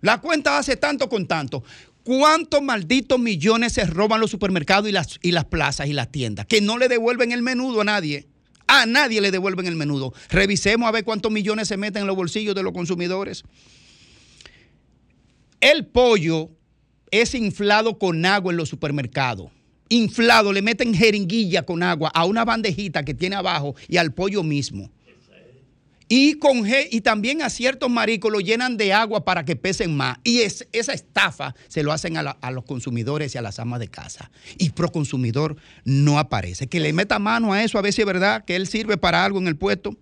[0.00, 1.62] La cuenta hace tanto con tanto.
[2.04, 6.46] ¿Cuántos malditos millones se roban los supermercados y las, y las plazas y las tiendas?
[6.46, 8.26] Que no le devuelven el menudo a nadie.
[8.74, 10.14] A nadie le devuelven el menudo.
[10.30, 13.44] Revisemos a ver cuántos millones se meten en los bolsillos de los consumidores.
[15.60, 16.48] El pollo
[17.10, 19.50] es inflado con agua en los supermercados
[19.90, 24.42] inflado, le meten jeringuilla con agua a una bandejita que tiene abajo y al pollo
[24.42, 24.90] mismo.
[26.14, 30.18] Y, con, y también a ciertos maricos lo llenan de agua para que pesen más.
[30.24, 34.30] Y esa estafa se lo hacen a, los consumidores y a las amas de casa.
[34.58, 35.56] Y Proconsumidor
[35.86, 36.66] no aparece.
[36.66, 39.24] Que le meta mano a eso a ver si es verdad que él sirve para
[39.24, 39.96] algo en el puesto.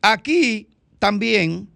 [0.00, 1.68] Aquí también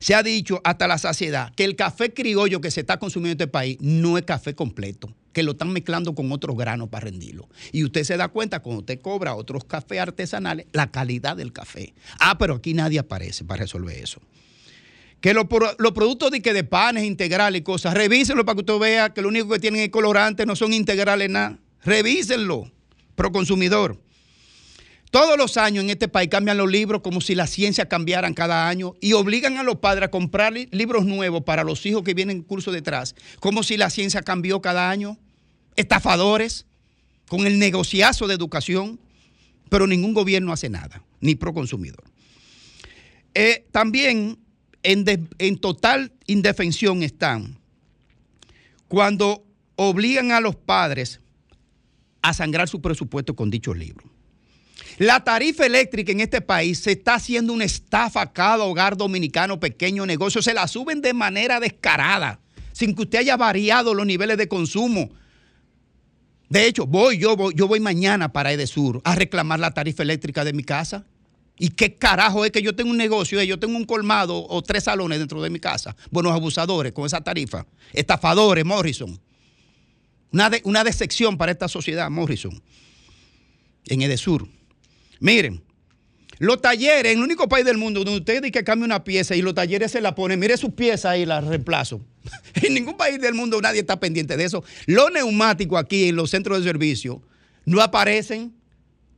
[0.00, 3.46] se ha dicho hasta la saciedad que el café criollo que se está consumiendo en
[3.46, 7.48] este país no es café completo que lo están mezclando con otros granos para rendirlo.
[7.72, 11.92] Y usted se da cuenta cuando usted cobra otros cafés artesanales, la calidad del café.
[12.18, 14.22] Ah, pero aquí nadie aparece para resolver eso.
[15.20, 19.12] Que los, productos de, que de panes integrales y cosas, revísenlo para que usted vea
[19.12, 21.58] que lo único que tienen es colorante, no son integrales nada.
[21.82, 22.70] Revísenlo,
[23.14, 24.00] pro consumidor.
[25.10, 28.68] Todos los años en este país cambian los libros como si la ciencia cambiaran cada
[28.68, 32.38] año y obligan a los padres a comprar libros nuevos para los hijos que vienen
[32.38, 35.16] en curso detrás, como si la ciencia cambió cada año
[35.76, 36.66] estafadores,
[37.28, 39.00] con el negociazo de educación,
[39.68, 42.04] pero ningún gobierno hace nada, ni pro consumidor.
[43.34, 44.38] Eh, también
[44.82, 47.58] en, en total indefensión están
[48.88, 49.44] cuando
[49.76, 51.20] obligan a los padres
[52.22, 54.08] a sangrar su presupuesto con dichos libros.
[54.98, 59.58] La tarifa eléctrica en este país se está haciendo una estafa a cada hogar dominicano,
[59.58, 60.40] pequeño negocio.
[60.40, 62.38] Se la suben de manera descarada,
[62.72, 65.10] sin que usted haya variado los niveles de consumo.
[66.48, 70.44] De hecho, voy, yo voy, yo voy mañana para Edesur a reclamar la tarifa eléctrica
[70.44, 71.04] de mi casa.
[71.58, 74.84] ¿Y qué carajo es que yo tengo un negocio, yo tengo un colmado o tres
[74.84, 75.96] salones dentro de mi casa?
[76.10, 77.66] Buenos abusadores con esa tarifa.
[77.92, 79.20] Estafadores, Morrison.
[80.32, 82.60] Una, una decepción para esta sociedad, Morrison.
[83.86, 84.48] En Edesur.
[85.20, 85.63] Miren,
[86.44, 89.34] los talleres, en el único país del mundo donde usted dice que cambia una pieza
[89.34, 92.02] y los talleres se la ponen, mire su pieza ahí, la reemplazo.
[92.62, 94.62] en ningún país del mundo nadie está pendiente de eso.
[94.86, 97.22] Los neumáticos aquí en los centros de servicio
[97.64, 98.52] no aparecen.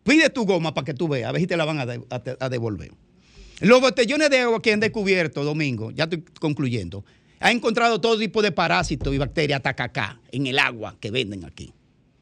[0.05, 2.93] Pide tu goma para que tú veas, a ver si te la van a, devolver.
[3.59, 7.05] Los botellones de agua que han descubierto, Domingo, ya estoy concluyendo,
[7.41, 11.73] ha encontrado todo tipo de parásitos y bacterias tacacá en el agua que venden aquí.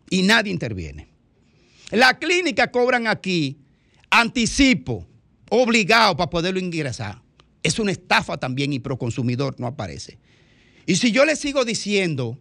[0.09, 1.09] Y nadie interviene.
[1.91, 3.59] La clínica cobran aquí
[4.21, 5.07] anticipo,
[5.51, 7.21] obligado para poderlo ingresar.
[7.63, 10.19] Es una estafa también y Proconsumidor no aparece.
[10.87, 12.39] Y si yo le sigo diciendo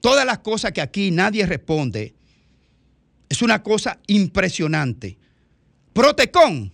[0.00, 2.14] todas las cosas que aquí nadie responde,
[3.28, 5.18] es una cosa impresionante.
[5.92, 6.72] Protecón.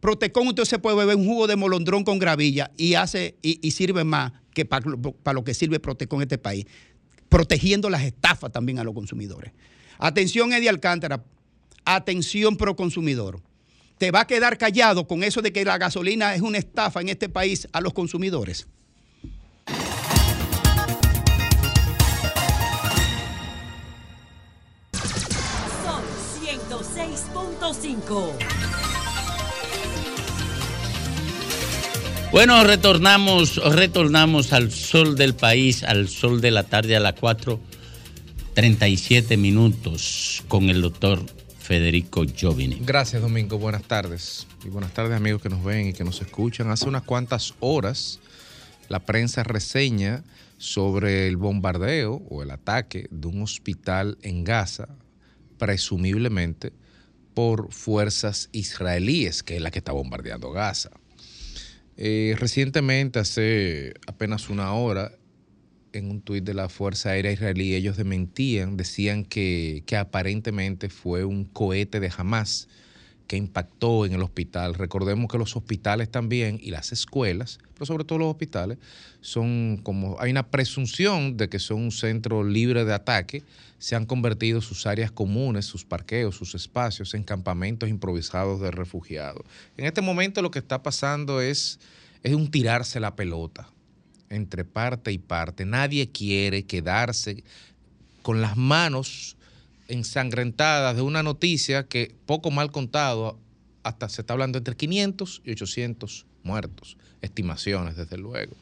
[0.00, 4.04] Protecón usted se puede beber un jugo de molondrón con gravilla y hace y, sirve
[4.04, 4.86] más que para,
[5.32, 6.66] lo que sirve Protecón en este país,
[7.28, 9.52] protegiendo las estafas también a los consumidores.
[9.98, 11.24] Atención, Eddie Alcántara,
[11.86, 13.40] atención proconsumidor.
[13.96, 17.08] ¿Te va a quedar callado con eso de que la gasolina es una estafa en
[17.08, 18.66] este país a los consumidores?
[25.82, 26.02] Son
[26.44, 28.32] 106.5.
[32.32, 39.38] Bueno, retornamos, retornamos al sol del país, al sol de la tarde a las 4.37
[39.38, 41.24] minutos con el doctor
[41.66, 42.78] Federico Giovini.
[42.80, 43.58] Gracias, Domingo.
[43.58, 44.46] Buenas tardes.
[44.64, 46.70] Y buenas tardes, amigos que nos ven y que nos escuchan.
[46.70, 48.20] Hace unas cuantas horas,
[48.88, 50.22] la prensa reseña
[50.58, 54.86] sobre el bombardeo o el ataque de un hospital en Gaza,
[55.58, 56.72] presumiblemente
[57.34, 60.90] por fuerzas israelíes, que es la que está bombardeando Gaza.
[61.96, 65.10] Eh, recientemente, hace apenas una hora,
[65.96, 71.24] en un tuit de la Fuerza Aérea Israelí, ellos desmentían, decían que, que aparentemente fue
[71.24, 72.68] un cohete de Hamas
[73.26, 74.74] que impactó en el hospital.
[74.74, 78.78] Recordemos que los hospitales también y las escuelas, pero sobre todo los hospitales,
[79.20, 83.42] son como, hay una presunción de que son un centro libre de ataque,
[83.78, 89.42] se han convertido sus áreas comunes, sus parqueos, sus espacios en campamentos improvisados de refugiados.
[89.76, 91.80] En este momento lo que está pasando es,
[92.22, 93.68] es un tirarse la pelota
[94.30, 95.64] entre parte y parte.
[95.64, 97.44] Nadie quiere quedarse
[98.22, 99.36] con las manos
[99.88, 103.38] ensangrentadas de una noticia que poco mal contado,
[103.82, 108.56] hasta se está hablando entre 500 y 800 muertos, estimaciones desde luego.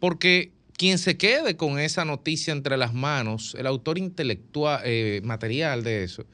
[0.00, 5.82] Porque quien se quede con esa noticia entre las manos, el autor intelectual, eh, material
[5.82, 6.24] de eso,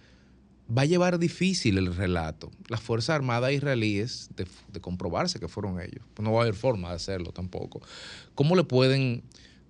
[0.76, 2.50] va a llevar difícil el relato.
[2.68, 6.54] Las Fuerzas Armadas israelíes, de, de comprobarse que fueron ellos, pues no va a haber
[6.54, 7.82] forma de hacerlo tampoco.
[8.34, 9.22] ¿Cómo le pueden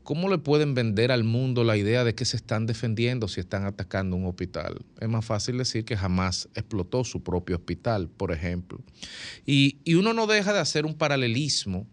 [0.02, 3.64] ¿Cómo le pueden vender al mundo la idea de que se están defendiendo si están
[3.64, 4.84] atacando un hospital?
[4.98, 8.80] Es más fácil decir que jamás explotó su propio hospital, por ejemplo.
[9.46, 11.86] Y, uno no deja de hacer un paralelismo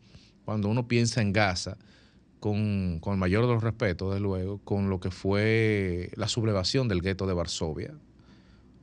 [0.44, 1.78] cuando uno piensa en Gaza,
[2.40, 6.88] con, con, el mayor de los respetos, desde luego, con lo que fue la sublevación
[6.88, 7.94] del gueto de Varsovia,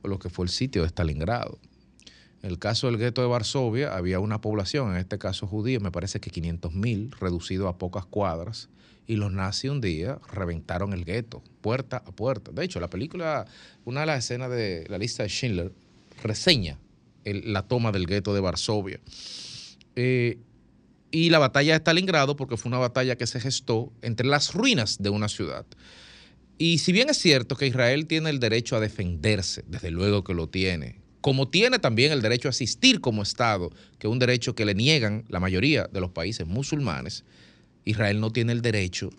[0.07, 1.59] lo que fue el sitio de Stalingrado.
[2.43, 5.91] En el caso del gueto de Varsovia había una población, en este caso judía, me
[5.91, 8.69] parece que 500.000, reducido a pocas cuadras,
[9.07, 12.51] y los nazis un día reventaron el gueto, puerta a puerta.
[12.51, 13.45] De hecho, la película,
[13.85, 15.71] una de las escenas de la lista de Schindler,
[16.21, 16.77] reseña
[17.23, 18.99] la toma del gueto de Varsovia.
[19.95, 20.37] Eh,
[21.09, 25.01] y la batalla de Stalingrado, porque fue una batalla que se gestó entre las ruinas
[25.01, 25.65] de una ciudad.
[26.57, 30.33] Y si bien es cierto que Israel tiene el derecho a defenderse, desde luego que
[30.33, 33.69] lo tiene, como tiene también el derecho a asistir como Estado,
[33.99, 37.25] que es un derecho que le niegan la mayoría de los países musulmanes,
[37.85, 39.09] Israel no tiene el derecho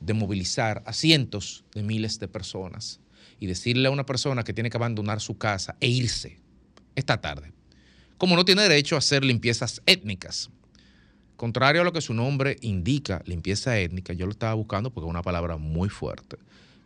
[0.00, 3.00] de movilizar a cientos de miles de personas
[3.40, 6.38] y decirle a una persona que tiene que abandonar su casa e irse
[6.96, 7.52] esta tarde,
[8.16, 10.50] como no tiene derecho a hacer limpiezas étnicas.
[11.38, 15.10] Contrario a lo que su nombre indica, limpieza étnica, yo lo estaba buscando porque es
[15.10, 16.36] una palabra muy fuerte,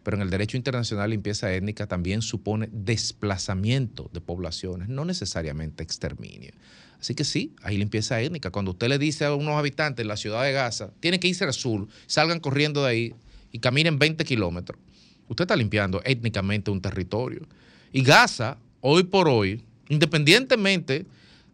[0.02, 6.52] pero en el derecho internacional limpieza étnica también supone desplazamiento de poblaciones, no necesariamente exterminio.
[7.00, 8.50] Así que sí, hay limpieza étnica.
[8.50, 11.44] Cuando usted le dice a unos habitantes en la ciudad de Gaza, tienen que irse
[11.44, 13.14] al sur, salgan corriendo de ahí
[13.52, 14.78] y caminen 20 kilómetros,
[15.28, 17.48] usted está limpiando étnicamente un territorio.
[17.90, 21.06] Y Gaza, hoy por hoy, independientemente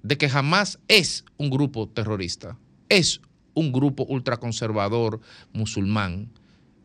[0.03, 2.59] de que jamás es un grupo terrorista,
[2.89, 3.21] es
[3.55, 5.21] un grupo ultraconservador
[5.53, 6.31] musulmán,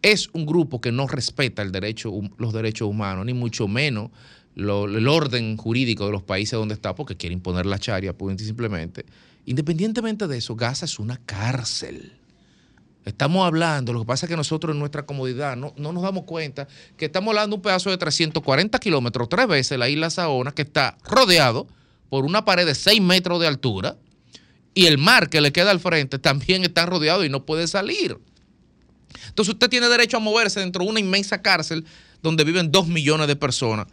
[0.02, 4.12] es un grupo que no respeta el derecho, los derechos humanos, ni mucho menos
[4.56, 9.06] el orden jurídico de los países donde está, porque quiere imponer la charia, y simplemente.
[9.46, 12.14] Independientemente de eso, Gaza es una cárcel.
[13.06, 16.24] Estamos hablando, lo que pasa es que nosotros en nuestra comodidad no, no nos damos
[16.24, 20.54] cuenta que estamos hablando de un pedazo de 340 kilómetros, tres veces la isla Saona,
[20.54, 21.68] que está rodeado
[22.10, 23.98] por una pared de 6 metros de altura
[24.74, 28.18] y el mar que le queda al frente también está rodeado y no puede salir.
[29.28, 31.86] Entonces usted tiene derecho a moverse dentro de una inmensa cárcel
[32.22, 33.88] donde viven 2 millones de personas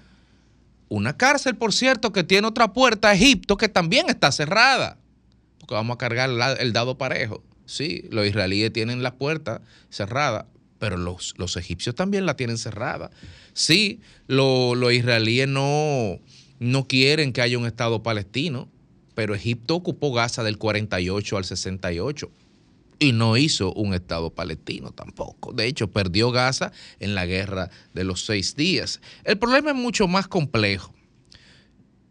[0.90, 4.98] una cárcel, por cierto, que tiene otra puerta a Egipto que también está cerrada.
[5.58, 6.28] Porque vamos a cargar
[6.58, 7.42] el dado parejo.
[7.64, 10.48] Sí, los israelíes tienen la puerta cerrada,
[10.80, 13.10] pero los, los egipcios también la tienen cerrada.
[13.52, 16.18] Sí, los israelíes no,
[16.58, 18.68] no quieren que haya un Estado palestino,
[19.20, 22.30] pero Egipto ocupó Gaza del 48 al 68
[22.98, 25.52] y no hizo un Estado palestino tampoco.
[25.52, 29.02] De hecho, perdió Gaza en la guerra de los seis días.
[29.24, 30.94] El problema es mucho más complejo.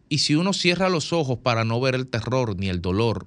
[0.07, 3.25] Y si uno cierra los ojos para no ver el terror ni el dolor,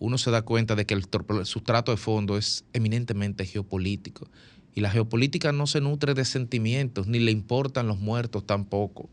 [0.00, 1.04] uno se da cuenta de que el
[1.44, 4.28] sustrato de fondo es eminentemente geopolítico.
[4.74, 9.08] Y la geopolítica no se nutre de sentimientos, ni le importan los muertos tampoco.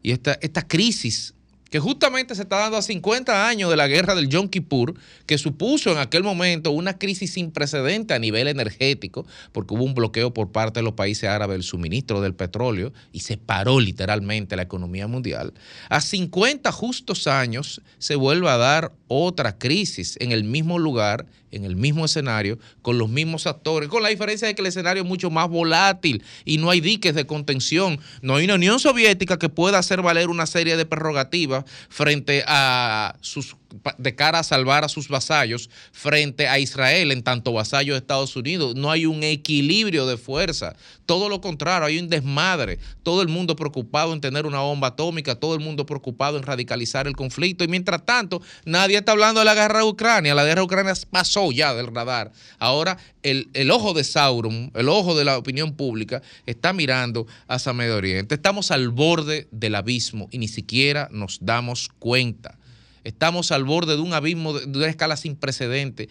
[0.00, 1.34] Y esta, esta crisis
[1.70, 4.94] que justamente se está dando a 50 años de la guerra del Yom Kippur,
[5.26, 9.94] que supuso en aquel momento una crisis sin precedente a nivel energético, porque hubo un
[9.94, 14.56] bloqueo por parte de los países árabes del suministro del petróleo y se paró literalmente
[14.56, 15.52] la economía mundial.
[15.88, 21.64] A 50 justos años se vuelve a dar otra crisis en el mismo lugar, en
[21.64, 25.08] el mismo escenario, con los mismos actores, con la diferencia de que el escenario es
[25.08, 28.00] mucho más volátil y no hay diques de contención.
[28.22, 33.16] No hay una Unión Soviética que pueda hacer valer una serie de prerrogativas frente a
[33.20, 33.56] sus
[33.98, 38.34] de cara a salvar a sus vasallos frente a Israel en tanto vasallo de Estados
[38.34, 38.74] Unidos.
[38.74, 40.74] No hay un equilibrio de fuerza.
[41.06, 42.78] Todo lo contrario, hay un desmadre.
[43.02, 47.06] Todo el mundo preocupado en tener una bomba atómica, todo el mundo preocupado en radicalizar
[47.06, 47.64] el conflicto.
[47.64, 50.34] Y mientras tanto, nadie está hablando de la guerra de Ucrania.
[50.34, 52.32] La guerra de Ucrania pasó ya del radar.
[52.58, 57.72] Ahora el, el ojo de Sauron, el ojo de la opinión pública, está mirando hacia
[57.72, 58.34] Medio Oriente.
[58.34, 62.58] Estamos al borde del abismo y ni siquiera nos damos cuenta.
[63.04, 66.08] Estamos al borde de un abismo de una escala sin precedente.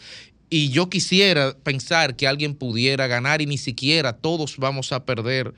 [0.50, 5.54] Y yo quisiera pensar que alguien pudiera ganar y ni siquiera todos vamos a perder.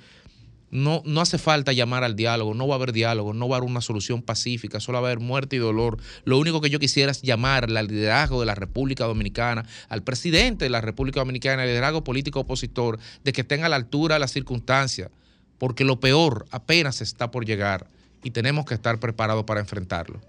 [0.71, 3.59] No, no hace falta llamar al diálogo, no va a haber diálogo, no va a
[3.59, 5.97] haber una solución pacífica, solo va a haber muerte y dolor.
[6.25, 10.65] Lo único que yo quisiera es llamar al liderazgo de la República Dominicana, al presidente
[10.65, 14.19] de la República Dominicana, al liderazgo político opositor, de que estén a la altura de
[14.19, 15.09] las circunstancias,
[15.57, 17.87] porque lo peor apenas está por llegar
[18.23, 20.21] y tenemos que estar preparados para enfrentarlo.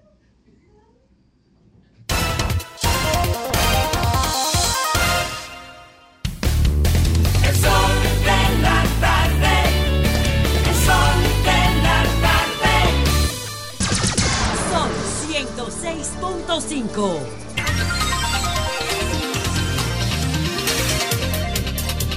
[16.61, 17.20] 105.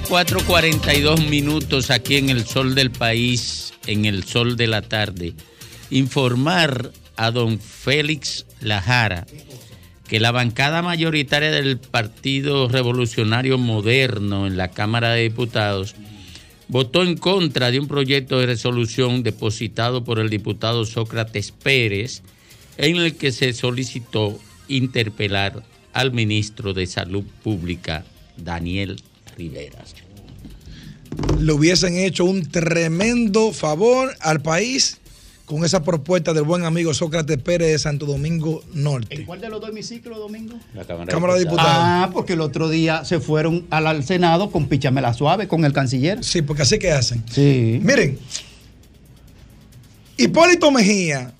[0.09, 5.33] ...4.42 minutos aquí en el sol del país, en el sol de la tarde.
[5.89, 9.25] Informar a don Félix Lajara
[10.07, 15.95] que la bancada mayoritaria del Partido Revolucionario Moderno en la Cámara de Diputados
[16.67, 22.21] votó en contra de un proyecto de resolución depositado por el diputado Sócrates Pérez
[22.77, 25.63] en el que se solicitó interpelar
[25.93, 28.03] al ministro de Salud Pública,
[28.37, 29.01] Daniel
[29.37, 29.83] Rivera.
[31.39, 34.99] le hubiesen hecho un tremendo favor al país
[35.45, 39.13] con esa propuesta del buen amigo Sócrates Pérez de Santo Domingo Norte.
[39.13, 40.55] ¿En cuál de los dos hemiciclos, Domingo?
[40.73, 41.71] La Cámara, Cámara de Diputados.
[41.75, 45.73] Ah, porque el otro día se fueron al, al Senado con Pichamela Suave, con el
[45.73, 46.23] canciller.
[46.23, 47.23] Sí, porque así que hacen.
[47.29, 47.79] Sí.
[47.83, 48.17] Miren,
[50.17, 51.33] Hipólito Mejía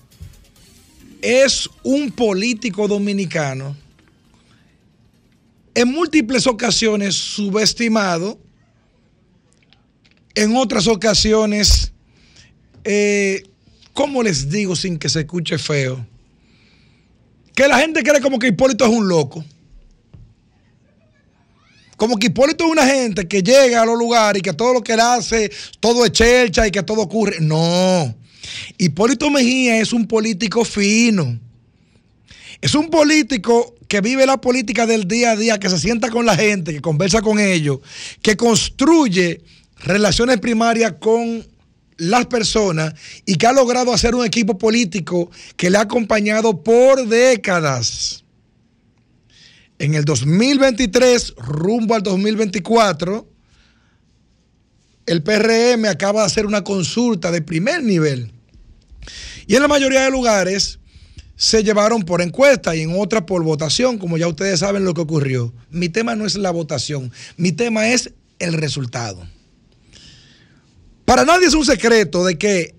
[1.24, 3.74] es un político dominicano
[5.74, 8.38] en múltiples ocasiones subestimado,
[10.34, 11.92] en otras ocasiones,
[12.84, 13.42] eh,
[13.92, 16.06] ¿cómo les digo sin que se escuche feo?
[17.54, 19.44] Que la gente cree como que Hipólito es un loco.
[21.96, 24.82] Como que Hipólito es una gente que llega a los lugares y que todo lo
[24.82, 27.38] que él hace, todo es chelcha y que todo ocurre.
[27.40, 28.14] No.
[28.78, 31.38] Hipólito Mejía es un político fino.
[32.60, 36.24] Es un político que vive la política del día a día, que se sienta con
[36.24, 37.80] la gente, que conversa con ellos,
[38.22, 39.42] que construye
[39.78, 41.46] relaciones primarias con
[41.96, 42.94] las personas
[43.24, 48.24] y que ha logrado hacer un equipo político que le ha acompañado por décadas.
[49.78, 53.28] En el 2023, rumbo al 2024,
[55.06, 58.32] el PRM acaba de hacer una consulta de primer nivel.
[59.46, 60.78] Y en la mayoría de lugares
[61.36, 65.02] se llevaron por encuesta y en otras por votación, como ya ustedes saben lo que
[65.02, 65.52] ocurrió.
[65.70, 69.26] Mi tema no es la votación, mi tema es el resultado.
[71.04, 72.74] Para nadie es un secreto de que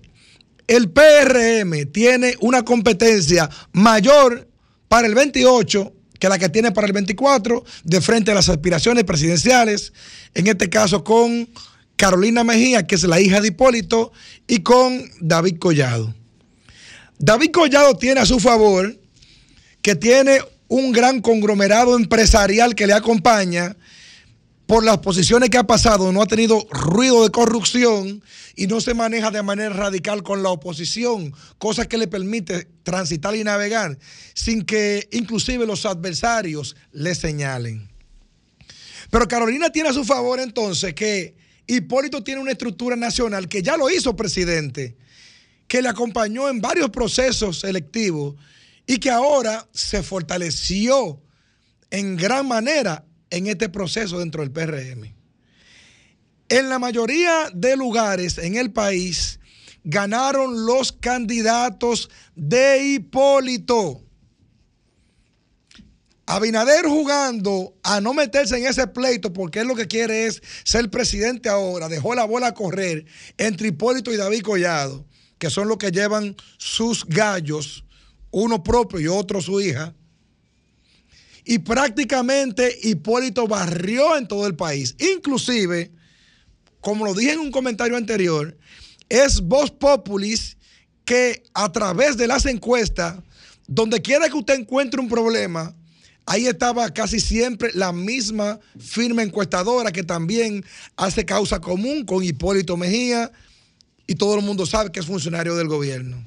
[0.66, 4.48] el PRM tiene una competencia mayor
[4.88, 9.04] para el 28 que la que tiene para el 24 de frente a las aspiraciones
[9.04, 9.92] presidenciales,
[10.34, 11.48] en este caso con
[11.96, 14.12] Carolina Mejía, que es la hija de Hipólito,
[14.46, 16.14] y con David Collado.
[17.18, 18.98] David Collado tiene a su favor
[19.82, 23.76] que tiene un gran conglomerado empresarial que le acompaña
[24.66, 28.22] por las posiciones que ha pasado, no ha tenido ruido de corrupción
[28.56, 33.36] y no se maneja de manera radical con la oposición, cosa que le permite transitar
[33.36, 33.96] y navegar
[34.34, 37.88] sin que inclusive los adversarios le señalen.
[39.10, 41.36] Pero Carolina tiene a su favor entonces que
[41.66, 44.96] Hipólito tiene una estructura nacional que ya lo hizo presidente,
[45.66, 48.36] que le acompañó en varios procesos electivos
[48.86, 51.20] y que ahora se fortaleció
[51.90, 55.14] en gran manera en este proceso dentro del PRM.
[56.48, 59.40] En la mayoría de lugares en el país
[59.82, 64.05] ganaron los candidatos de Hipólito.
[66.28, 70.90] Abinader jugando a no meterse en ese pleito porque él lo que quiere es ser
[70.90, 73.06] presidente ahora, dejó la bola a correr
[73.38, 75.06] entre Hipólito y David Collado,
[75.38, 77.84] que son los que llevan sus gallos,
[78.32, 79.94] uno propio y otro su hija.
[81.44, 84.96] Y prácticamente Hipólito barrió en todo el país.
[84.98, 85.92] Inclusive,
[86.80, 88.58] como lo dije en un comentario anterior,
[89.08, 90.56] es Voz Populis
[91.04, 93.16] que a través de las encuestas,
[93.68, 95.72] donde quiera que usted encuentre un problema,
[96.26, 100.64] Ahí estaba casi siempre la misma firma encuestadora que también
[100.96, 103.30] hace causa común con Hipólito Mejía
[104.08, 106.22] y todo el mundo sabe que es funcionario del gobierno.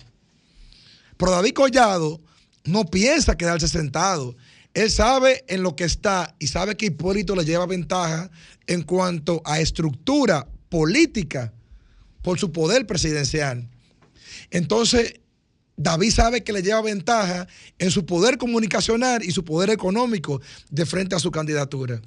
[1.17, 2.21] Pero David Collado
[2.63, 4.37] no piensa quedarse sentado.
[4.73, 8.31] Él sabe en lo que está y sabe que Hipólito le lleva ventaja
[8.67, 11.51] en cuanto a estructura política
[12.21, 13.67] por su poder presidencial.
[14.49, 15.15] Entonces,
[15.81, 17.47] David sabe que le lleva ventaja
[17.77, 22.01] en su poder comunicacional y su poder económico de frente a su candidatura.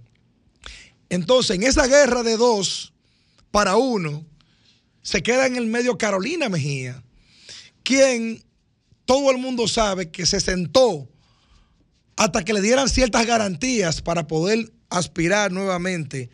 [1.08, 2.92] Entonces, en esa guerra de dos
[3.50, 4.26] para uno,
[5.00, 7.02] se queda en el medio Carolina Mejía,
[7.82, 8.44] quien
[9.06, 11.08] todo el mundo sabe que se sentó
[12.16, 16.28] hasta que le dieran ciertas garantías para poder aspirar nuevamente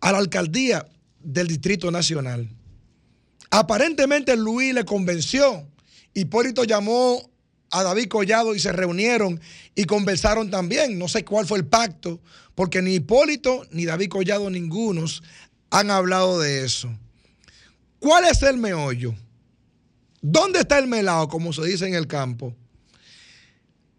[0.00, 0.88] a la alcaldía
[1.20, 2.48] del Distrito Nacional.
[3.50, 5.68] Aparentemente Luis le convenció
[6.20, 7.30] Hipólito llamó
[7.70, 9.40] a David Collado y se reunieron
[9.74, 10.98] y conversaron también.
[10.98, 12.20] No sé cuál fue el pacto,
[12.54, 15.22] porque ni Hipólito ni David Collado, ningunos,
[15.70, 16.90] han hablado de eso.
[17.98, 19.14] ¿Cuál es el meollo?
[20.20, 22.54] ¿Dónde está el melao, como se dice en el campo?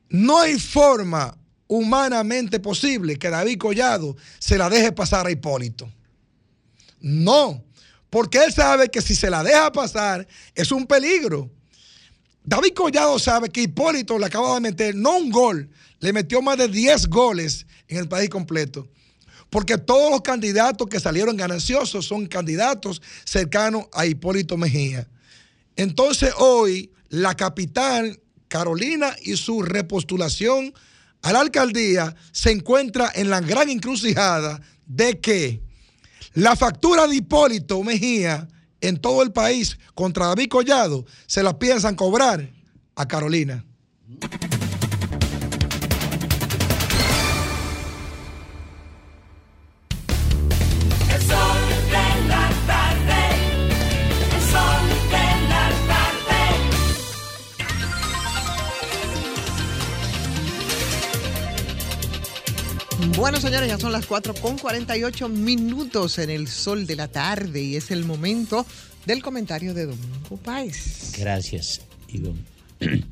[0.09, 1.37] No hay forma
[1.67, 5.89] humanamente posible que David Collado se la deje pasar a Hipólito.
[6.99, 7.63] No,
[8.09, 11.49] porque él sabe que si se la deja pasar es un peligro.
[12.49, 15.69] David Collado sabe que Hipólito le acaba de meter, no un gol,
[15.99, 18.87] le metió más de 10 goles en el país completo.
[19.51, 25.07] Porque todos los candidatos que salieron gananciosos son candidatos cercanos a Hipólito Mejía.
[25.75, 30.73] Entonces hoy la capital, Carolina, y su repostulación
[31.21, 35.61] a la alcaldía se encuentra en la gran encrucijada de que
[36.33, 38.47] la factura de Hipólito Mejía
[38.81, 42.49] en todo el país contra David Collado se la piensan cobrar
[42.95, 43.65] a Carolina.
[63.49, 67.77] Señores, ya son las 4 con 48 minutos en el sol de la tarde y
[67.77, 68.63] es el momento
[69.07, 71.13] del comentario de Domingo Páez.
[71.17, 72.43] Gracias, Ivonne.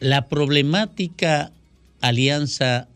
[0.00, 1.52] La problemática
[2.00, 2.88] alianza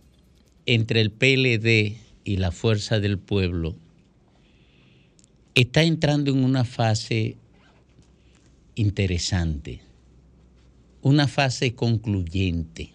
[0.64, 3.76] entre el PLD y la Fuerza del Pueblo
[5.55, 7.36] está entrando en una fase
[8.74, 9.82] interesante,
[11.02, 12.93] una fase concluyente.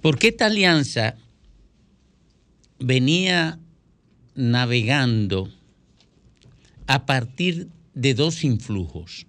[0.00, 1.16] Porque esta alianza
[2.78, 3.58] venía
[4.34, 5.50] navegando
[6.86, 9.26] a partir de dos influjos.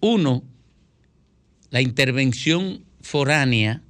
[0.00, 0.42] Uno,
[1.70, 3.82] la intervención foránea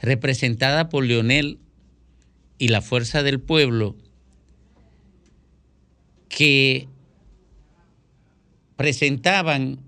[0.00, 1.58] representada por Leonel
[2.58, 3.96] y la Fuerza del Pueblo,
[6.28, 6.88] que
[8.76, 9.78] presentaban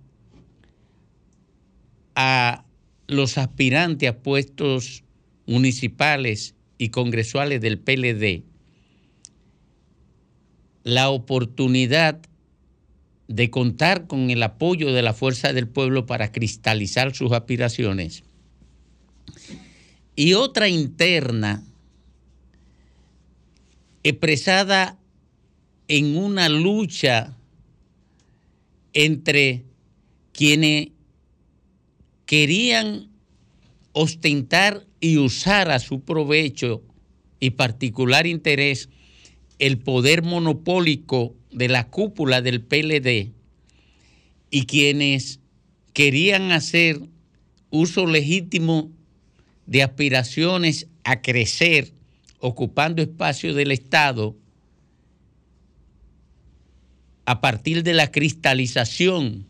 [2.14, 2.65] a
[3.08, 5.04] los aspirantes a puestos
[5.46, 8.44] municipales y congresuales del PLD
[10.86, 12.20] la oportunidad
[13.26, 18.22] de contar con el apoyo de la fuerza del pueblo para cristalizar sus aspiraciones.
[20.14, 21.64] Y otra interna
[24.04, 24.96] expresada
[25.88, 27.36] en una lucha
[28.92, 29.64] entre
[30.32, 30.90] quienes
[32.26, 33.08] querían
[33.92, 36.82] ostentar y usar a su provecho
[37.40, 38.88] y particular interés
[39.58, 43.32] el poder monopólico de la cúpula del PLD
[44.50, 45.40] y quienes
[45.94, 47.00] querían hacer
[47.70, 48.90] uso legítimo
[49.66, 51.94] de aspiraciones a crecer
[52.38, 54.36] ocupando espacio del Estado
[57.24, 59.46] a partir de la cristalización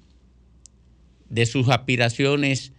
[1.29, 2.73] de sus aspiraciones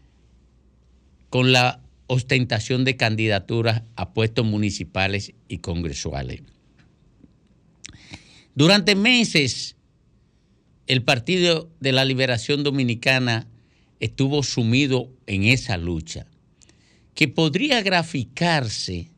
[1.29, 6.41] con la ostentación de candidaturas a puestos municipales y congresuales.
[8.55, 9.75] Durante meses,
[10.87, 13.47] el Partido de la Liberación Dominicana
[13.99, 16.27] estuvo sumido en esa lucha,
[17.13, 19.09] que podría graficarse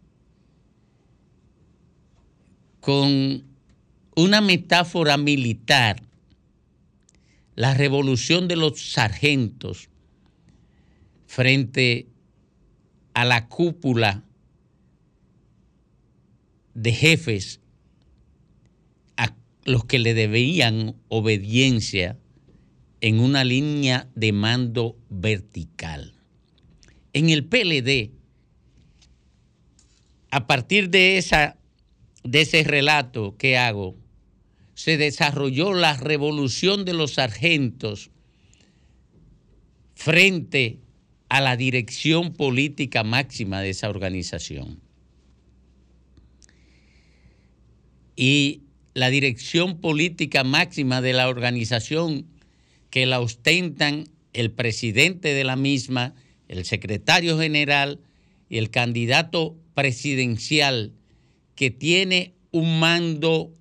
[2.80, 3.43] con
[4.15, 6.01] una metáfora militar,
[7.60, 9.90] la revolución de los sargentos
[11.27, 12.07] frente
[13.14, 14.23] a la cúpula
[16.73, 17.60] de jefes
[19.18, 22.18] a los que le debían obediencia
[23.02, 26.14] en una línea de mando vertical.
[27.11, 28.14] En el PLD,
[30.31, 31.57] a partir de, esa,
[32.23, 33.98] de ese relato que hago,
[34.80, 38.11] se desarrolló la revolución de los sargentos
[39.93, 40.80] frente
[41.27, 44.80] a la dirección política máxima de esa organización.
[48.15, 48.61] Y
[48.93, 52.26] la dirección política máxima de la organización
[52.89, 56.15] que la ostentan el presidente de la misma,
[56.47, 57.99] el secretario general
[58.47, 60.93] y el candidato presidencial
[61.56, 63.51] que tiene un mando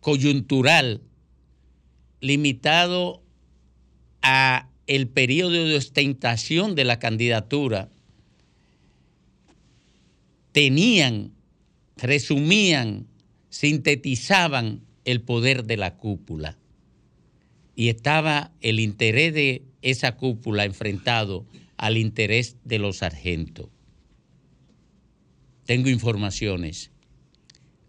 [0.00, 1.02] coyuntural
[2.20, 3.22] limitado
[4.22, 7.90] a el periodo de ostentación de la candidatura,
[10.52, 11.32] tenían,
[11.96, 13.06] resumían,
[13.50, 16.58] sintetizaban el poder de la cúpula
[17.74, 21.46] y estaba el interés de esa cúpula enfrentado
[21.76, 23.68] al interés de los sargentos.
[25.64, 26.90] Tengo informaciones.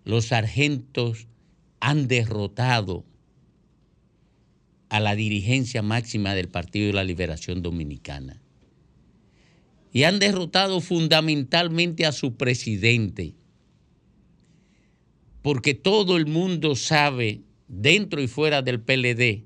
[0.04, 1.28] Los sargentos
[1.80, 3.06] han derrotado
[4.90, 8.42] a la dirigencia máxima del Partido de la Liberación Dominicana.
[9.92, 13.36] Y han derrotado fundamentalmente a su presidente,
[15.42, 19.46] porque todo el mundo sabe, dentro y fuera del PLD,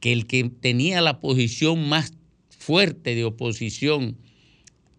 [0.00, 2.12] que el que tenía la posición más
[2.50, 4.16] fuerte de oposición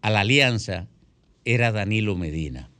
[0.00, 0.88] a la alianza
[1.44, 2.70] era Danilo Medina.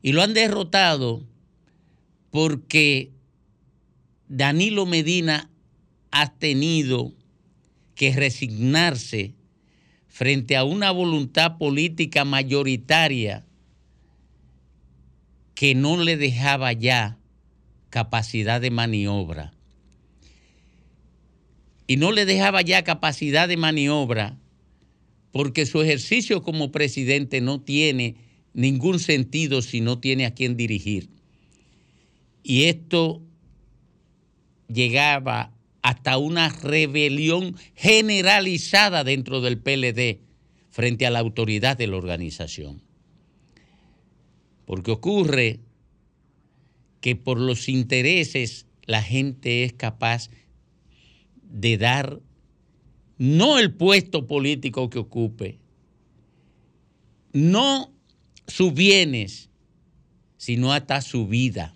[0.00, 1.27] Y lo han derrotado
[2.30, 3.10] porque
[4.28, 5.50] Danilo Medina
[6.10, 7.12] ha tenido
[7.94, 9.34] que resignarse
[10.08, 13.44] frente a una voluntad política mayoritaria
[15.54, 17.18] que no le dejaba ya
[17.90, 19.52] capacidad de maniobra
[21.86, 24.38] y no le dejaba ya capacidad de maniobra
[25.32, 28.16] porque su ejercicio como presidente no tiene
[28.52, 31.08] ningún sentido si no tiene a quién dirigir.
[32.48, 33.20] Y esto
[34.68, 35.52] llegaba
[35.82, 40.20] hasta una rebelión generalizada dentro del PLD
[40.70, 42.80] frente a la autoridad de la organización.
[44.64, 45.60] Porque ocurre
[47.02, 50.30] que por los intereses la gente es capaz
[51.42, 52.18] de dar
[53.18, 55.58] no el puesto político que ocupe,
[57.34, 57.92] no
[58.46, 59.50] sus bienes,
[60.38, 61.74] sino hasta su vida.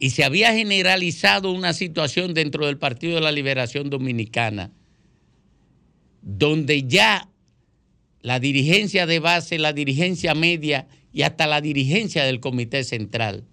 [0.00, 4.72] Y se había generalizado una situación dentro del Partido de la Liberación Dominicana,
[6.22, 7.28] donde ya
[8.22, 13.44] la dirigencia de base, la dirigencia media y hasta la dirigencia del Comité Central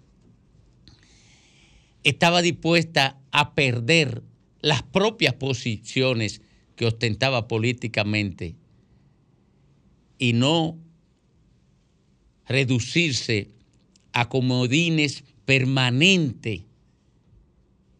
[2.02, 4.22] estaba dispuesta a perder
[4.60, 6.40] las propias posiciones
[6.76, 8.56] que ostentaba políticamente
[10.18, 10.78] y no
[12.46, 13.50] reducirse
[14.12, 16.64] a comodines permanentes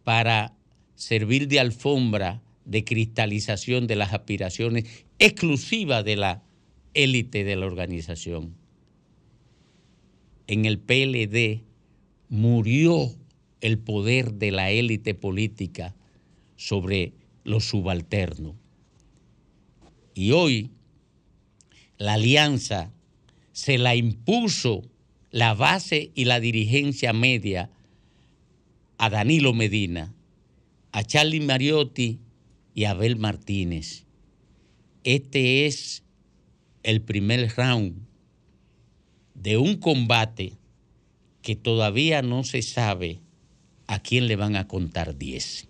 [0.05, 0.55] para
[0.97, 4.85] servir de alfombra de cristalización de las aspiraciones
[5.19, 6.43] exclusivas de la
[6.93, 8.55] élite de la organización.
[10.47, 11.65] En el PLD
[12.29, 13.17] murió
[13.63, 15.95] el poder de la élite política
[16.57, 17.15] sobre
[17.45, 18.57] los subalternos.
[20.13, 20.71] Y hoy
[21.97, 22.93] la alianza
[23.53, 24.83] se la impuso
[25.31, 27.71] la base y la dirigencia media
[28.97, 30.15] a Danilo Medina,
[30.93, 32.19] a Charlie Mariotti
[32.75, 34.05] y a Abel Martínez.
[35.05, 36.03] Este es
[36.83, 38.07] el primer round
[39.35, 40.55] de un combate
[41.43, 43.21] que todavía no se sabe
[43.87, 45.68] a quién le van a contar 10.